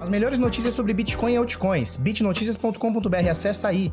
As 0.00 0.08
melhores 0.08 0.38
notícias 0.38 0.74
sobre 0.74 0.94
Bitcoin 0.94 1.32
e 1.32 1.36
altcoins. 1.36 1.96
bitnoticias.com.br. 1.96 3.28
Acesse 3.30 3.66
aí. 3.66 3.92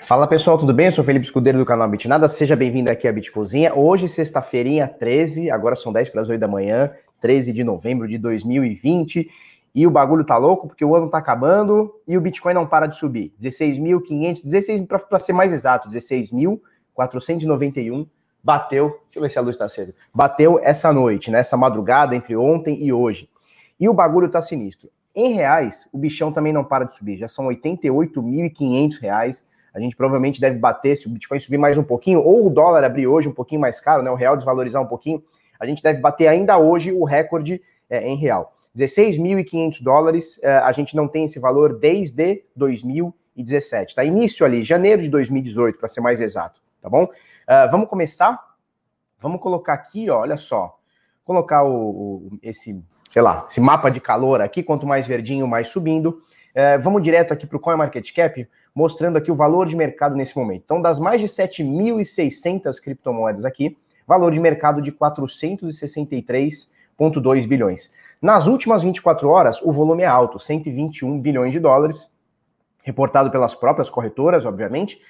Fala 0.00 0.26
pessoal, 0.26 0.58
tudo 0.58 0.74
bem? 0.74 0.86
Eu 0.86 0.92
sou 0.92 1.04
Felipe 1.04 1.26
Escudeiro 1.26 1.58
do 1.58 1.66
canal 1.66 1.88
Bitnada. 1.88 2.26
Seja 2.28 2.56
bem-vindo 2.56 2.90
aqui 2.90 3.06
à 3.06 3.12
Bitcozinha. 3.12 3.72
Hoje, 3.74 4.08
sexta-feirinha, 4.08 4.88
13, 4.88 5.50
agora 5.50 5.76
são 5.76 5.92
10 5.92 6.08
para 6.08 6.22
as 6.22 6.28
8 6.28 6.40
da 6.40 6.48
manhã, 6.48 6.90
13 7.20 7.52
de 7.52 7.62
novembro 7.62 8.08
de 8.08 8.18
2020. 8.18 9.30
E 9.74 9.86
o 9.86 9.90
bagulho 9.90 10.24
tá 10.24 10.36
louco 10.36 10.66
porque 10.66 10.84
o 10.84 10.96
ano 10.96 11.08
tá 11.08 11.18
acabando 11.18 11.94
e 12.08 12.16
o 12.16 12.20
Bitcoin 12.20 12.54
não 12.54 12.66
para 12.66 12.88
de 12.88 12.96
subir. 12.96 13.32
16.500, 13.40 14.42
16 14.42 14.86
para 15.08 15.18
ser 15.18 15.32
mais 15.32 15.52
exato, 15.52 15.88
16.491 15.88 18.08
bateu, 18.48 18.88
deixa 18.88 19.18
eu 19.18 19.20
ver 19.20 19.30
se 19.30 19.38
a 19.38 19.42
luz 19.42 19.56
está 19.56 19.66
acesa, 19.66 19.94
bateu 20.14 20.58
essa 20.62 20.90
noite, 20.90 21.30
nessa 21.30 21.54
né, 21.54 21.60
madrugada, 21.60 22.16
entre 22.16 22.34
ontem 22.34 22.82
e 22.82 22.90
hoje. 22.90 23.28
E 23.78 23.86
o 23.90 23.92
bagulho 23.92 24.30
tá 24.30 24.40
sinistro. 24.40 24.88
Em 25.14 25.34
reais, 25.34 25.86
o 25.92 25.98
bichão 25.98 26.32
também 26.32 26.50
não 26.50 26.64
para 26.64 26.86
de 26.86 26.96
subir, 26.96 27.18
já 27.18 27.28
são 27.28 27.46
88.500 27.48 29.02
reais. 29.02 29.46
A 29.74 29.78
gente 29.78 29.94
provavelmente 29.94 30.40
deve 30.40 30.58
bater, 30.58 30.96
se 30.96 31.06
o 31.06 31.10
Bitcoin 31.10 31.38
subir 31.38 31.58
mais 31.58 31.76
um 31.76 31.82
pouquinho, 31.82 32.22
ou 32.22 32.46
o 32.46 32.48
dólar 32.48 32.84
abrir 32.84 33.06
hoje 33.06 33.28
um 33.28 33.34
pouquinho 33.34 33.60
mais 33.60 33.82
caro, 33.82 34.02
né, 34.02 34.10
o 34.10 34.14
real 34.14 34.34
desvalorizar 34.34 34.80
um 34.80 34.86
pouquinho, 34.86 35.22
a 35.60 35.66
gente 35.66 35.82
deve 35.82 36.00
bater 36.00 36.26
ainda 36.26 36.56
hoje 36.56 36.90
o 36.90 37.04
recorde 37.04 37.60
é, 37.90 38.08
em 38.08 38.16
real. 38.16 38.54
16.500 38.74 39.82
dólares, 39.82 40.40
é, 40.42 40.52
a 40.56 40.72
gente 40.72 40.96
não 40.96 41.06
tem 41.06 41.26
esse 41.26 41.38
valor 41.38 41.78
desde 41.78 42.44
2017, 42.56 43.94
tá? 43.94 44.02
Início 44.04 44.46
ali, 44.46 44.62
janeiro 44.62 45.02
de 45.02 45.10
2018, 45.10 45.78
para 45.78 45.88
ser 45.88 46.00
mais 46.00 46.18
exato, 46.18 46.62
tá 46.80 46.88
bom? 46.88 47.08
Uh, 47.48 47.64
vamos 47.70 47.88
começar? 47.88 48.38
Vamos 49.18 49.40
colocar 49.40 49.72
aqui, 49.72 50.10
ó, 50.10 50.20
olha 50.20 50.36
só. 50.36 50.78
Colocar 51.24 51.64
o, 51.64 51.72
o, 51.72 52.38
esse, 52.42 52.84
sei 53.10 53.22
lá, 53.22 53.46
esse 53.48 53.58
mapa 53.58 53.90
de 53.90 54.02
calor 54.02 54.42
aqui, 54.42 54.62
quanto 54.62 54.86
mais 54.86 55.06
verdinho, 55.06 55.48
mais 55.48 55.68
subindo. 55.68 56.10
Uh, 56.10 56.78
vamos 56.82 57.02
direto 57.02 57.32
aqui 57.32 57.46
para 57.46 57.56
o 57.56 57.60
CoinMarketCap, 57.60 58.46
mostrando 58.74 59.16
aqui 59.16 59.32
o 59.32 59.34
valor 59.34 59.66
de 59.66 59.74
mercado 59.74 60.14
nesse 60.14 60.36
momento. 60.36 60.64
Então, 60.66 60.82
das 60.82 60.98
mais 60.98 61.22
de 61.22 61.26
7.600 61.26 62.78
criptomoedas 62.82 63.46
aqui, 63.46 63.78
valor 64.06 64.30
de 64.30 64.38
mercado 64.38 64.82
de 64.82 64.92
463,2 64.92 67.48
bilhões. 67.48 67.94
Nas 68.20 68.46
últimas 68.46 68.82
24 68.82 69.26
horas, 69.26 69.62
o 69.62 69.72
volume 69.72 70.02
é 70.02 70.06
alto, 70.06 70.38
121 70.38 71.18
bilhões 71.18 71.52
de 71.52 71.60
dólares, 71.60 72.14
reportado 72.84 73.30
pelas 73.30 73.54
próprias 73.54 73.88
corretoras, 73.88 74.44
obviamente, 74.44 75.00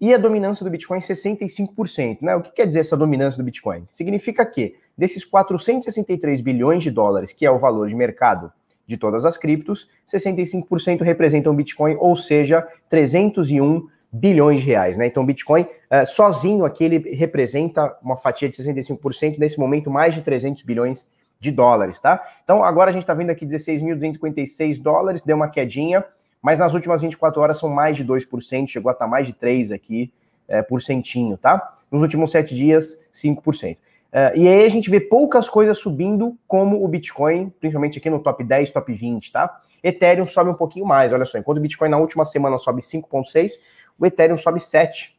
e 0.00 0.14
a 0.14 0.18
dominância 0.18 0.64
do 0.64 0.70
Bitcoin 0.70 0.98
65%. 0.98 2.18
Né? 2.22 2.34
O 2.34 2.40
que 2.40 2.52
quer 2.52 2.66
dizer 2.66 2.80
essa 2.80 2.96
dominância 2.96 3.36
do 3.36 3.44
Bitcoin? 3.44 3.84
Significa 3.88 4.46
que 4.46 4.76
desses 4.96 5.24
463 5.24 6.40
bilhões 6.40 6.82
de 6.82 6.90
dólares, 6.90 7.32
que 7.32 7.44
é 7.44 7.50
o 7.50 7.58
valor 7.58 7.88
de 7.88 7.94
mercado 7.94 8.50
de 8.86 8.96
todas 8.96 9.24
as 9.24 9.36
criptos, 9.36 9.88
65% 10.06 11.02
representam 11.02 11.54
Bitcoin, 11.54 11.96
ou 12.00 12.16
seja, 12.16 12.66
301 12.88 13.86
bilhões 14.12 14.60
de 14.60 14.66
reais. 14.66 14.96
Né? 14.96 15.06
Então, 15.06 15.24
Bitcoin 15.24 15.62
uh, 15.62 16.06
sozinho 16.06 16.64
aqui 16.64 16.84
ele 16.84 17.14
representa 17.14 17.96
uma 18.02 18.16
fatia 18.16 18.48
de 18.48 18.56
65%, 18.56 19.38
nesse 19.38 19.60
momento 19.60 19.90
mais 19.90 20.14
de 20.14 20.22
300 20.22 20.62
bilhões 20.62 21.06
de 21.38 21.50
dólares, 21.50 21.98
tá? 21.98 22.22
Então, 22.44 22.62
agora 22.62 22.90
a 22.90 22.92
gente 22.92 23.02
está 23.02 23.14
vendo 23.14 23.30
aqui 23.30 23.46
16.256 23.46 24.80
dólares, 24.82 25.22
deu 25.22 25.36
uma 25.36 25.48
quedinha, 25.48 26.04
mas 26.42 26.58
nas 26.58 26.74
últimas 26.74 27.02
24 27.02 27.40
horas 27.40 27.58
são 27.58 27.68
mais 27.68 27.96
de 27.96 28.04
2%, 28.04 28.66
chegou 28.66 28.90
a 28.90 28.92
estar 28.92 29.04
tá 29.04 29.10
mais 29.10 29.26
de 29.26 29.32
3% 29.32 29.74
aqui, 29.74 30.12
é, 30.48 30.62
por 30.62 30.82
centinho, 30.82 31.36
tá? 31.36 31.74
Nos 31.90 32.02
últimos 32.02 32.30
7 32.30 32.54
dias, 32.54 33.04
5%. 33.12 33.76
É, 34.12 34.32
e 34.36 34.48
aí 34.48 34.64
a 34.64 34.68
gente 34.68 34.90
vê 34.90 34.98
poucas 34.98 35.48
coisas 35.48 35.78
subindo, 35.78 36.36
como 36.48 36.84
o 36.84 36.88
Bitcoin, 36.88 37.50
principalmente 37.60 37.98
aqui 37.98 38.10
no 38.10 38.18
top 38.18 38.42
10, 38.42 38.70
top 38.72 38.92
20, 38.92 39.30
tá? 39.30 39.60
Ethereum 39.82 40.26
sobe 40.26 40.50
um 40.50 40.54
pouquinho 40.54 40.84
mais, 40.84 41.12
olha 41.12 41.24
só, 41.24 41.38
enquanto 41.38 41.58
o 41.58 41.60
Bitcoin 41.60 41.88
na 41.88 41.98
última 41.98 42.24
semana 42.24 42.58
sobe 42.58 42.82
5,6, 42.82 43.52
o 43.98 44.06
Ethereum 44.06 44.36
sobe 44.36 44.58
7. 44.58 45.16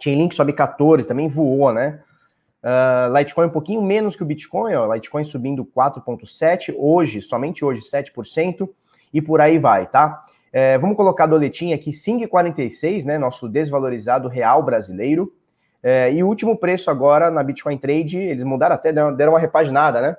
Chainlink 0.00 0.34
sobe 0.34 0.52
14, 0.52 1.06
também 1.06 1.28
voou, 1.28 1.72
né? 1.72 2.00
Uh, 2.62 3.16
Litecoin 3.16 3.46
um 3.46 3.50
pouquinho 3.50 3.80
menos 3.82 4.16
que 4.16 4.22
o 4.22 4.26
Bitcoin, 4.26 4.74
ó, 4.74 4.92
Litecoin 4.92 5.22
subindo 5.22 5.64
4,7, 5.64 6.74
hoje, 6.76 7.22
somente 7.22 7.64
hoje, 7.64 7.82
7%, 7.82 8.68
e 9.12 9.22
por 9.22 9.40
aí 9.40 9.58
vai, 9.58 9.86
tá? 9.86 10.24
É, 10.60 10.76
vamos 10.76 10.96
colocar 10.96 11.22
a 11.22 11.28
doletinha 11.28 11.76
aqui, 11.76 11.92
5,46, 11.92 13.04
né? 13.04 13.16
Nosso 13.16 13.48
desvalorizado 13.48 14.26
real 14.26 14.60
brasileiro. 14.60 15.32
É, 15.80 16.12
e 16.12 16.20
o 16.20 16.26
último 16.26 16.58
preço 16.58 16.90
agora 16.90 17.30
na 17.30 17.44
Bitcoin 17.44 17.78
Trade, 17.78 18.18
eles 18.18 18.42
mudaram 18.42 18.74
até, 18.74 18.92
deram 18.92 19.34
uma 19.34 19.38
repaginada, 19.38 20.00
né? 20.00 20.16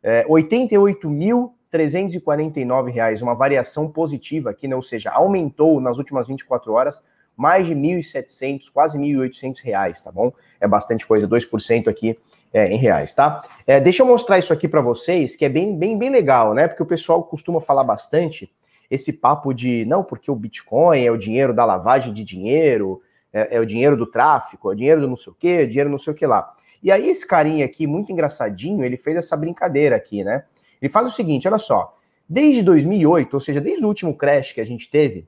É, 0.00 0.20
R$ 0.20 0.28
88.349, 0.28 3.22
uma 3.22 3.34
variação 3.34 3.90
positiva 3.90 4.50
aqui, 4.50 4.68
né? 4.68 4.76
Ou 4.76 4.84
seja, 4.84 5.10
aumentou 5.10 5.80
nas 5.80 5.98
últimas 5.98 6.28
24 6.28 6.72
horas 6.72 7.04
mais 7.36 7.66
de 7.66 7.74
1.700, 7.74 8.70
quase 8.72 8.96
1.800 8.96 9.64
reais, 9.64 10.00
tá 10.00 10.12
bom? 10.12 10.32
É 10.60 10.68
bastante 10.68 11.04
coisa, 11.04 11.26
2% 11.26 11.88
aqui 11.88 12.16
é, 12.52 12.68
em 12.68 12.76
reais, 12.76 13.12
tá? 13.12 13.42
É, 13.66 13.80
deixa 13.80 14.04
eu 14.04 14.06
mostrar 14.06 14.38
isso 14.38 14.52
aqui 14.52 14.68
para 14.68 14.80
vocês, 14.80 15.34
que 15.34 15.44
é 15.44 15.48
bem, 15.48 15.76
bem, 15.76 15.98
bem 15.98 16.10
legal, 16.10 16.54
né? 16.54 16.68
Porque 16.68 16.84
o 16.84 16.86
pessoal 16.86 17.24
costuma 17.24 17.60
falar 17.60 17.82
bastante 17.82 18.48
esse 18.92 19.14
papo 19.14 19.54
de 19.54 19.86
não, 19.86 20.04
porque 20.04 20.30
o 20.30 20.36
Bitcoin 20.36 21.02
é 21.02 21.10
o 21.10 21.16
dinheiro 21.16 21.54
da 21.54 21.64
lavagem 21.64 22.12
de 22.12 22.22
dinheiro, 22.22 23.00
é, 23.32 23.56
é 23.56 23.58
o 23.58 23.64
dinheiro 23.64 23.96
do 23.96 24.04
tráfico, 24.04 24.68
é 24.68 24.74
o 24.74 24.76
dinheiro 24.76 25.00
do 25.00 25.08
não 25.08 25.16
sei 25.16 25.32
o 25.32 25.36
quê, 25.36 25.60
é 25.60 25.64
o 25.64 25.66
dinheiro 25.66 25.88
não 25.88 25.96
sei 25.96 26.12
o 26.12 26.16
que 26.16 26.26
lá. 26.26 26.54
E 26.82 26.92
aí, 26.92 27.08
esse 27.08 27.26
carinha 27.26 27.64
aqui, 27.64 27.86
muito 27.86 28.12
engraçadinho, 28.12 28.84
ele 28.84 28.98
fez 28.98 29.16
essa 29.16 29.34
brincadeira 29.34 29.96
aqui, 29.96 30.22
né? 30.22 30.44
Ele 30.80 30.90
faz 30.92 31.06
o 31.06 31.10
seguinte: 31.10 31.48
olha 31.48 31.56
só, 31.56 31.96
desde 32.28 32.62
2008, 32.62 33.32
ou 33.32 33.40
seja, 33.40 33.62
desde 33.62 33.82
o 33.82 33.88
último 33.88 34.14
crash 34.14 34.52
que 34.52 34.60
a 34.60 34.66
gente 34.66 34.90
teve, 34.90 35.26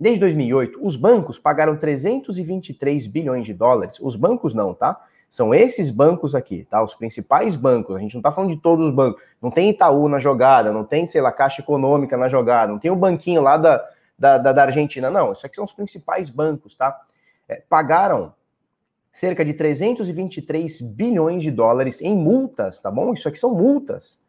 desde 0.00 0.18
2008, 0.18 0.84
os 0.84 0.96
bancos 0.96 1.38
pagaram 1.38 1.76
323 1.76 3.06
bilhões 3.06 3.46
de 3.46 3.54
dólares. 3.54 4.00
Os 4.00 4.16
bancos 4.16 4.54
não, 4.54 4.74
tá? 4.74 5.00
São 5.32 5.54
esses 5.54 5.88
bancos 5.88 6.34
aqui, 6.34 6.66
tá? 6.68 6.82
Os 6.82 6.94
principais 6.94 7.56
bancos. 7.56 7.96
A 7.96 7.98
gente 7.98 8.14
não 8.14 8.20
tá 8.20 8.30
falando 8.30 8.54
de 8.54 8.60
todos 8.60 8.86
os 8.86 8.94
bancos. 8.94 9.22
Não 9.40 9.50
tem 9.50 9.70
Itaú 9.70 10.06
na 10.06 10.18
jogada, 10.18 10.70
não 10.70 10.84
tem, 10.84 11.06
sei 11.06 11.22
lá, 11.22 11.32
Caixa 11.32 11.62
Econômica 11.62 12.18
na 12.18 12.28
jogada, 12.28 12.70
não 12.70 12.78
tem 12.78 12.90
o 12.90 12.96
banquinho 12.96 13.40
lá 13.40 13.56
da, 13.56 13.82
da, 14.18 14.36
da, 14.36 14.52
da 14.52 14.62
Argentina. 14.64 15.10
Não, 15.10 15.32
isso 15.32 15.46
aqui 15.46 15.56
são 15.56 15.64
os 15.64 15.72
principais 15.72 16.28
bancos, 16.28 16.76
tá? 16.76 17.00
É, 17.48 17.62
pagaram 17.66 18.34
cerca 19.10 19.42
de 19.42 19.54
323 19.54 20.82
bilhões 20.82 21.42
de 21.42 21.50
dólares 21.50 22.02
em 22.02 22.14
multas, 22.14 22.82
tá 22.82 22.90
bom? 22.90 23.14
Isso 23.14 23.26
aqui 23.26 23.38
são 23.38 23.54
multas 23.54 24.21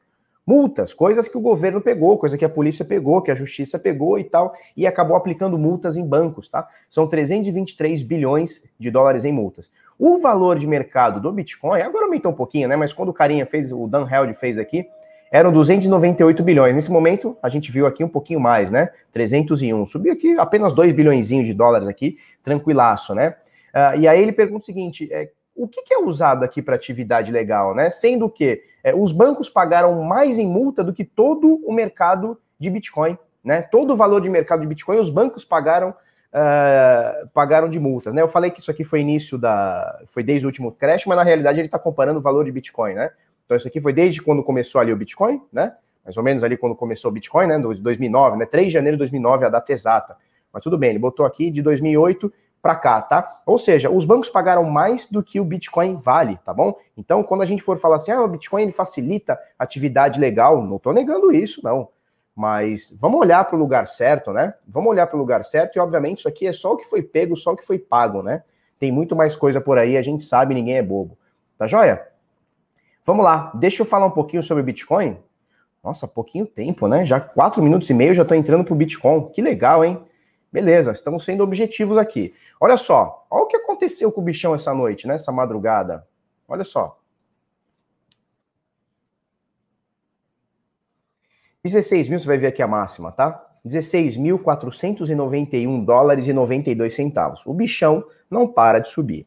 multas, 0.45 0.93
coisas 0.93 1.27
que 1.27 1.37
o 1.37 1.41
governo 1.41 1.79
pegou, 1.79 2.17
coisa 2.17 2.37
que 2.37 2.45
a 2.45 2.49
polícia 2.49 2.83
pegou, 2.83 3.21
que 3.21 3.31
a 3.31 3.35
justiça 3.35 3.79
pegou 3.79 4.19
e 4.19 4.23
tal, 4.23 4.53
e 4.75 4.85
acabou 4.85 5.15
aplicando 5.15 5.57
multas 5.57 5.95
em 5.95 6.05
bancos, 6.05 6.49
tá? 6.49 6.67
São 6.89 7.07
323 7.07 8.03
bilhões 8.03 8.63
de 8.77 8.91
dólares 8.91 9.25
em 9.25 9.31
multas. 9.31 9.71
O 9.97 10.17
valor 10.19 10.59
de 10.59 10.67
mercado 10.67 11.21
do 11.21 11.31
Bitcoin, 11.31 11.81
agora 11.81 12.05
aumentou 12.05 12.31
um 12.31 12.35
pouquinho, 12.35 12.67
né? 12.67 12.75
Mas 12.75 12.91
quando 12.91 13.09
o 13.09 13.13
carinha 13.13 13.45
fez, 13.45 13.71
o 13.71 13.87
Dan 13.87 14.07
Held 14.09 14.33
fez 14.33 14.59
aqui, 14.59 14.87
eram 15.31 15.51
298 15.51 16.43
bilhões. 16.43 16.75
Nesse 16.75 16.91
momento, 16.91 17.35
a 17.41 17.49
gente 17.49 17.71
viu 17.71 17.87
aqui 17.87 18.03
um 18.03 18.07
pouquinho 18.09 18.39
mais, 18.39 18.69
né? 18.69 18.89
301. 19.11 19.85
Subiu 19.87 20.13
aqui 20.13 20.37
apenas 20.37 20.73
2 20.73 20.93
bilhões 20.93 21.27
de 21.27 21.53
dólares 21.53 21.87
aqui, 21.87 22.17
tranquilaço, 22.43 23.15
né? 23.15 23.35
Uh, 23.73 23.99
e 23.99 24.07
aí 24.07 24.21
ele 24.21 24.31
pergunta 24.31 24.61
o 24.61 24.65
seguinte: 24.65 25.09
é, 25.11 25.31
o 25.55 25.67
que, 25.67 25.83
que 25.83 25.93
é 25.93 25.99
usado 25.99 26.43
aqui 26.43 26.61
para 26.61 26.75
atividade 26.75 27.31
legal, 27.31 27.75
né? 27.75 27.89
Sendo 27.89 28.29
que 28.29 28.63
é, 28.83 28.93
os 28.93 29.11
bancos 29.11 29.49
pagaram 29.49 30.03
mais 30.03 30.39
em 30.39 30.47
multa 30.47 30.83
do 30.83 30.93
que 30.93 31.03
todo 31.03 31.61
o 31.65 31.71
mercado 31.71 32.39
de 32.59 32.69
Bitcoin, 32.69 33.17
né? 33.43 33.61
Todo 33.61 33.93
o 33.93 33.95
valor 33.95 34.21
de 34.21 34.29
mercado 34.29 34.61
de 34.61 34.67
Bitcoin, 34.67 34.97
os 34.99 35.09
bancos 35.09 35.45
pagaram 35.45 35.89
uh, 36.33 37.27
pagaram 37.33 37.69
de 37.69 37.79
multas, 37.79 38.13
né? 38.13 38.21
Eu 38.21 38.27
falei 38.27 38.49
que 38.49 38.59
isso 38.59 38.71
aqui 38.71 38.83
foi 38.83 39.01
início 39.01 39.37
da, 39.37 40.01
foi 40.07 40.23
desde 40.23 40.45
o 40.45 40.49
último 40.49 40.71
crash, 40.71 41.05
mas 41.05 41.17
na 41.17 41.23
realidade 41.23 41.59
ele 41.59 41.67
está 41.67 41.77
comparando 41.77 42.19
o 42.19 42.21
valor 42.21 42.43
de 42.43 42.51
Bitcoin, 42.51 42.95
né? 42.95 43.11
Então 43.45 43.55
isso 43.55 43.67
aqui 43.67 43.79
foi 43.79 43.93
desde 43.93 44.21
quando 44.21 44.43
começou 44.43 44.81
ali 44.81 44.91
o 44.91 44.97
Bitcoin, 44.97 45.41
né? 45.51 45.73
Mais 46.03 46.17
ou 46.17 46.23
menos 46.23 46.43
ali 46.43 46.57
quando 46.57 46.75
começou 46.75 47.11
o 47.11 47.13
Bitcoin, 47.13 47.47
né? 47.47 47.59
2009, 47.59 48.37
né? 48.37 48.45
3 48.45 48.67
de 48.67 48.73
janeiro 48.73 48.97
de 48.97 48.99
2009 48.99 49.45
a 49.45 49.49
data 49.49 49.71
exata. 49.71 50.17
Mas 50.51 50.63
tudo 50.63 50.77
bem, 50.77 50.89
ele 50.91 50.99
botou 50.99 51.25
aqui 51.25 51.49
de 51.49 51.61
2008 51.61 52.31
para 52.63 52.77
cá, 52.77 53.01
tá? 53.01 53.41
Ou 53.45 53.57
seja, 53.57 53.89
os 53.89 54.05
bancos 54.05 54.29
pagaram 54.29 54.63
mais 54.63 55.05
do 55.05 55.21
que 55.21 55.37
o 55.37 55.43
Bitcoin 55.43 55.97
vale, 55.97 56.37
tá 56.45 56.53
bom? 56.53 56.73
Então, 56.95 57.21
quando 57.21 57.41
a 57.41 57.45
gente 57.45 57.61
for 57.61 57.77
falar 57.77 57.97
assim, 57.97 58.13
ah, 58.13 58.21
o 58.21 58.27
Bitcoin 58.29 58.63
ele 58.63 58.71
facilita 58.71 59.37
atividade 59.59 60.17
legal, 60.17 60.63
não 60.63 60.77
estou 60.77 60.93
negando 60.93 61.33
isso, 61.33 61.59
não. 61.61 61.89
Mas 62.33 62.97
vamos 63.01 63.19
olhar 63.19 63.43
para 63.43 63.57
o 63.57 63.59
lugar 63.59 63.85
certo, 63.85 64.31
né? 64.31 64.53
Vamos 64.65 64.89
olhar 64.89 65.07
para 65.07 65.17
o 65.17 65.19
lugar 65.19 65.43
certo 65.43 65.75
e, 65.75 65.79
obviamente, 65.79 66.19
isso 66.19 66.27
aqui 66.29 66.47
é 66.47 66.53
só 66.53 66.71
o 66.71 66.77
que 66.77 66.85
foi 66.85 67.03
pego, 67.03 67.35
só 67.35 67.51
o 67.51 67.57
que 67.57 67.65
foi 67.65 67.77
pago, 67.77 68.23
né? 68.23 68.43
Tem 68.79 68.93
muito 68.93 69.13
mais 69.13 69.35
coisa 69.35 69.59
por 69.59 69.77
aí, 69.77 69.97
a 69.97 70.01
gente 70.01 70.23
sabe, 70.23 70.55
ninguém 70.55 70.77
é 70.77 70.81
bobo. 70.81 71.17
Tá 71.57 71.67
joia? 71.67 72.07
Vamos 73.05 73.25
lá, 73.25 73.51
deixa 73.55 73.81
eu 73.81 73.85
falar 73.85 74.05
um 74.05 74.11
pouquinho 74.11 74.41
sobre 74.41 74.63
Bitcoin. 74.63 75.17
Nossa, 75.83 76.07
pouquinho 76.07 76.45
tempo, 76.45 76.87
né? 76.87 77.05
Já 77.05 77.19
quatro 77.19 77.61
minutos 77.61 77.89
e 77.89 77.93
meio 77.93 78.13
já 78.13 78.21
estou 78.21 78.37
entrando 78.37 78.63
para 78.63 78.73
o 78.73 78.77
Bitcoin. 78.77 79.29
Que 79.33 79.41
legal, 79.41 79.83
hein? 79.83 80.01
Beleza, 80.53 80.91
estamos 80.91 81.25
sendo 81.25 81.43
objetivos 81.43 81.97
aqui. 81.97 82.31
Olha 82.61 82.77
só, 82.77 83.25
olha 83.27 83.45
o 83.45 83.47
que 83.47 83.57
aconteceu 83.57 84.11
com 84.11 84.21
o 84.21 84.23
bichão 84.23 84.53
essa 84.53 84.71
noite, 84.71 85.07
nessa 85.07 85.31
né? 85.31 85.37
madrugada. 85.37 86.07
Olha 86.47 86.63
só. 86.63 86.99
16 91.63 92.07
mil, 92.07 92.19
você 92.19 92.27
vai 92.27 92.37
ver 92.37 92.45
aqui 92.47 92.61
a 92.61 92.67
máxima, 92.67 93.11
tá? 93.11 93.43
16.491 93.65 95.83
dólares 95.83 96.27
e 96.27 96.33
92 96.33 96.93
centavos. 96.93 97.43
O 97.47 97.53
bichão 97.53 98.05
não 98.29 98.47
para 98.47 98.77
de 98.77 98.89
subir. 98.89 99.25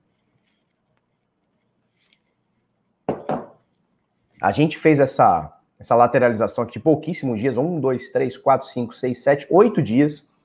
A 4.40 4.52
gente 4.52 4.79
fez 4.79 5.00
essa, 5.00 5.61
essa 5.76 5.96
lateralização 5.96 6.62
aqui 6.62 6.75
de 6.75 6.81
pouquíssimos 6.81 7.40
dias, 7.40 7.56
um, 7.56 7.81
dois, 7.81 8.12
três, 8.12 8.38
quatro, 8.38 8.69
cinco, 8.69 8.94
seis, 8.94 9.25
sete, 9.25 9.44
oito 9.50 9.82
dias. 9.82 10.36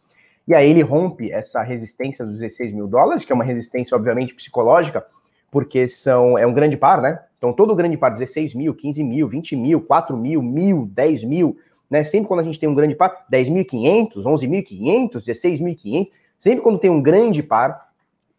E 0.51 0.53
aí 0.53 0.69
ele 0.69 0.81
rompe 0.81 1.31
essa 1.31 1.63
resistência 1.63 2.25
dos 2.25 2.37
16 2.37 2.73
mil 2.73 2.85
dólares, 2.85 3.23
que 3.23 3.31
é 3.31 3.35
uma 3.35 3.45
resistência, 3.45 3.95
obviamente, 3.95 4.33
psicológica, 4.33 5.01
porque 5.49 5.87
são, 5.87 6.37
é 6.37 6.45
um 6.45 6.51
grande 6.53 6.75
par, 6.75 7.01
né? 7.01 7.21
Então, 7.37 7.53
todo 7.53 7.73
grande 7.73 7.95
par, 7.95 8.11
16 8.11 8.53
mil, 8.53 8.75
15 8.75 9.01
mil, 9.01 9.29
20 9.29 9.55
mil, 9.55 9.79
4 9.79 10.17
mil, 10.17 10.41
mil, 10.41 10.89
10 10.91 11.23
mil, 11.23 11.57
né? 11.89 12.03
Sempre 12.03 12.27
quando 12.27 12.41
a 12.41 12.43
gente 12.43 12.59
tem 12.59 12.67
um 12.67 12.75
grande 12.75 12.95
par, 12.95 13.25
10.500, 13.31 14.15
11.500, 14.15 15.11
16.500, 15.21 16.09
sempre 16.37 16.61
quando 16.61 16.79
tem 16.79 16.91
um 16.91 17.01
grande 17.01 17.41
par, 17.41 17.87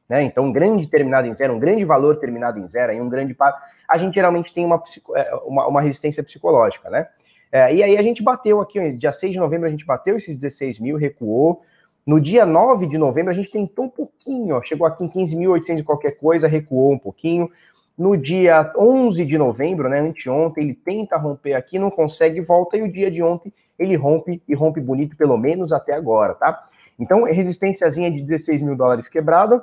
né? 0.06 0.22
Então, 0.22 0.44
um 0.44 0.52
grande 0.52 0.86
terminado 0.88 1.26
em 1.26 1.32
zero, 1.32 1.54
um 1.54 1.58
grande 1.58 1.82
valor 1.82 2.16
terminado 2.16 2.58
em 2.58 2.68
zero, 2.68 2.92
aí 2.92 3.00
um 3.00 3.08
grande 3.08 3.32
par, 3.32 3.58
a 3.88 3.96
gente 3.96 4.12
geralmente 4.12 4.52
tem 4.52 4.66
uma, 4.66 4.82
é, 5.16 5.34
uma, 5.46 5.66
uma 5.66 5.80
resistência 5.80 6.22
psicológica, 6.22 6.90
né? 6.90 7.06
É, 7.50 7.74
e 7.74 7.82
aí 7.82 7.96
a 7.96 8.02
gente 8.02 8.22
bateu 8.22 8.60
aqui, 8.60 8.92
dia 8.92 9.12
6 9.12 9.32
de 9.32 9.38
novembro 9.38 9.66
a 9.66 9.70
gente 9.70 9.86
bateu 9.86 10.18
esses 10.18 10.36
16 10.36 10.78
mil, 10.78 10.98
recuou. 10.98 11.62
No 12.06 12.20
dia 12.20 12.44
9 12.44 12.86
de 12.86 12.98
novembro 12.98 13.30
a 13.30 13.34
gente 13.34 13.50
tentou 13.50 13.84
um 13.84 13.88
pouquinho, 13.88 14.56
ó, 14.56 14.62
chegou 14.62 14.86
aqui 14.86 15.04
em 15.04 15.08
15.800 15.08 15.78
e 15.78 15.82
qualquer 15.84 16.12
coisa, 16.12 16.48
recuou 16.48 16.92
um 16.92 16.98
pouquinho. 16.98 17.50
No 17.96 18.16
dia 18.16 18.72
11 18.76 19.24
de 19.24 19.38
novembro, 19.38 19.88
né, 19.88 20.00
anteontem, 20.00 20.64
ele 20.64 20.74
tenta 20.74 21.16
romper 21.16 21.54
aqui, 21.54 21.78
não 21.78 21.90
consegue, 21.90 22.40
volta, 22.40 22.76
e 22.76 22.82
o 22.82 22.90
dia 22.90 23.10
de 23.10 23.22
ontem 23.22 23.52
ele 23.78 23.96
rompe 23.96 24.42
e 24.48 24.54
rompe 24.54 24.80
bonito, 24.80 25.16
pelo 25.16 25.36
menos 25.36 25.72
até 25.72 25.92
agora, 25.94 26.34
tá? 26.34 26.66
Então, 26.98 27.24
resistênciazinha 27.24 28.10
de 28.10 28.22
16 28.22 28.62
mil 28.62 28.76
dólares 28.76 29.08
quebrada, 29.08 29.62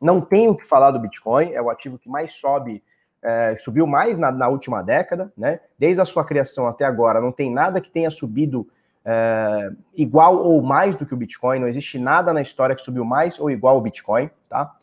não 0.00 0.20
tenho 0.20 0.52
o 0.52 0.56
que 0.56 0.66
falar 0.66 0.90
do 0.90 0.98
Bitcoin, 0.98 1.52
é 1.52 1.62
o 1.62 1.70
ativo 1.70 1.98
que 1.98 2.08
mais 2.08 2.34
sobe, 2.34 2.82
é, 3.22 3.56
subiu 3.58 3.86
mais 3.86 4.18
na, 4.18 4.30
na, 4.30 4.48
última 4.48 4.82
década, 4.82 5.32
né? 5.36 5.60
Desde 5.78 6.00
a 6.00 6.04
sua 6.04 6.24
criação 6.24 6.66
até 6.66 6.84
agora, 6.84 7.20
não 7.20 7.32
tem 7.32 7.52
nada 7.52 7.80
que 7.80 7.90
tenha 7.90 8.10
subido 8.10 8.68
é, 9.08 9.70
igual 9.96 10.36
ou 10.36 10.60
mais 10.60 10.96
do 10.96 11.06
que 11.06 11.14
o 11.14 11.16
Bitcoin, 11.16 11.60
não 11.60 11.68
existe 11.68 11.96
nada 11.96 12.32
na 12.32 12.42
história 12.42 12.74
que 12.74 12.82
subiu 12.82 13.04
mais 13.04 13.38
ou 13.38 13.48
igual 13.48 13.76
ao 13.76 13.80
Bitcoin, 13.80 14.28
tá? 14.48 14.74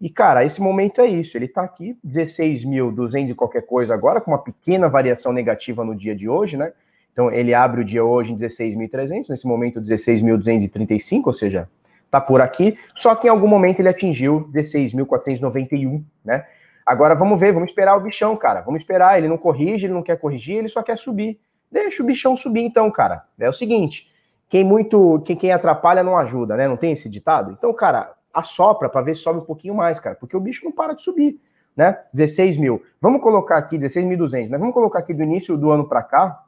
E, 0.00 0.08
cara, 0.08 0.44
esse 0.44 0.60
momento 0.60 1.00
é 1.00 1.06
isso. 1.06 1.36
Ele 1.36 1.46
está 1.46 1.62
aqui, 1.62 1.98
16.200 2.06 3.30
e 3.30 3.34
qualquer 3.34 3.62
coisa 3.62 3.92
agora, 3.92 4.20
com 4.20 4.30
uma 4.30 4.38
pequena 4.38 4.88
variação 4.88 5.32
negativa 5.32 5.84
no 5.84 5.94
dia 5.94 6.14
de 6.14 6.28
hoje, 6.28 6.56
né? 6.56 6.72
Então, 7.12 7.32
ele 7.32 7.52
abre 7.52 7.80
o 7.80 7.84
dia 7.84 8.04
hoje 8.04 8.32
em 8.32 8.36
16.300, 8.36 9.28
nesse 9.28 9.46
momento 9.46 9.80
16.235, 9.80 11.22
ou 11.26 11.32
seja, 11.32 11.68
tá 12.10 12.20
por 12.20 12.40
aqui. 12.40 12.78
Só 12.94 13.14
que 13.14 13.26
em 13.26 13.30
algum 13.30 13.48
momento 13.48 13.80
ele 13.80 13.88
atingiu 13.88 14.48
16.491, 14.52 16.02
né? 16.24 16.44
Agora 16.86 17.14
vamos 17.14 17.40
ver, 17.40 17.52
vamos 17.52 17.70
esperar 17.70 17.96
o 17.96 18.00
bichão, 18.00 18.36
cara. 18.36 18.60
Vamos 18.60 18.82
esperar. 18.82 19.16
Ele 19.16 19.26
não 19.26 19.38
corrige, 19.38 19.86
ele 19.86 19.94
não 19.94 20.02
quer 20.02 20.18
corrigir, 20.18 20.58
ele 20.58 20.68
só 20.68 20.82
quer 20.82 20.98
subir. 20.98 21.40
Deixa 21.74 22.04
o 22.04 22.06
bichão 22.06 22.36
subir, 22.36 22.62
então, 22.62 22.88
cara. 22.88 23.24
É 23.36 23.48
o 23.48 23.52
seguinte: 23.52 24.08
quem 24.48 24.62
muito, 24.62 25.20
quem, 25.24 25.34
quem 25.34 25.50
atrapalha 25.50 26.04
não 26.04 26.16
ajuda, 26.16 26.56
né? 26.56 26.68
Não 26.68 26.76
tem 26.76 26.92
esse 26.92 27.10
ditado? 27.10 27.50
Então, 27.50 27.72
cara, 27.74 28.14
assopra 28.32 28.88
para 28.88 29.02
ver 29.02 29.16
se 29.16 29.22
sobe 29.22 29.40
um 29.40 29.44
pouquinho 29.44 29.74
mais, 29.74 29.98
cara, 29.98 30.14
porque 30.14 30.36
o 30.36 30.40
bicho 30.40 30.64
não 30.64 30.70
para 30.70 30.92
de 30.92 31.02
subir, 31.02 31.40
né? 31.76 31.98
16 32.12 32.58
mil. 32.58 32.80
Vamos 33.00 33.20
colocar 33.20 33.58
aqui, 33.58 33.76
16.200, 33.76 34.50
né? 34.50 34.56
Vamos 34.56 34.72
colocar 34.72 35.00
aqui 35.00 35.12
do 35.12 35.24
início 35.24 35.58
do 35.58 35.72
ano 35.72 35.88
para 35.88 36.00
cá, 36.04 36.44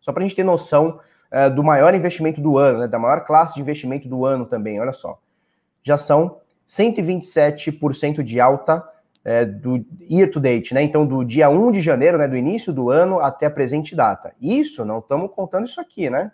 só 0.00 0.10
para 0.12 0.24
a 0.24 0.26
gente 0.26 0.34
ter 0.34 0.42
noção 0.42 0.98
uh, 1.30 1.54
do 1.54 1.62
maior 1.62 1.94
investimento 1.94 2.40
do 2.40 2.58
ano, 2.58 2.80
né? 2.80 2.88
Da 2.88 2.98
maior 2.98 3.24
classe 3.24 3.54
de 3.54 3.60
investimento 3.60 4.08
do 4.08 4.26
ano 4.26 4.44
também, 4.44 4.80
olha 4.80 4.92
só. 4.92 5.20
Já 5.84 5.96
são 5.96 6.40
127% 6.66 8.24
de 8.24 8.40
alta 8.40 8.84
é, 9.28 9.44
do 9.44 9.84
year 10.10 10.30
to 10.30 10.40
date, 10.40 10.72
né? 10.72 10.82
Então, 10.82 11.06
do 11.06 11.22
dia 11.22 11.50
1 11.50 11.72
de 11.72 11.82
janeiro, 11.82 12.16
né? 12.16 12.26
Do 12.26 12.34
início 12.34 12.72
do 12.72 12.88
ano 12.88 13.20
até 13.20 13.44
a 13.44 13.50
presente 13.50 13.94
data. 13.94 14.32
Isso, 14.40 14.86
não 14.86 15.00
estamos 15.00 15.30
contando 15.32 15.66
isso 15.66 15.78
aqui, 15.78 16.08
né? 16.08 16.32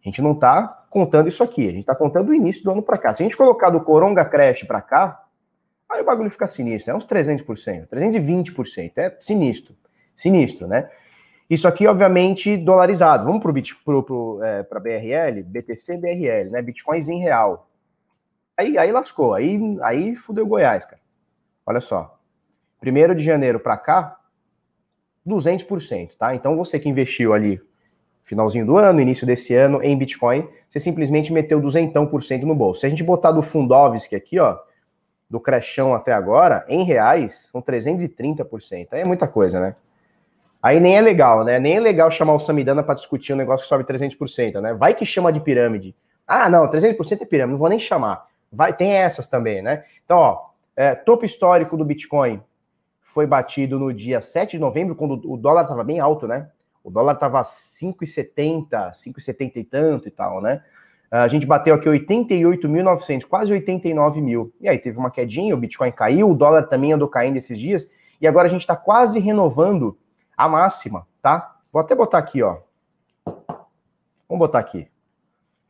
A 0.00 0.08
gente 0.08 0.22
não 0.22 0.30
está 0.30 0.86
contando 0.88 1.28
isso 1.28 1.42
aqui, 1.42 1.62
a 1.62 1.72
gente 1.72 1.80
está 1.80 1.94
contando 1.94 2.28
o 2.28 2.34
início 2.34 2.62
do 2.62 2.70
ano 2.70 2.82
para 2.82 2.96
cá. 2.98 3.16
Se 3.16 3.24
a 3.24 3.26
gente 3.26 3.36
colocar 3.36 3.70
do 3.70 3.82
Coronga 3.82 4.24
Crash 4.24 4.62
para 4.62 4.80
cá, 4.80 5.24
aí 5.90 6.02
o 6.02 6.04
bagulho 6.04 6.30
fica 6.30 6.46
sinistro, 6.46 6.92
é 6.92 6.94
uns 6.94 7.04
300%, 7.04 7.88
320%, 7.88 8.92
é 8.96 9.16
sinistro, 9.18 9.74
sinistro, 10.14 10.68
né? 10.68 10.88
Isso 11.50 11.66
aqui, 11.66 11.84
obviamente, 11.88 12.56
dolarizado. 12.56 13.24
Vamos 13.24 13.42
para 13.42 13.52
pro, 13.84 14.02
pro, 14.04 14.40
é, 14.40 14.62
BRL, 14.62 15.42
BTC 15.42 15.96
BRL, 15.96 16.50
né? 16.50 16.62
Bitcoins 16.62 17.08
em 17.08 17.18
real. 17.18 17.68
Aí, 18.56 18.78
aí 18.78 18.92
lascou, 18.92 19.34
aí, 19.34 19.58
aí 19.82 20.14
fudeu 20.14 20.46
Goiás, 20.46 20.84
cara. 20.84 21.02
Olha 21.66 21.80
só. 21.80 22.19
Primeiro 22.80 23.14
de 23.14 23.22
janeiro 23.22 23.60
para 23.60 23.76
cá, 23.76 24.16
200%, 25.26 26.16
tá? 26.18 26.34
Então 26.34 26.56
você 26.56 26.80
que 26.80 26.88
investiu 26.88 27.32
ali 27.32 27.60
finalzinho 28.24 28.64
do 28.64 28.78
ano, 28.78 29.00
início 29.00 29.26
desse 29.26 29.54
ano, 29.54 29.82
em 29.82 29.98
Bitcoin, 29.98 30.48
você 30.68 30.78
simplesmente 30.78 31.32
meteu 31.32 31.60
duzentão 31.60 32.06
por 32.06 32.22
cento 32.22 32.46
no 32.46 32.54
bolso. 32.54 32.80
Se 32.80 32.86
a 32.86 32.88
gente 32.88 33.02
botar 33.02 33.32
do 33.32 33.42
Fundovsk 33.42 34.14
aqui, 34.14 34.38
ó, 34.38 34.56
do 35.28 35.40
crashão 35.40 35.94
até 35.94 36.12
agora, 36.12 36.64
em 36.68 36.84
reais, 36.84 37.48
são 37.50 37.60
330%. 37.60 38.88
Aí 38.92 39.00
é 39.00 39.04
muita 39.04 39.26
coisa, 39.26 39.60
né? 39.60 39.74
Aí 40.62 40.78
nem 40.78 40.96
é 40.96 41.00
legal, 41.00 41.44
né? 41.44 41.58
Nem 41.58 41.76
é 41.76 41.80
legal 41.80 42.08
chamar 42.10 42.34
o 42.34 42.38
Samidana 42.38 42.84
para 42.84 42.94
discutir 42.94 43.32
um 43.32 43.36
negócio 43.36 43.64
que 43.64 43.68
sobe 43.68 43.82
300%, 43.82 44.60
né? 44.60 44.74
Vai 44.74 44.94
que 44.94 45.04
chama 45.04 45.32
de 45.32 45.40
pirâmide. 45.40 45.94
Ah, 46.26 46.48
não, 46.48 46.68
300% 46.68 47.22
é 47.22 47.24
pirâmide, 47.24 47.52
não 47.52 47.58
vou 47.58 47.68
nem 47.68 47.80
chamar. 47.80 48.26
Vai, 48.52 48.72
tem 48.72 48.92
essas 48.92 49.26
também, 49.26 49.60
né? 49.60 49.84
Então, 50.04 50.18
ó, 50.18 50.50
é, 50.76 50.94
topo 50.94 51.24
histórico 51.24 51.76
do 51.76 51.84
Bitcoin 51.84 52.40
foi 53.12 53.26
batido 53.26 53.78
no 53.78 53.92
dia 53.92 54.20
7 54.20 54.52
de 54.52 54.58
novembro, 54.58 54.94
quando 54.94 55.20
o 55.30 55.36
dólar 55.36 55.62
estava 55.62 55.82
bem 55.82 55.98
alto, 55.98 56.28
né? 56.28 56.48
O 56.82 56.90
dólar 56.90 57.14
estava 57.14 57.42
5,70, 57.42 58.90
5,70 58.90 59.56
e 59.56 59.64
tanto 59.64 60.08
e 60.08 60.10
tal, 60.10 60.40
né? 60.40 60.62
A 61.10 61.26
gente 61.26 61.44
bateu 61.44 61.74
aqui 61.74 61.88
88.900, 61.88 63.26
quase 63.26 63.52
89 63.52 64.20
mil. 64.20 64.54
E 64.60 64.68
aí 64.68 64.78
teve 64.78 64.96
uma 64.96 65.10
quedinha, 65.10 65.52
o 65.54 65.58
Bitcoin 65.58 65.90
caiu, 65.90 66.30
o 66.30 66.36
dólar 66.36 66.68
também 66.68 66.92
andou 66.92 67.08
caindo 67.08 67.36
esses 67.36 67.58
dias. 67.58 67.90
E 68.20 68.28
agora 68.28 68.46
a 68.46 68.50
gente 68.50 68.60
está 68.60 68.76
quase 68.76 69.18
renovando 69.18 69.98
a 70.36 70.48
máxima, 70.48 71.06
tá? 71.20 71.56
Vou 71.72 71.80
até 71.80 71.96
botar 71.96 72.18
aqui, 72.18 72.42
ó. 72.42 72.58
Vamos 73.26 74.38
botar 74.38 74.60
aqui. 74.60 74.88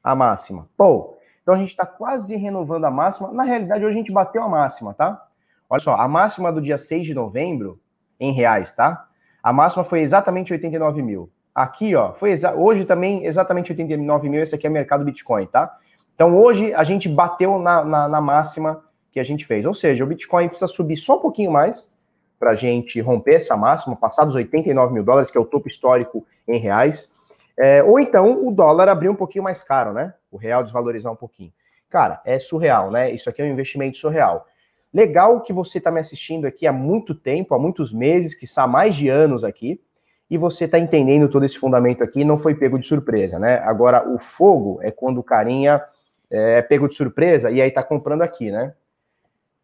A 0.04 0.14
máxima. 0.14 0.68
Pô, 0.76 1.16
então 1.42 1.54
a 1.54 1.58
gente 1.58 1.70
está 1.70 1.86
quase 1.86 2.36
renovando 2.36 2.84
a 2.84 2.90
máxima. 2.90 3.32
Na 3.32 3.44
realidade, 3.44 3.82
hoje 3.82 3.94
a 3.94 3.98
gente 3.98 4.12
bateu 4.12 4.42
a 4.42 4.48
máxima, 4.48 4.92
tá? 4.92 5.26
Olha 5.70 5.80
só, 5.80 5.94
a 5.94 6.08
máxima 6.08 6.50
do 6.50 6.60
dia 6.60 6.76
6 6.76 7.06
de 7.06 7.14
novembro, 7.14 7.78
em 8.18 8.32
reais, 8.32 8.72
tá? 8.72 9.06
A 9.40 9.52
máxima 9.52 9.84
foi 9.84 10.00
exatamente 10.00 10.52
89 10.52 11.00
mil. 11.00 11.30
Aqui, 11.54 11.94
ó, 11.94 12.12
foi 12.12 12.34
hoje 12.56 12.84
também 12.84 13.24
exatamente 13.24 13.70
89 13.70 14.28
mil. 14.28 14.42
Esse 14.42 14.56
aqui 14.56 14.66
é 14.66 14.70
mercado 14.70 15.04
Bitcoin, 15.04 15.46
tá? 15.46 15.74
Então 16.14 16.36
hoje 16.36 16.74
a 16.74 16.84
gente 16.84 17.08
bateu 17.08 17.58
na, 17.58 17.84
na, 17.84 18.08
na 18.08 18.20
máxima 18.20 18.82
que 19.12 19.18
a 19.18 19.24
gente 19.24 19.46
fez. 19.46 19.64
Ou 19.64 19.72
seja, 19.72 20.04
o 20.04 20.06
Bitcoin 20.06 20.48
precisa 20.48 20.66
subir 20.66 20.96
só 20.96 21.16
um 21.16 21.20
pouquinho 21.20 21.50
mais 21.50 21.94
para 22.38 22.50
a 22.50 22.54
gente 22.54 23.00
romper 23.00 23.36
essa 23.36 23.56
máxima, 23.56 23.94
passar 23.94 24.24
dos 24.24 24.34
89 24.34 24.92
mil 24.92 25.04
dólares, 25.04 25.30
que 25.30 25.38
é 25.38 25.40
o 25.40 25.46
topo 25.46 25.68
histórico 25.68 26.26
em 26.48 26.58
reais. 26.58 27.12
É, 27.56 27.82
ou 27.82 27.98
então 28.00 28.46
o 28.46 28.50
dólar 28.50 28.88
abrir 28.88 29.08
um 29.08 29.14
pouquinho 29.14 29.44
mais 29.44 29.62
caro, 29.62 29.92
né? 29.92 30.14
O 30.30 30.36
real 30.36 30.62
desvalorizar 30.62 31.12
um 31.12 31.16
pouquinho. 31.16 31.52
Cara, 31.88 32.20
é 32.24 32.38
surreal, 32.38 32.90
né? 32.90 33.10
Isso 33.10 33.28
aqui 33.28 33.42
é 33.42 33.44
um 33.44 33.50
investimento 33.50 33.98
surreal. 33.98 34.46
Legal 34.92 35.40
que 35.40 35.52
você 35.52 35.78
está 35.78 35.90
me 35.90 36.00
assistindo 36.00 36.46
aqui 36.46 36.66
há 36.66 36.72
muito 36.72 37.14
tempo, 37.14 37.54
há 37.54 37.58
muitos 37.58 37.92
meses, 37.92 38.34
que 38.34 38.44
está 38.44 38.66
mais 38.66 38.94
de 38.94 39.08
anos 39.08 39.44
aqui, 39.44 39.80
e 40.28 40.36
você 40.36 40.64
está 40.64 40.78
entendendo 40.78 41.28
todo 41.28 41.44
esse 41.44 41.58
fundamento 41.58 42.02
aqui, 42.02 42.24
não 42.24 42.38
foi 42.38 42.54
pego 42.54 42.78
de 42.78 42.86
surpresa, 42.86 43.38
né? 43.38 43.58
Agora, 43.64 44.08
o 44.08 44.18
fogo 44.18 44.78
é 44.82 44.90
quando 44.90 45.18
o 45.18 45.24
carinha 45.24 45.82
é, 46.30 46.58
é 46.58 46.62
pego 46.62 46.88
de 46.88 46.94
surpresa 46.94 47.50
e 47.50 47.60
aí 47.60 47.70
tá 47.70 47.82
comprando 47.82 48.22
aqui, 48.22 48.50
né? 48.50 48.74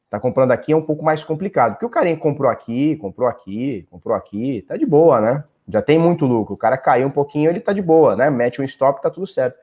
Tá 0.09 0.21
comprando 0.21 0.53
aqui 0.53 0.73
é 0.73 0.77
um 0.77 0.83
pouco 0.83 1.05
mais 1.05 1.25
complicado, 1.25 1.73
porque 1.73 1.87
o 1.87 1.91
carinha 1.91 2.17
comprou 2.17 2.51
aqui, 2.51 2.97
comprou 2.97 3.29
aqui, 3.29 3.87
comprou 3.91 4.15
aqui, 4.15 4.65
tá 4.67 4.77
de 4.77 4.87
boa, 4.87 5.21
né? 5.21 5.45
Já 5.69 5.83
tem 5.83 5.99
muito 5.99 6.27
lucro. 6.27 6.55
O 6.55 6.59
cara 6.59 6.79
caiu 6.79 7.09
um 7.09 7.11
pouquinho, 7.11 7.51
ele 7.51 7.59
tá 7.59 7.73
de 7.73 7.83
boa, 7.83 8.15
né? 8.15 8.31
Mete 8.31 8.61
um 8.61 8.65
stop, 8.65 9.03
tá 9.03 9.11
tudo 9.11 9.27
certo. 9.27 9.59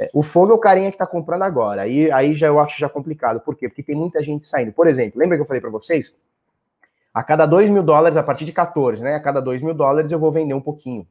É, 0.00 0.08
o 0.14 0.22
fogo 0.22 0.50
é 0.50 0.54
o 0.54 0.58
carinha 0.58 0.90
que 0.90 0.94
está 0.94 1.06
comprando 1.06 1.42
agora. 1.42 1.82
Aí, 1.82 2.10
aí 2.10 2.34
já 2.34 2.46
eu 2.46 2.58
acho 2.58 2.80
já 2.80 2.88
complicado. 2.88 3.38
Por 3.38 3.54
quê? 3.54 3.68
Porque 3.68 3.82
tem 3.82 3.94
muita 3.94 4.22
gente 4.22 4.46
saindo. 4.46 4.72
Por 4.72 4.86
exemplo, 4.86 5.20
lembra 5.20 5.36
que 5.36 5.42
eu 5.42 5.46
falei 5.46 5.60
para 5.60 5.68
vocês? 5.68 6.16
A 7.12 7.22
cada 7.22 7.44
2 7.44 7.68
mil 7.68 7.82
dólares, 7.82 8.16
a 8.16 8.22
partir 8.22 8.46
de 8.46 8.52
14, 8.52 9.02
né? 9.02 9.16
A 9.16 9.20
cada 9.20 9.42
2 9.42 9.60
mil 9.60 9.74
dólares 9.74 10.10
eu 10.10 10.18
vou 10.18 10.32
vender 10.32 10.54
um 10.54 10.60
pouquinho. 10.60 11.06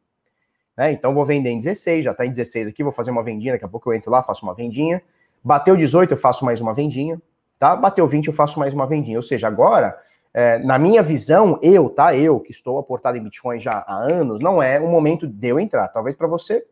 Né? 0.76 0.92
Então 0.92 1.14
vou 1.14 1.24
vender 1.24 1.52
em 1.52 1.58
16, 1.60 2.06
já 2.06 2.12
está 2.12 2.26
em 2.26 2.32
16 2.32 2.70
aqui, 2.70 2.82
vou 2.82 2.92
fazer 2.92 3.12
uma 3.12 3.22
vendinha, 3.22 3.54
daqui 3.54 3.66
a 3.66 3.68
pouco 3.68 3.92
eu 3.92 3.94
entro 3.94 4.10
lá, 4.10 4.24
faço 4.24 4.44
uma 4.44 4.56
vendinha. 4.56 5.04
Bateu 5.44 5.76
18, 5.76 6.12
eu 6.12 6.18
faço 6.18 6.44
mais 6.44 6.60
uma 6.60 6.74
vendinha. 6.74 7.22
Tá? 7.60 7.76
Bateu 7.76 8.08
20, 8.08 8.28
eu 8.28 8.34
faço 8.34 8.58
mais 8.58 8.74
uma 8.74 8.88
vendinha. 8.88 9.20
Ou 9.20 9.24
seja, 9.24 9.48
agora, 9.48 9.96
é, 10.34 10.58
na 10.60 10.80
minha 10.80 11.04
visão, 11.04 11.60
eu, 11.62 11.90
tá? 11.90 12.16
Eu, 12.16 12.40
que 12.40 12.50
estou 12.50 12.80
aportado 12.80 13.18
em 13.18 13.24
Bitcoin 13.24 13.60
já 13.60 13.84
há 13.86 14.08
anos, 14.12 14.42
não 14.42 14.64
é 14.64 14.80
o 14.80 14.88
momento 14.88 15.28
de 15.28 15.48
eu 15.48 15.60
entrar. 15.60 15.90
Talvez 15.90 16.16
para 16.16 16.28
você 16.28 16.66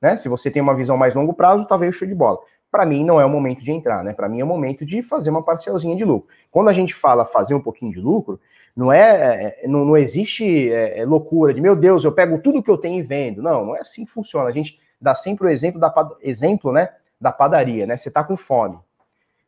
né? 0.00 0.16
Se 0.16 0.28
você 0.28 0.50
tem 0.50 0.62
uma 0.62 0.74
visão 0.74 0.96
mais 0.96 1.14
longo 1.14 1.32
prazo, 1.32 1.66
talvez 1.66 1.94
show 1.94 2.06
de 2.06 2.14
bola. 2.14 2.38
Para 2.70 2.84
mim 2.84 3.04
não 3.04 3.20
é 3.20 3.24
o 3.24 3.30
momento 3.30 3.62
de 3.62 3.72
entrar, 3.72 4.04
né? 4.04 4.12
Para 4.12 4.28
mim 4.28 4.40
é 4.40 4.44
o 4.44 4.46
momento 4.46 4.84
de 4.84 5.02
fazer 5.02 5.30
uma 5.30 5.42
parcelzinha 5.42 5.96
de 5.96 6.04
lucro. 6.04 6.28
Quando 6.50 6.68
a 6.68 6.72
gente 6.72 6.94
fala 6.94 7.24
fazer 7.24 7.54
um 7.54 7.60
pouquinho 7.60 7.92
de 7.92 8.00
lucro, 8.00 8.40
não 8.76 8.92
é, 8.92 9.00
é, 9.00 9.64
é 9.64 9.68
não, 9.68 9.84
não 9.84 9.96
existe 9.96 10.70
é, 10.70 11.00
é, 11.00 11.04
loucura 11.06 11.54
de 11.54 11.60
meu 11.60 11.74
Deus, 11.74 12.04
eu 12.04 12.12
pego 12.12 12.38
tudo 12.38 12.62
que 12.62 12.70
eu 12.70 12.76
tenho 12.76 12.98
e 12.98 13.02
vendo. 13.02 13.42
Não, 13.42 13.64
não 13.64 13.76
é 13.76 13.80
assim 13.80 14.04
que 14.04 14.10
funciona. 14.10 14.48
A 14.48 14.52
gente 14.52 14.78
dá 15.00 15.14
sempre 15.14 15.46
o 15.46 15.50
exemplo 15.50 15.80
da 15.80 15.92
exemplo, 16.20 16.72
né, 16.72 16.90
da 17.20 17.32
padaria, 17.32 17.86
né? 17.86 17.96
Você 17.96 18.10
tá 18.10 18.22
com 18.22 18.36
fome. 18.36 18.78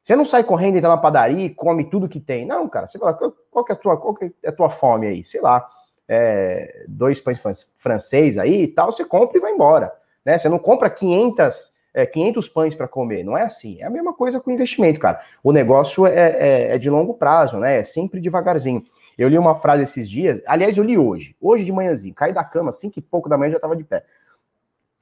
Você 0.03 0.17
não 0.17 0.25
sai 0.25 0.43
correndo, 0.43 0.77
entra 0.77 0.89
na 0.89 0.97
padaria 0.97 1.45
e 1.45 1.51
come 1.51 1.85
tudo 1.85 2.09
que 2.09 2.19
tem. 2.19 2.47
Não, 2.47 2.67
cara, 2.67 2.87
você 2.87 2.99
fala, 2.99 3.13
qual, 3.13 3.63
que 3.63 3.73
é 3.73 3.75
a 3.75 3.79
tua, 3.79 3.97
qual 3.99 4.15
que 4.15 4.33
é 4.43 4.49
a 4.49 4.53
tua 4.53 4.71
fome 4.71 5.07
aí? 5.07 5.23
Sei 5.23 5.39
lá, 5.39 5.69
é, 6.09 6.87
dois 6.89 7.21
pães 7.21 7.39
francês 7.77 8.39
aí 8.39 8.63
e 8.63 8.69
tal, 8.69 8.91
você 8.91 9.05
compra 9.05 9.37
e 9.37 9.41
vai 9.41 9.53
embora. 9.53 9.93
Né? 10.25 10.37
Você 10.37 10.49
não 10.49 10.59
compra 10.59 10.91
500, 10.91 11.73
é, 11.95 12.07
500 12.07 12.49
pães 12.49 12.75
para 12.75 12.89
comer, 12.89 13.25
não 13.25 13.37
é 13.37 13.43
assim. 13.43 13.81
É 13.81 13.85
a 13.85 13.91
mesma 13.91 14.13
coisa 14.13 14.41
com 14.41 14.51
investimento, 14.51 15.01
cara. 15.01 15.21
O 15.43 15.53
negócio 15.53 16.07
é, 16.07 16.13
é, 16.13 16.75
é 16.75 16.79
de 16.79 16.91
longo 16.91 17.15
prazo, 17.15 17.59
né? 17.59 17.79
É 17.79 17.83
sempre 17.83 18.21
devagarzinho. 18.21 18.85
Eu 19.17 19.29
li 19.29 19.37
uma 19.37 19.55
frase 19.55 19.83
esses 19.83 20.09
dias, 20.09 20.41
aliás, 20.47 20.77
eu 20.77 20.85
li 20.85 20.97
hoje, 20.97 21.35
hoje 21.41 21.65
de 21.65 21.73
manhãzinho, 21.73 22.15
caí 22.15 22.33
da 22.33 22.45
cama, 22.45 22.71
cinco 22.71 22.99
e 22.99 23.03
pouco 23.03 23.29
da 23.29 23.37
manhã 23.37 23.51
já 23.51 23.57
estava 23.57 23.75
de 23.75 23.83
pé. 23.83 24.05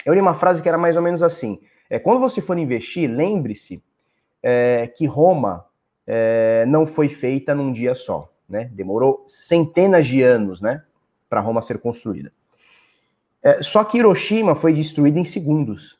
Eu 0.07 0.15
li 0.15 0.21
uma 0.21 0.35
frase 0.35 0.63
que 0.63 0.69
era 0.69 0.79
mais 0.79 0.97
ou 0.97 1.03
menos 1.03 1.23
assim: 1.23 1.61
é, 1.91 1.99
quando 1.99 2.21
você 2.21 2.41
for 2.41 2.57
investir, 2.57 3.11
lembre-se 3.11 3.83
é, 4.43 4.87
que 4.87 5.05
Roma 5.05 5.67
é, 6.07 6.65
não 6.67 6.87
foi 6.87 7.09
feita 7.09 7.55
num 7.55 7.73
dia 7.73 7.95
só, 7.95 8.33
né? 8.49 8.71
Demorou 8.73 9.25
centenas 9.27 10.07
de 10.07 10.23
anos, 10.23 10.61
né, 10.61 10.83
para 11.29 11.41
Roma 11.41 11.61
ser 11.61 11.79
construída. 11.79 12.33
É, 13.47 13.62
só 13.62 13.85
que 13.85 13.99
Hiroshima 13.99 14.57
foi 14.57 14.73
destruída 14.73 15.21
em 15.21 15.25
segundos. 15.25 15.97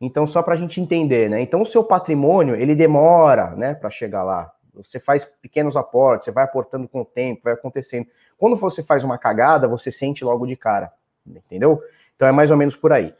Então, 0.00 0.26
só 0.26 0.42
para 0.42 0.54
a 0.54 0.56
gente 0.56 0.80
entender, 0.80 1.30
né? 1.30 1.40
Então, 1.40 1.62
o 1.62 1.64
seu 1.64 1.84
patrimônio 1.84 2.56
ele 2.56 2.74
demora, 2.74 3.50
né, 3.50 3.72
para 3.72 3.88
chegar 3.88 4.24
lá. 4.24 4.52
Você 4.74 4.98
faz 4.98 5.24
pequenos 5.24 5.76
aportes, 5.76 6.24
você 6.24 6.32
vai 6.32 6.42
aportando 6.42 6.88
com 6.88 7.02
o 7.02 7.04
tempo, 7.04 7.42
vai 7.44 7.52
acontecendo. 7.52 8.08
Quando 8.36 8.56
você 8.56 8.82
faz 8.82 9.04
uma 9.04 9.16
cagada, 9.16 9.68
você 9.68 9.92
sente 9.92 10.24
logo 10.24 10.44
de 10.44 10.56
cara, 10.56 10.92
entendeu? 11.24 11.80
Então 12.16 12.26
é 12.26 12.32
mais 12.32 12.50
ou 12.50 12.56
menos 12.56 12.74
por 12.74 12.92
aí. 12.92 13.14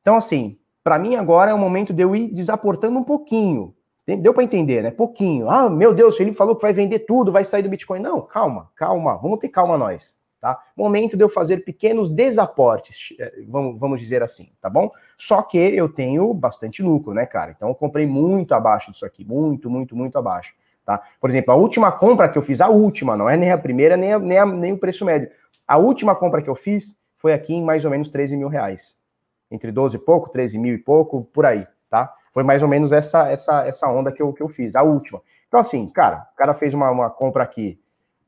Então, 0.00 0.16
assim, 0.16 0.58
para 0.82 0.98
mim 0.98 1.14
agora 1.14 1.52
é 1.52 1.54
o 1.54 1.58
momento 1.58 1.92
de 1.94 2.02
eu 2.02 2.16
ir 2.16 2.26
desaportando 2.26 2.98
um 2.98 3.04
pouquinho. 3.04 3.72
Deu 4.04 4.34
para 4.34 4.42
entender, 4.42 4.82
né? 4.82 4.90
Pouquinho. 4.90 5.48
Ah, 5.48 5.70
meu 5.70 5.94
Deus, 5.94 6.16
Felipe 6.16 6.36
falou 6.36 6.56
que 6.56 6.62
vai 6.62 6.72
vender 6.72 6.98
tudo, 7.00 7.30
vai 7.30 7.44
sair 7.44 7.62
do 7.62 7.68
Bitcoin. 7.68 8.00
Não, 8.00 8.20
calma, 8.20 8.68
calma. 8.74 9.16
Vamos 9.16 9.38
ter 9.38 9.48
calma 9.48 9.78
nós, 9.78 10.18
tá? 10.44 10.62
Momento 10.76 11.16
de 11.16 11.24
eu 11.24 11.28
fazer 11.30 11.64
pequenos 11.64 12.10
desaportes, 12.10 13.16
eh, 13.18 13.44
vamos, 13.48 13.98
dizer 13.98 14.22
assim, 14.22 14.52
tá 14.60 14.68
bom? 14.68 14.90
Só 15.16 15.40
que 15.40 15.56
eu 15.56 15.88
tenho 15.88 16.34
bastante 16.34 16.82
lucro, 16.82 17.14
né, 17.14 17.24
cara? 17.24 17.52
Então 17.56 17.70
eu 17.70 17.74
comprei 17.74 18.06
muito 18.06 18.54
abaixo 18.54 18.92
disso 18.92 19.06
aqui, 19.06 19.24
muito, 19.24 19.70
muito, 19.70 19.96
muito 19.96 20.18
abaixo, 20.18 20.54
tá? 20.84 21.00
Por 21.18 21.30
exemplo, 21.30 21.50
a 21.50 21.56
última 21.56 21.90
compra 21.90 22.28
que 22.28 22.36
eu 22.36 22.42
fiz, 22.42 22.60
a 22.60 22.68
última, 22.68 23.16
não 23.16 23.30
é 23.30 23.38
nem 23.38 23.52
a 23.52 23.56
primeira, 23.56 23.96
nem, 23.96 24.12
a, 24.12 24.18
nem, 24.18 24.36
a, 24.36 24.44
nem 24.44 24.74
o 24.74 24.78
preço 24.78 25.02
médio. 25.06 25.30
A 25.66 25.78
última 25.78 26.14
compra 26.14 26.42
que 26.42 26.50
eu 26.50 26.54
fiz 26.54 26.98
foi 27.16 27.32
aqui 27.32 27.54
em 27.54 27.64
mais 27.64 27.86
ou 27.86 27.90
menos 27.90 28.10
13 28.10 28.36
mil 28.36 28.48
reais 28.48 29.02
entre 29.50 29.72
12 29.72 29.96
e 29.96 29.98
pouco, 29.98 30.28
13 30.28 30.58
mil 30.58 30.74
e 30.74 30.78
pouco, 30.78 31.24
por 31.32 31.46
aí, 31.46 31.66
tá? 31.88 32.12
Foi 32.34 32.42
mais 32.42 32.62
ou 32.62 32.68
menos 32.68 32.92
essa 32.92 33.30
essa, 33.30 33.66
essa 33.66 33.90
onda 33.90 34.12
que 34.12 34.20
eu, 34.20 34.30
que 34.34 34.42
eu 34.42 34.50
fiz, 34.50 34.76
a 34.76 34.82
última. 34.82 35.22
Então, 35.48 35.58
assim, 35.58 35.88
cara, 35.88 36.28
o 36.34 36.36
cara 36.36 36.52
fez 36.52 36.74
uma, 36.74 36.90
uma 36.90 37.08
compra 37.08 37.42
aqui, 37.44 37.80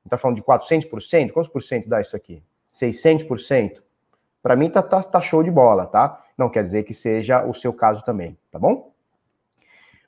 tá 0.09 0.17
falando 0.17 0.37
de 0.37 0.43
400%, 0.43 1.33
quantos 1.33 1.51
por 1.51 1.63
cento 1.63 1.89
dá 1.89 2.01
isso 2.01 2.17
aqui? 2.17 2.43
600%? 2.73 3.83
Para 4.43 4.57
mim 4.57 4.71
tá, 4.71 4.83
tá, 4.83 5.03
tá 5.03 5.21
show 5.21 5.43
de 5.43 5.51
bola, 5.51 5.87
tá? 5.87 6.23
Não 6.37 6.49
quer 6.49 6.63
dizer 6.63 6.85
que 6.85 6.95
seja 6.95 7.45
o 7.45 7.55
seu 7.55 7.73
caso 7.73 8.05
também, 8.05 8.39
tá 8.51 8.59
bom? 8.59 8.93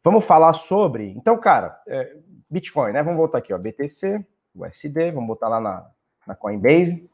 Vamos 0.04 0.24
falar 0.24 0.52
sobre, 0.52 1.12
então, 1.16 1.36
cara, 1.38 1.80
é, 1.86 2.16
Bitcoin, 2.48 2.92
né? 2.92 3.02
Vamos 3.02 3.18
voltar 3.18 3.38
aqui, 3.38 3.52
ó, 3.52 3.58
BTC, 3.58 4.24
USD, 4.54 5.10
vamos 5.10 5.26
botar 5.26 5.48
lá 5.48 5.60
na, 5.60 5.86
na 6.26 6.34
Coinbase, 6.34 7.08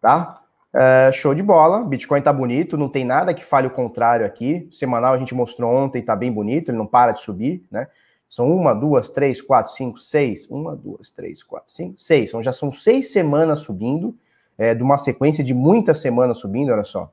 tá? 0.00 0.40
Uh, 0.72 1.10
show 1.12 1.34
de 1.34 1.42
bola, 1.42 1.84
Bitcoin 1.84 2.20
tá 2.20 2.32
bonito, 2.32 2.76
não 2.76 2.88
tem 2.88 3.02
nada 3.04 3.32
que 3.32 3.42
fale 3.42 3.66
o 3.66 3.70
contrário 3.70 4.26
aqui. 4.26 4.68
semanal 4.72 5.14
a 5.14 5.18
gente 5.18 5.34
mostrou 5.34 5.74
ontem, 5.74 6.02
tá 6.02 6.14
bem 6.14 6.30
bonito, 6.30 6.70
ele 6.70 6.76
não 6.76 6.86
para 6.86 7.12
de 7.12 7.22
subir, 7.22 7.66
né? 7.70 7.88
São 8.28 8.52
uma, 8.52 8.74
duas, 8.74 9.10
três, 9.10 9.40
quatro, 9.40 9.72
cinco, 9.72 9.98
seis. 9.98 10.48
Uma, 10.50 10.74
duas, 10.74 11.10
três, 11.10 11.42
quatro, 11.42 11.72
cinco, 11.72 12.00
seis. 12.00 12.30
São, 12.30 12.42
já 12.42 12.52
são 12.52 12.72
seis 12.72 13.12
semanas 13.12 13.60
subindo, 13.60 14.16
é, 14.58 14.74
de 14.74 14.82
uma 14.82 14.98
sequência 14.98 15.44
de 15.44 15.54
muitas 15.54 15.98
semanas 15.98 16.38
subindo, 16.38 16.72
olha 16.72 16.84
só. 16.84 17.12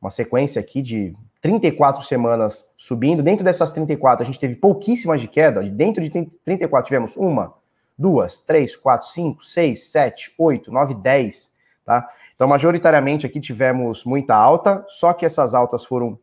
Uma 0.00 0.10
sequência 0.10 0.60
aqui 0.60 0.82
de 0.82 1.14
34 1.40 2.02
semanas 2.02 2.72
subindo. 2.76 3.22
Dentro 3.22 3.44
dessas 3.44 3.72
34, 3.72 4.22
a 4.22 4.26
gente 4.26 4.38
teve 4.38 4.56
pouquíssimas 4.56 5.20
de 5.20 5.28
queda. 5.28 5.62
Dentro 5.62 6.02
de 6.02 6.10
34 6.44 6.86
tivemos 6.86 7.16
uma, 7.16 7.54
duas, 7.96 8.40
três, 8.40 8.74
quatro, 8.74 9.08
cinco, 9.08 9.44
seis, 9.44 9.84
sete, 9.84 10.32
oito, 10.38 10.72
nove, 10.72 10.94
dez, 10.94 11.54
tá? 11.84 12.08
Então, 12.34 12.48
majoritariamente 12.48 13.26
aqui 13.26 13.40
tivemos 13.40 14.04
muita 14.04 14.34
alta, 14.34 14.84
só 14.88 15.12
que 15.12 15.26
essas 15.26 15.54
altas 15.54 15.84
foram 15.84 16.18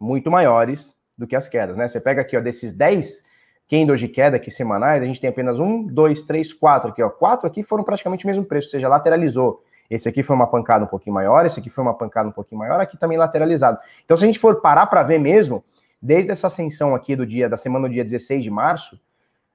muito 0.00 0.30
maiores 0.30 0.99
do 1.20 1.26
que 1.26 1.36
as 1.36 1.46
quedas, 1.46 1.76
né? 1.76 1.86
Você 1.86 2.00
pega 2.00 2.22
aqui, 2.22 2.34
ó, 2.34 2.40
desses 2.40 2.74
10 2.74 3.26
candles 3.68 4.00
de 4.00 4.08
queda 4.08 4.36
aqui 4.36 4.50
semanais, 4.50 5.02
a 5.02 5.04
gente 5.04 5.20
tem 5.20 5.28
apenas 5.28 5.60
um, 5.60 5.86
dois, 5.86 6.22
três, 6.22 6.52
quatro 6.52 6.90
aqui, 6.90 7.02
ó. 7.02 7.10
Quatro 7.10 7.46
aqui 7.46 7.62
foram 7.62 7.84
praticamente 7.84 8.24
o 8.24 8.28
mesmo 8.28 8.44
preço, 8.44 8.68
ou 8.68 8.70
seja, 8.72 8.88
lateralizou. 8.88 9.62
Esse 9.90 10.08
aqui 10.08 10.22
foi 10.22 10.34
uma 10.34 10.46
pancada 10.46 10.84
um 10.84 10.88
pouquinho 10.88 11.12
maior, 11.12 11.44
esse 11.44 11.60
aqui 11.60 11.68
foi 11.68 11.84
uma 11.84 11.92
pancada 11.92 12.28
um 12.28 12.32
pouquinho 12.32 12.58
maior, 12.58 12.80
aqui 12.80 12.96
também 12.96 13.18
lateralizado. 13.18 13.78
Então, 14.04 14.16
se 14.16 14.24
a 14.24 14.26
gente 14.26 14.38
for 14.38 14.62
parar 14.62 14.86
para 14.86 15.02
ver 15.02 15.20
mesmo, 15.20 15.62
desde 16.00 16.30
essa 16.30 16.46
ascensão 16.46 16.94
aqui 16.94 17.14
do 17.14 17.26
dia 17.26 17.48
da 17.48 17.56
semana 17.58 17.86
do 17.86 17.92
dia 17.92 18.04
16 18.04 18.42
de 18.42 18.50
março, 18.50 18.98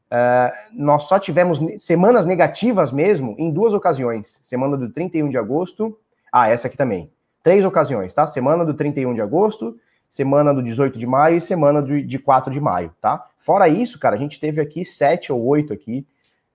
Uh, 0.05 0.53
nós 0.71 1.03
só 1.03 1.17
tivemos 1.17 1.59
semanas 1.79 2.27
negativas 2.27 2.91
mesmo 2.91 3.35
em 3.39 3.51
duas 3.51 3.73
ocasiões. 3.73 4.27
Semana 4.43 4.77
do 4.77 4.89
31 4.91 5.29
de 5.29 5.37
agosto. 5.37 5.97
Ah, 6.31 6.47
essa 6.47 6.67
aqui 6.67 6.77
também. 6.77 7.11
Três 7.41 7.65
ocasiões, 7.65 8.13
tá? 8.13 8.25
Semana 8.25 8.63
do 8.63 8.73
31 8.73 9.13
de 9.13 9.21
agosto, 9.21 9.77
semana 10.15 10.53
do 10.53 10.63
18 10.63 10.97
de 10.97 11.05
maio 11.05 11.35
e 11.35 11.41
semana 11.41 11.81
de, 11.83 12.01
de 12.01 12.17
4 12.17 12.49
de 12.49 12.61
maio, 12.61 12.89
tá? 13.01 13.27
Fora 13.37 13.67
isso, 13.67 13.99
cara, 13.99 14.15
a 14.15 14.17
gente 14.17 14.39
teve 14.39 14.61
aqui 14.61 14.85
sete 14.85 15.29
ou 15.29 15.45
oito 15.45 15.73
aqui 15.73 16.07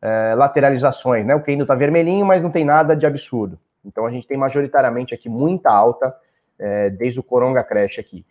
uh, 0.03 0.35
lateralizações, 0.35 1.27
né? 1.27 1.35
O 1.35 1.43
Kendo 1.43 1.67
tá 1.67 1.75
vermelhinho, 1.75 2.25
mas 2.25 2.43
não 2.43 2.51
tem 2.51 2.65
nada 2.65 2.97
de 2.97 3.05
absurdo. 3.05 3.59
Então 3.85 4.07
a 4.07 4.11
gente 4.11 4.27
tem 4.27 4.39
majoritariamente 4.39 5.15
aqui 5.15 5.29
muita 5.29 5.71
alta 5.71 6.09
uh, 6.09 6.97
desde 6.97 7.21
o 7.21 7.23
Coronga 7.23 7.63
Crash 7.63 7.99
aqui. 7.99 8.25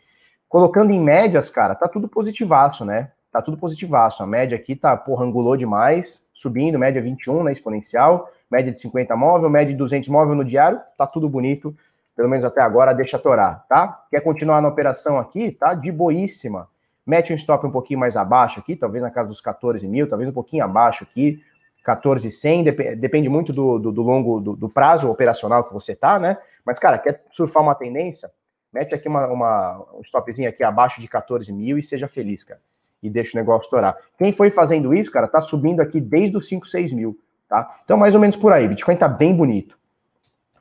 Colocando 0.47 0.91
em 0.91 0.99
médias, 0.99 1.47
cara, 1.47 1.75
tá 1.75 1.87
tudo 1.87 2.07
positivaço, 2.07 2.83
né? 2.83 3.11
tá 3.31 3.41
tudo 3.41 3.57
positivaço. 3.57 4.23
A 4.23 4.27
média 4.27 4.55
aqui 4.55 4.75
tá, 4.75 4.95
porra, 4.97 5.25
angulou 5.25 5.55
demais, 5.55 6.27
subindo, 6.33 6.79
média 6.79 7.01
21 7.01 7.43
na 7.43 7.51
exponencial, 7.51 8.31
média 8.49 8.71
de 8.71 8.81
50 8.81 9.15
móvel, 9.15 9.49
média 9.49 9.71
de 9.71 9.77
200 9.77 10.09
móvel 10.09 10.35
no 10.35 10.43
diário, 10.43 10.79
tá 10.97 11.05
tudo 11.05 11.29
bonito, 11.29 11.75
pelo 12.19 12.27
menos 12.27 12.43
até 12.43 12.59
agora, 12.59 12.91
deixa 12.91 13.17
torar, 13.17 13.65
tá? 13.69 14.03
Quer 14.11 14.19
continuar 14.19 14.61
na 14.61 14.67
operação 14.67 15.17
aqui, 15.17 15.51
tá? 15.51 15.73
De 15.73 15.89
boíssima. 15.89 16.67
Mete 17.07 17.31
um 17.31 17.35
stop 17.37 17.65
um 17.65 17.71
pouquinho 17.71 17.97
mais 17.97 18.17
abaixo 18.17 18.59
aqui, 18.59 18.75
talvez 18.75 19.01
na 19.01 19.09
casa 19.09 19.29
dos 19.29 19.39
14 19.39 19.87
mil, 19.87 20.05
talvez 20.05 20.29
um 20.29 20.33
pouquinho 20.33 20.65
abaixo 20.65 21.05
aqui, 21.05 21.41
14,100, 21.81 22.65
dep 22.65 22.95
depende 22.97 23.29
muito 23.29 23.53
do, 23.53 23.79
do, 23.79 23.89
do 23.93 24.01
longo, 24.01 24.41
do, 24.41 24.53
do, 24.53 24.67
prazo 24.67 25.09
operacional 25.09 25.63
que 25.63 25.73
você 25.73 25.95
tá, 25.95 26.19
né? 26.19 26.37
Mas, 26.65 26.77
cara, 26.77 26.97
quer 26.97 27.23
surfar 27.31 27.63
uma 27.63 27.73
tendência? 27.73 28.29
Mete 28.73 28.93
aqui 28.93 29.07
uma, 29.07 29.25
uma, 29.27 29.85
um 29.93 30.01
stopzinho 30.01 30.49
aqui 30.49 30.61
abaixo 30.61 30.99
de 30.99 31.07
14 31.07 31.49
mil 31.53 31.77
e 31.77 31.81
seja 31.81 32.09
feliz, 32.09 32.43
cara 32.43 32.59
e 33.01 33.09
deixa 33.09 33.37
o 33.37 33.39
negócio 33.39 33.63
estourar. 33.63 33.95
Quem 34.17 34.33
foi 34.33 34.51
fazendo 34.51 34.93
isso, 34.93 35.09
cara, 35.09 35.25
tá 35.25 35.39
subindo 35.39 35.79
aqui 35.79 36.01
desde 36.01 36.35
os 36.35 36.49
5, 36.49 36.67
6 36.67 36.91
mil, 36.91 37.17
tá? 37.47 37.79
Então, 37.85 37.95
mais 37.95 38.13
ou 38.13 38.19
menos 38.19 38.35
por 38.35 38.51
aí. 38.51 38.67
Bitcoin 38.67 38.97
tá 38.97 39.07
bem 39.07 39.33
bonito. 39.33 39.79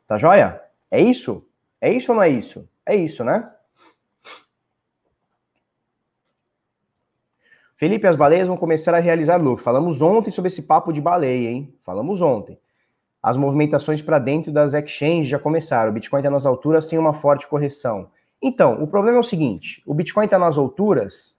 Tá 0.07 0.17
joia? 0.17 0.63
É 0.89 1.01
isso? 1.01 1.48
É 1.81 1.93
isso 1.93 2.13
ou 2.13 2.17
não 2.17 2.23
é 2.23 2.29
isso? 2.29 2.69
É 2.85 2.97
isso, 2.97 3.25
né? 3.25 3.51
Felipe, 7.77 8.07
as 8.07 8.17
baleias 8.17 8.49
vão 8.49 8.57
começar 8.57 8.95
a 8.95 8.99
realizar 8.99 9.37
lucro. 9.37 9.63
Falamos 9.63 10.03
ontem 10.03 10.31
sobre 10.31 10.49
esse 10.49 10.63
papo 10.63 10.93
de 10.93 11.01
baleia, 11.01 11.49
hein? 11.49 11.75
Falamos 11.83 12.21
ontem. 12.21 12.59
As 13.23 13.37
movimentações 13.37 14.03
para 14.03 14.19
dentro 14.19 14.51
das 14.51 14.75
exchanges 14.75 15.29
já 15.29 15.39
começaram. 15.39 15.91
O 15.91 15.95
Bitcoin 15.95 16.21
está 16.21 16.31
nas 16.31 16.47
alturas 16.47 16.87
sem 16.87 16.99
uma 16.99 17.15
forte 17.15 17.47
correção. 17.47 18.11
Então, 18.43 18.83
o 18.83 18.87
problema 18.87 19.19
é 19.19 19.21
o 19.21 19.25
seguinte: 19.25 19.83
o 19.87 19.95
Bitcoin 19.95 20.25
está 20.25 20.39
nas 20.39 20.59
alturas 20.59 21.39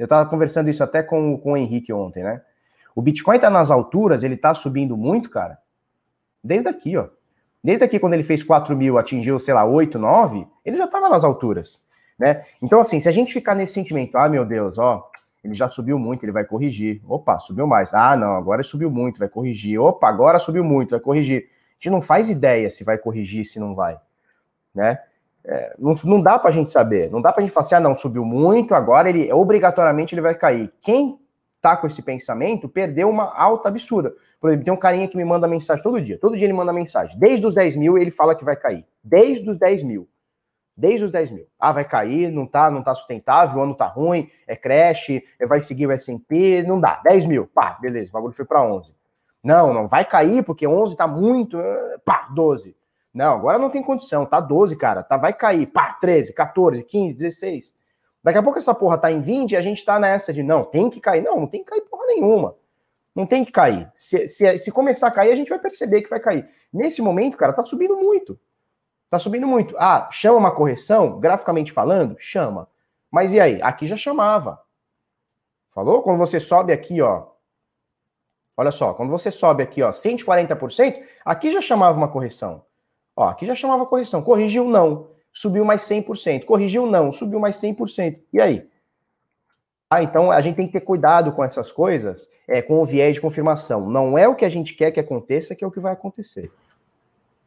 eu 0.00 0.04
estava 0.04 0.26
conversando 0.26 0.70
isso 0.70 0.82
até 0.82 1.02
com, 1.02 1.36
com 1.36 1.52
o 1.52 1.56
Henrique 1.58 1.92
ontem, 1.92 2.22
né? 2.22 2.40
O 2.96 3.02
Bitcoin 3.02 3.36
está 3.36 3.50
nas 3.50 3.70
alturas, 3.70 4.22
ele 4.22 4.32
está 4.32 4.54
subindo 4.54 4.96
muito, 4.96 5.28
cara. 5.28 5.58
Desde 6.42 6.70
aqui, 6.70 6.96
ó. 6.96 7.10
Desde 7.62 7.84
aqui, 7.84 7.98
quando 7.98 8.14
ele 8.14 8.22
fez 8.22 8.42
4 8.42 8.74
mil, 8.76 8.98
atingiu, 8.98 9.38
sei 9.38 9.52
lá, 9.52 9.64
8, 9.64 9.98
9, 9.98 10.46
ele 10.64 10.76
já 10.76 10.86
estava 10.86 11.08
nas 11.08 11.24
alturas, 11.24 11.84
né? 12.18 12.42
Então, 12.62 12.80
assim, 12.80 13.00
se 13.00 13.08
a 13.08 13.12
gente 13.12 13.34
ficar 13.34 13.54
nesse 13.54 13.74
sentimento, 13.74 14.16
ah, 14.16 14.28
meu 14.28 14.44
Deus, 14.44 14.78
ó, 14.78 15.10
ele 15.42 15.54
já 15.54 15.68
subiu 15.68 15.98
muito, 15.98 16.24
ele 16.24 16.32
vai 16.32 16.44
corrigir. 16.44 17.00
Opa, 17.06 17.38
subiu 17.38 17.66
mais. 17.66 17.94
Ah, 17.94 18.16
não, 18.16 18.36
agora 18.36 18.62
subiu 18.62 18.90
muito, 18.90 19.18
vai 19.18 19.28
corrigir. 19.28 19.78
Opa, 19.78 20.08
agora 20.08 20.38
subiu 20.38 20.62
muito, 20.62 20.90
vai 20.90 21.00
corrigir. 21.00 21.48
A 21.48 21.74
gente 21.82 21.90
não 21.90 22.00
faz 22.00 22.28
ideia 22.28 22.68
se 22.68 22.84
vai 22.84 22.98
corrigir, 22.98 23.44
se 23.44 23.58
não 23.58 23.74
vai, 23.74 23.98
né? 24.74 25.00
É, 25.42 25.74
não, 25.78 25.94
não 26.04 26.20
dá 26.20 26.38
para 26.38 26.50
a 26.50 26.52
gente 26.52 26.70
saber. 26.70 27.10
Não 27.10 27.22
dá 27.22 27.32
para 27.32 27.42
a 27.42 27.46
gente 27.46 27.54
falar 27.54 27.64
assim, 27.64 27.74
ah, 27.74 27.80
não, 27.80 27.96
subiu 27.96 28.24
muito, 28.24 28.74
agora 28.74 29.08
ele 29.08 29.32
obrigatoriamente 29.32 30.14
ele 30.14 30.20
vai 30.20 30.34
cair. 30.34 30.70
Quem 30.82 31.18
tá 31.60 31.76
com 31.76 31.86
esse 31.86 32.02
pensamento 32.02 32.68
perdeu 32.68 33.08
uma 33.08 33.34
alta 33.34 33.68
absurda. 33.68 34.12
Por 34.40 34.48
exemplo, 34.48 34.64
tem 34.64 34.72
um 34.72 34.76
carinha 34.76 35.06
que 35.06 35.16
me 35.16 35.24
manda 35.24 35.46
mensagem 35.46 35.82
todo 35.82 36.00
dia. 36.00 36.18
Todo 36.18 36.36
dia 36.36 36.46
ele 36.46 36.52
manda 36.54 36.72
mensagem. 36.72 37.18
Desde 37.18 37.46
os 37.46 37.54
10 37.54 37.76
mil 37.76 37.98
ele 37.98 38.10
fala 38.10 38.34
que 38.34 38.44
vai 38.44 38.56
cair. 38.56 38.86
Desde 39.04 39.48
os 39.48 39.58
10 39.58 39.82
mil. 39.82 40.08
Desde 40.74 41.04
os 41.04 41.10
10 41.10 41.30
mil. 41.30 41.46
Ah, 41.58 41.72
vai 41.72 41.84
cair, 41.84 42.32
não 42.32 42.46
tá, 42.46 42.70
não 42.70 42.82
tá 42.82 42.94
sustentável, 42.94 43.58
o 43.58 43.62
ano 43.62 43.74
tá 43.74 43.86
ruim, 43.86 44.30
é 44.46 44.56
crash, 44.56 45.10
é, 45.38 45.46
vai 45.46 45.60
seguir 45.60 45.86
o 45.86 45.92
S&P, 45.92 46.62
não 46.62 46.80
dá. 46.80 47.02
10 47.04 47.26
mil, 47.26 47.46
pá, 47.46 47.76
beleza, 47.78 48.08
o 48.08 48.12
bagulho 48.12 48.32
foi 48.32 48.46
para 48.46 48.62
11. 48.62 48.90
Não, 49.44 49.74
não 49.74 49.86
vai 49.86 50.06
cair 50.06 50.42
porque 50.42 50.66
11 50.66 50.96
tá 50.96 51.06
muito, 51.06 51.58
ah, 51.58 52.00
pá, 52.02 52.28
12. 52.34 52.74
Não, 53.12 53.34
agora 53.34 53.58
não 53.58 53.68
tem 53.68 53.82
condição, 53.82 54.24
tá 54.24 54.40
12, 54.40 54.74
cara, 54.76 55.02
tá, 55.02 55.18
vai 55.18 55.34
cair, 55.34 55.70
pá, 55.70 55.92
13, 56.00 56.32
14, 56.32 56.82
15, 56.82 57.14
16. 57.14 57.80
Daqui 58.22 58.38
a 58.38 58.42
pouco 58.42 58.58
essa 58.58 58.74
porra 58.74 58.96
tá 58.96 59.12
em 59.12 59.20
20 59.20 59.52
e 59.52 59.56
a 59.56 59.60
gente 59.60 59.84
tá 59.84 59.98
nessa 59.98 60.32
de 60.32 60.42
não, 60.42 60.64
tem 60.64 60.88
que 60.88 61.00
cair. 61.00 61.22
Não, 61.22 61.40
não 61.40 61.46
tem 61.46 61.62
que 61.62 61.70
cair 61.70 61.82
porra 61.82 62.06
nenhuma. 62.06 62.54
Não 63.14 63.26
tem 63.26 63.44
que 63.44 63.52
cair. 63.52 63.90
Se, 63.92 64.28
se, 64.28 64.58
se 64.58 64.70
começar 64.70 65.08
a 65.08 65.10
cair, 65.10 65.32
a 65.32 65.36
gente 65.36 65.48
vai 65.48 65.58
perceber 65.58 66.02
que 66.02 66.10
vai 66.10 66.20
cair. 66.20 66.48
Nesse 66.72 67.02
momento, 67.02 67.36
cara, 67.36 67.52
tá 67.52 67.64
subindo 67.64 67.96
muito. 67.96 68.38
Tá 69.08 69.18
subindo 69.18 69.46
muito. 69.46 69.74
Ah, 69.78 70.08
chama 70.12 70.38
uma 70.38 70.54
correção, 70.54 71.18
graficamente 71.18 71.72
falando? 71.72 72.16
Chama. 72.18 72.68
Mas 73.10 73.32
e 73.32 73.40
aí? 73.40 73.60
Aqui 73.62 73.86
já 73.86 73.96
chamava. 73.96 74.60
Falou? 75.74 76.02
Quando 76.02 76.18
você 76.18 76.38
sobe 76.38 76.72
aqui, 76.72 77.02
ó. 77.02 77.26
Olha 78.56 78.70
só, 78.70 78.94
quando 78.94 79.10
você 79.10 79.30
sobe 79.30 79.62
aqui, 79.62 79.82
ó, 79.82 79.90
140%, 79.90 81.02
aqui 81.24 81.50
já 81.50 81.60
chamava 81.60 81.96
uma 81.96 82.08
correção. 82.08 82.64
Ó, 83.16 83.24
aqui 83.24 83.46
já 83.46 83.54
chamava 83.54 83.86
correção. 83.86 84.22
Corrigiu 84.22 84.64
não 84.64 85.10
subiu 85.32 85.64
mais 85.64 85.82
100%. 85.82 86.44
Corrigiu? 86.44 86.86
Não, 86.86 87.12
subiu 87.12 87.38
mais 87.38 87.56
100%. 87.56 88.20
E 88.32 88.40
aí? 88.40 88.68
Ah, 89.90 90.02
então 90.02 90.30
a 90.30 90.40
gente 90.40 90.56
tem 90.56 90.66
que 90.66 90.72
ter 90.72 90.80
cuidado 90.80 91.32
com 91.32 91.42
essas 91.42 91.72
coisas, 91.72 92.30
é, 92.46 92.62
com 92.62 92.80
o 92.80 92.86
viés 92.86 93.14
de 93.14 93.20
confirmação. 93.20 93.90
Não 93.90 94.16
é 94.16 94.28
o 94.28 94.36
que 94.36 94.44
a 94.44 94.48
gente 94.48 94.74
quer 94.74 94.92
que 94.92 95.00
aconteça 95.00 95.54
que 95.54 95.64
é 95.64 95.66
o 95.66 95.70
que 95.70 95.80
vai 95.80 95.92
acontecer. 95.92 96.50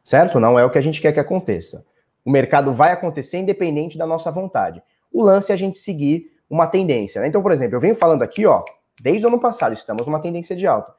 Certo? 0.04 0.38
Não 0.38 0.58
é 0.58 0.64
o 0.64 0.70
que 0.70 0.76
a 0.76 0.80
gente 0.82 1.00
quer 1.00 1.12
que 1.12 1.20
aconteça. 1.20 1.86
O 2.24 2.30
mercado 2.30 2.72
vai 2.72 2.92
acontecer 2.92 3.38
independente 3.38 3.96
da 3.96 4.06
nossa 4.06 4.30
vontade. 4.30 4.82
O 5.12 5.22
lance 5.22 5.50
é 5.50 5.54
a 5.54 5.58
gente 5.58 5.78
seguir 5.78 6.30
uma 6.48 6.66
tendência. 6.66 7.20
Né? 7.20 7.28
Então, 7.28 7.42
por 7.42 7.52
exemplo, 7.52 7.76
eu 7.76 7.80
venho 7.80 7.94
falando 7.94 8.22
aqui, 8.22 8.44
ó, 8.44 8.62
desde 9.00 9.24
o 9.24 9.28
ano 9.28 9.40
passado, 9.40 9.72
estamos 9.72 10.06
numa 10.06 10.20
tendência 10.20 10.54
de 10.54 10.66
alta. 10.66 10.94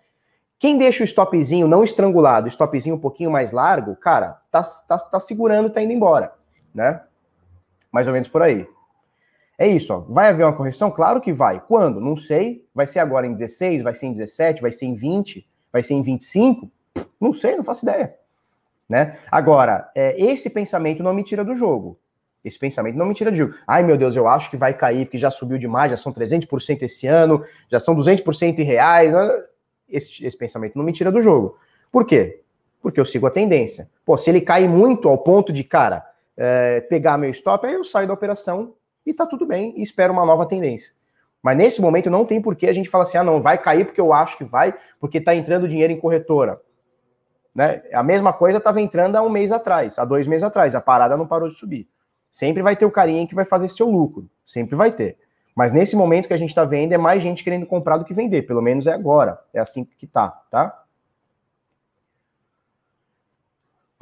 Quem 0.57 0.77
deixa 0.77 1.03
o 1.03 1.07
stopzinho 1.07 1.67
não 1.67 1.83
estrangulado, 1.83 2.47
o 2.47 2.49
stopzinho 2.49 2.95
um 2.95 2.99
pouquinho 2.99 3.29
mais 3.29 3.51
largo, 3.51 3.95
cara, 3.95 4.39
tá, 4.49 4.63
tá, 4.87 4.97
tá 4.97 5.19
segurando, 5.19 5.69
tá 5.69 5.81
indo 5.81 5.93
embora 5.93 6.31
né? 6.75 7.01
Mais 7.91 8.05
ou 8.05 8.13
menos 8.13 8.27
por 8.27 8.41
aí. 8.41 8.67
É 9.57 9.67
isso, 9.67 9.93
ó. 9.93 9.99
Vai 9.99 10.29
haver 10.29 10.43
uma 10.43 10.55
correção? 10.55 10.91
Claro 10.91 11.21
que 11.21 11.31
vai. 11.31 11.61
Quando? 11.61 12.01
Não 12.01 12.17
sei. 12.17 12.65
Vai 12.73 12.85
ser 12.85 12.99
agora 12.99 13.25
em 13.25 13.33
16, 13.33 13.83
vai 13.83 13.93
ser 13.93 14.07
em 14.07 14.13
17, 14.13 14.61
vai 14.61 14.71
ser 14.71 14.85
em 14.85 14.95
20, 14.95 15.47
vai 15.71 15.81
ser 15.81 15.93
em 15.93 16.03
25? 16.03 16.69
Não 17.19 17.33
sei, 17.33 17.55
não 17.55 17.63
faço 17.63 17.85
ideia. 17.85 18.15
Né? 18.87 19.17
Agora, 19.31 19.89
é, 19.95 20.21
esse 20.21 20.49
pensamento 20.49 21.01
não 21.01 21.13
me 21.13 21.23
tira 21.23 21.43
do 21.43 21.55
jogo. 21.55 21.97
Esse 22.43 22.59
pensamento 22.59 22.95
não 22.95 23.07
me 23.07 23.15
tira 23.15 23.31
do 23.31 23.37
jogo. 23.37 23.55
Ai, 23.65 23.81
meu 23.81 23.97
Deus, 23.97 24.15
eu 24.15 24.27
acho 24.27 24.51
que 24.51 24.57
vai 24.57 24.73
cair, 24.73 25.05
porque 25.05 25.17
já 25.17 25.31
subiu 25.31 25.57
demais, 25.57 25.89
já 25.89 25.97
são 25.97 26.13
300% 26.13 26.83
esse 26.83 27.07
ano, 27.07 27.43
já 27.71 27.79
são 27.79 27.95
200% 27.95 28.59
em 28.59 28.63
reais. 28.63 29.11
Né? 29.11 29.43
Esse, 29.89 30.25
esse 30.25 30.37
pensamento 30.37 30.77
não 30.77 30.85
me 30.85 30.93
tira 30.93 31.11
do 31.11 31.21
jogo. 31.21 31.57
Por 31.91 32.05
quê? 32.05 32.41
Porque 32.81 32.99
eu 32.99 33.05
sigo 33.05 33.25
a 33.25 33.31
tendência. 33.31 33.89
Pô, 34.05 34.15
se 34.15 34.29
ele 34.29 34.41
cai 34.41 34.67
muito 34.67 35.09
ao 35.09 35.17
ponto 35.17 35.51
de, 35.51 35.63
cara, 35.63 36.05
é, 36.37 36.81
pegar 36.81 37.17
meu 37.17 37.31
stop, 37.31 37.65
aí 37.65 37.73
eu 37.73 37.83
saio 37.83 38.07
da 38.07 38.13
operação 38.13 38.73
e 39.05 39.13
tá 39.13 39.25
tudo 39.25 39.45
bem 39.45 39.73
e 39.77 39.83
espero 39.83 40.11
uma 40.11 40.25
nova 40.25 40.45
tendência. 40.45 40.93
Mas 41.41 41.57
nesse 41.57 41.79
momento 41.79 42.09
não 42.09 42.25
tem 42.25 42.41
por 42.41 42.55
que 42.55 42.67
a 42.67 42.73
gente 42.73 42.89
falar 42.89 43.03
assim, 43.03 43.19
ah, 43.19 43.23
não, 43.23 43.39
vai 43.39 43.57
cair 43.57 43.85
porque 43.85 44.01
eu 44.01 44.11
acho 44.11 44.37
que 44.37 44.43
vai, 44.43 44.73
porque 44.99 45.21
tá 45.21 45.35
entrando 45.35 45.67
dinheiro 45.67 45.93
em 45.93 45.99
corretora. 45.99 46.59
Né? 47.53 47.83
A 47.93 48.01
mesma 48.01 48.33
coisa 48.33 48.57
estava 48.57 48.81
entrando 48.81 49.15
há 49.15 49.21
um 49.21 49.29
mês 49.29 49.51
atrás, 49.51 49.99
há 49.99 50.05
dois 50.05 50.27
meses 50.27 50.43
atrás, 50.43 50.73
a 50.73 50.81
parada 50.81 51.15
não 51.15 51.27
parou 51.27 51.47
de 51.47 51.55
subir. 51.55 51.87
Sempre 52.31 52.63
vai 52.63 52.75
ter 52.75 52.85
o 52.85 52.91
carinha 52.91 53.27
que 53.27 53.35
vai 53.35 53.45
fazer 53.45 53.67
seu 53.67 53.89
lucro, 53.89 54.27
sempre 54.45 54.75
vai 54.75 54.91
ter. 54.91 55.17
Mas 55.55 55.71
nesse 55.71 55.95
momento 55.95 56.27
que 56.27 56.33
a 56.33 56.37
gente 56.37 56.49
está 56.49 56.65
vendo, 56.65 56.91
é 56.91 56.97
mais 56.97 57.23
gente 57.23 57.43
querendo 57.43 57.65
comprar 57.65 57.97
do 57.97 58.03
que 58.03 58.13
vender, 58.13 58.41
pelo 58.41 58.61
menos 58.61 58.87
é 58.87 58.93
agora, 58.93 59.39
é 59.53 59.59
assim 59.59 59.85
que 59.85 60.05
tá, 60.05 60.29
tá? 60.49 60.83